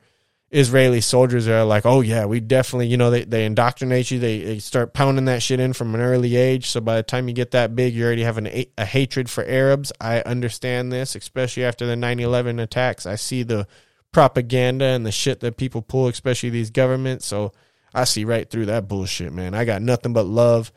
Israeli 0.52 1.00
soldiers 1.00 1.48
are 1.48 1.64
like, 1.64 1.86
oh 1.86 2.02
yeah, 2.02 2.26
we 2.26 2.38
definitely, 2.38 2.86
you 2.86 2.98
know, 2.98 3.10
they, 3.10 3.24
they 3.24 3.46
indoctrinate 3.46 4.10
you. 4.10 4.18
They, 4.18 4.40
they 4.40 4.58
start 4.58 4.92
pounding 4.92 5.24
that 5.24 5.42
shit 5.42 5.60
in 5.60 5.72
from 5.72 5.94
an 5.94 6.02
early 6.02 6.36
age. 6.36 6.68
So 6.68 6.82
by 6.82 6.96
the 6.96 7.02
time 7.02 7.26
you 7.26 7.32
get 7.32 7.52
that 7.52 7.74
big, 7.74 7.94
you 7.94 8.04
already 8.04 8.22
have 8.22 8.36
an, 8.36 8.46
a 8.76 8.84
hatred 8.84 9.30
for 9.30 9.42
Arabs. 9.44 9.92
I 9.98 10.20
understand 10.20 10.92
this, 10.92 11.14
especially 11.14 11.64
after 11.64 11.86
the 11.86 11.94
9-11 11.94 12.60
attacks. 12.60 13.06
I 13.06 13.14
see 13.14 13.42
the 13.42 13.66
propaganda 14.12 14.84
and 14.84 15.06
the 15.06 15.10
shit 15.10 15.40
that 15.40 15.56
people 15.56 15.80
pull, 15.80 16.06
especially 16.08 16.50
these 16.50 16.70
governments. 16.70 17.24
So 17.24 17.52
I 17.94 18.04
see 18.04 18.26
right 18.26 18.48
through 18.48 18.66
that 18.66 18.88
bullshit, 18.88 19.32
man. 19.32 19.54
I 19.54 19.64
got 19.64 19.80
nothing 19.80 20.12
but 20.12 20.26
love. 20.26 20.70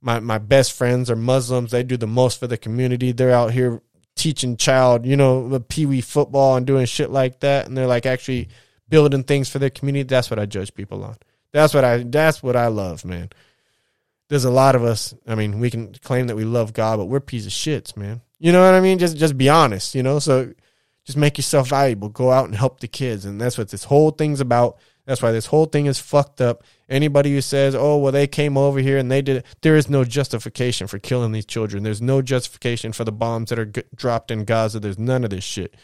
My, 0.00 0.20
my 0.20 0.38
best 0.38 0.72
friends 0.72 1.10
are 1.10 1.16
Muslims. 1.16 1.72
They 1.72 1.82
do 1.82 1.96
the 1.96 2.06
most 2.06 2.38
for 2.38 2.46
the 2.46 2.56
community. 2.56 3.10
They're 3.10 3.32
out 3.32 3.50
here 3.50 3.82
teaching 4.14 4.56
child, 4.56 5.04
you 5.04 5.16
know, 5.16 5.58
pee 5.68 5.84
wee 5.84 6.00
football 6.00 6.54
and 6.54 6.64
doing 6.64 6.86
shit 6.86 7.10
like 7.10 7.40
that. 7.40 7.66
And 7.66 7.76
they're 7.76 7.88
like 7.88 8.06
actually– 8.06 8.50
building 8.88 9.22
things 9.22 9.48
for 9.48 9.58
their 9.58 9.70
community. 9.70 10.04
That's 10.04 10.30
what 10.30 10.38
I 10.38 10.46
judge 10.46 10.74
people 10.74 11.04
on. 11.04 11.16
That's 11.52 11.74
what 11.74 11.84
I 11.84 12.02
that's 12.02 12.42
what 12.42 12.56
I 12.56 12.66
love, 12.68 13.04
man. 13.04 13.30
There's 14.28 14.44
a 14.44 14.50
lot 14.50 14.74
of 14.74 14.84
us. 14.84 15.14
I 15.26 15.34
mean, 15.34 15.60
we 15.60 15.70
can 15.70 15.94
claim 15.94 16.26
that 16.26 16.36
we 16.36 16.44
love 16.44 16.72
God, 16.72 16.98
but 16.98 17.06
we're 17.06 17.20
piece 17.20 17.46
of 17.46 17.52
shits, 17.52 17.96
man. 17.96 18.20
You 18.38 18.52
know 18.52 18.64
what 18.64 18.74
I 18.74 18.80
mean? 18.80 18.98
Just 18.98 19.16
just 19.16 19.38
be 19.38 19.48
honest, 19.48 19.94
you 19.94 20.02
know. 20.02 20.18
So 20.18 20.52
just 21.04 21.16
make 21.16 21.38
yourself 21.38 21.68
valuable. 21.68 22.08
Go 22.08 22.32
out 22.32 22.46
and 22.46 22.54
help 22.54 22.80
the 22.80 22.88
kids, 22.88 23.24
and 23.24 23.40
that's 23.40 23.56
what 23.56 23.70
this 23.70 23.84
whole 23.84 24.10
thing's 24.10 24.40
about. 24.40 24.78
That's 25.06 25.22
why 25.22 25.30
this 25.30 25.46
whole 25.46 25.66
thing 25.66 25.86
is 25.86 26.00
fucked 26.00 26.40
up. 26.40 26.64
Anybody 26.88 27.32
who 27.32 27.40
says, 27.40 27.76
"Oh, 27.76 27.96
well, 27.96 28.12
they 28.12 28.26
came 28.26 28.58
over 28.58 28.80
here 28.80 28.98
and 28.98 29.10
they 29.10 29.22
did," 29.22 29.36
it, 29.36 29.46
there 29.62 29.76
is 29.76 29.88
no 29.88 30.04
justification 30.04 30.88
for 30.88 30.98
killing 30.98 31.30
these 31.30 31.46
children. 31.46 31.84
There's 31.84 32.02
no 32.02 32.22
justification 32.22 32.92
for 32.92 33.04
the 33.04 33.12
bombs 33.12 33.50
that 33.50 33.58
are 33.58 33.72
dropped 33.94 34.32
in 34.32 34.44
Gaza. 34.44 34.80
There's 34.80 34.98
none 34.98 35.22
of 35.22 35.30
this 35.30 35.44
shit. 35.44 35.74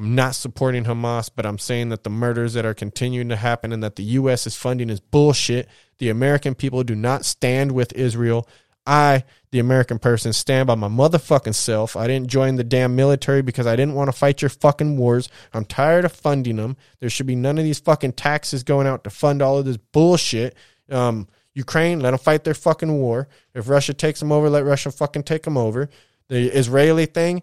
I'm 0.00 0.14
not 0.14 0.34
supporting 0.34 0.84
Hamas, 0.84 1.28
but 1.34 1.44
I'm 1.44 1.58
saying 1.58 1.90
that 1.90 2.04
the 2.04 2.10
murders 2.10 2.54
that 2.54 2.64
are 2.64 2.72
continuing 2.72 3.28
to 3.28 3.36
happen 3.36 3.70
and 3.70 3.82
that 3.82 3.96
the 3.96 4.02
U.S. 4.02 4.46
is 4.46 4.56
funding 4.56 4.88
is 4.88 4.98
bullshit. 4.98 5.68
The 5.98 6.08
American 6.08 6.54
people 6.54 6.82
do 6.84 6.94
not 6.94 7.26
stand 7.26 7.72
with 7.72 7.92
Israel. 7.92 8.48
I, 8.86 9.24
the 9.50 9.58
American 9.58 9.98
person, 9.98 10.32
stand 10.32 10.68
by 10.68 10.74
my 10.74 10.88
motherfucking 10.88 11.54
self. 11.54 11.96
I 11.96 12.06
didn't 12.06 12.28
join 12.28 12.56
the 12.56 12.64
damn 12.64 12.96
military 12.96 13.42
because 13.42 13.66
I 13.66 13.76
didn't 13.76 13.94
want 13.94 14.08
to 14.08 14.16
fight 14.16 14.40
your 14.40 14.48
fucking 14.48 14.96
wars. 14.96 15.28
I'm 15.52 15.66
tired 15.66 16.06
of 16.06 16.12
funding 16.12 16.56
them. 16.56 16.78
There 17.00 17.10
should 17.10 17.26
be 17.26 17.36
none 17.36 17.58
of 17.58 17.64
these 17.64 17.78
fucking 17.78 18.12
taxes 18.14 18.62
going 18.62 18.86
out 18.86 19.04
to 19.04 19.10
fund 19.10 19.42
all 19.42 19.58
of 19.58 19.66
this 19.66 19.76
bullshit. 19.76 20.56
Um, 20.88 21.28
Ukraine, 21.52 22.00
let 22.00 22.12
them 22.12 22.20
fight 22.20 22.44
their 22.44 22.54
fucking 22.54 22.90
war. 22.90 23.28
If 23.52 23.68
Russia 23.68 23.92
takes 23.92 24.20
them 24.20 24.32
over, 24.32 24.48
let 24.48 24.64
Russia 24.64 24.90
fucking 24.90 25.24
take 25.24 25.42
them 25.42 25.58
over. 25.58 25.90
The 26.28 26.48
Israeli 26.56 27.04
thing, 27.04 27.42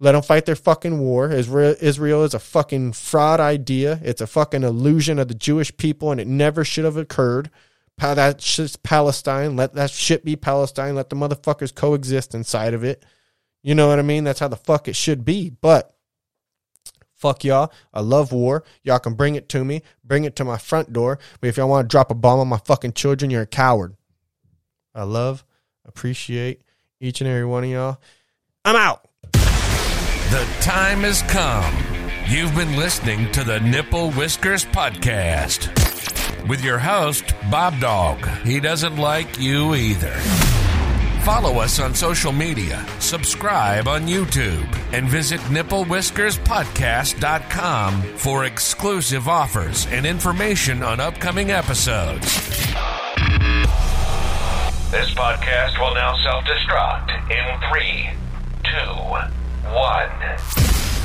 let 0.00 0.12
them 0.12 0.22
fight 0.22 0.46
their 0.46 0.56
fucking 0.56 0.98
war. 0.98 1.30
Israel, 1.30 1.76
Israel 1.80 2.24
is 2.24 2.32
a 2.32 2.38
fucking 2.38 2.94
fraud 2.94 3.38
idea. 3.38 4.00
It's 4.02 4.22
a 4.22 4.26
fucking 4.26 4.62
illusion 4.62 5.18
of 5.18 5.28
the 5.28 5.34
Jewish 5.34 5.76
people, 5.76 6.10
and 6.10 6.18
it 6.18 6.26
never 6.26 6.64
should 6.64 6.86
have 6.86 6.96
occurred. 6.96 7.50
That 7.98 8.40
shit's 8.40 8.76
Palestine. 8.76 9.56
Let 9.56 9.74
that 9.74 9.90
shit 9.90 10.24
be 10.24 10.34
Palestine. 10.34 10.94
Let 10.94 11.10
the 11.10 11.16
motherfuckers 11.16 11.74
coexist 11.74 12.34
inside 12.34 12.72
of 12.72 12.82
it. 12.82 13.04
You 13.62 13.74
know 13.74 13.88
what 13.88 13.98
I 13.98 14.02
mean? 14.02 14.24
That's 14.24 14.40
how 14.40 14.48
the 14.48 14.56
fuck 14.56 14.88
it 14.88 14.96
should 14.96 15.22
be. 15.22 15.50
But 15.50 15.94
fuck 17.14 17.44
y'all. 17.44 17.70
I 17.92 18.00
love 18.00 18.32
war. 18.32 18.64
Y'all 18.82 19.00
can 19.00 19.12
bring 19.12 19.34
it 19.34 19.50
to 19.50 19.62
me. 19.66 19.82
Bring 20.02 20.24
it 20.24 20.34
to 20.36 20.46
my 20.46 20.56
front 20.56 20.94
door. 20.94 21.18
But 21.42 21.48
if 21.48 21.58
y'all 21.58 21.68
want 21.68 21.90
to 21.90 21.92
drop 21.92 22.10
a 22.10 22.14
bomb 22.14 22.40
on 22.40 22.48
my 22.48 22.56
fucking 22.64 22.94
children, 22.94 23.30
you're 23.30 23.42
a 23.42 23.46
coward. 23.46 23.94
I 24.94 25.02
love, 25.02 25.44
appreciate 25.84 26.62
each 27.00 27.20
and 27.20 27.28
every 27.28 27.44
one 27.44 27.64
of 27.64 27.70
y'all. 27.70 28.00
I'm 28.64 28.76
out. 28.76 29.09
The 30.30 30.46
time 30.60 31.00
has 31.00 31.22
come. 31.22 31.74
You've 32.28 32.54
been 32.54 32.76
listening 32.76 33.32
to 33.32 33.42
the 33.42 33.58
Nipple 33.58 34.12
Whiskers 34.12 34.64
Podcast 34.64 35.66
with 36.48 36.62
your 36.62 36.78
host, 36.78 37.24
BobDawg. 37.50 38.46
He 38.46 38.60
doesn't 38.60 38.96
like 38.96 39.40
you 39.40 39.74
either. 39.74 40.12
Follow 41.24 41.58
us 41.58 41.80
on 41.80 41.96
social 41.96 42.30
media, 42.30 42.86
subscribe 43.00 43.88
on 43.88 44.06
YouTube, 44.06 44.72
and 44.92 45.08
visit 45.08 45.40
nipplewhiskerspodcast.com 45.40 48.02
for 48.16 48.44
exclusive 48.44 49.26
offers 49.26 49.88
and 49.88 50.06
information 50.06 50.84
on 50.84 51.00
upcoming 51.00 51.50
episodes. 51.50 52.26
This 54.92 55.10
podcast 55.12 55.76
will 55.80 55.94
now 55.94 56.14
self 56.22 56.44
destruct 56.44 57.10
in 57.32 57.60
three, 57.68 58.10
two, 58.62 58.94
one. 59.64 60.99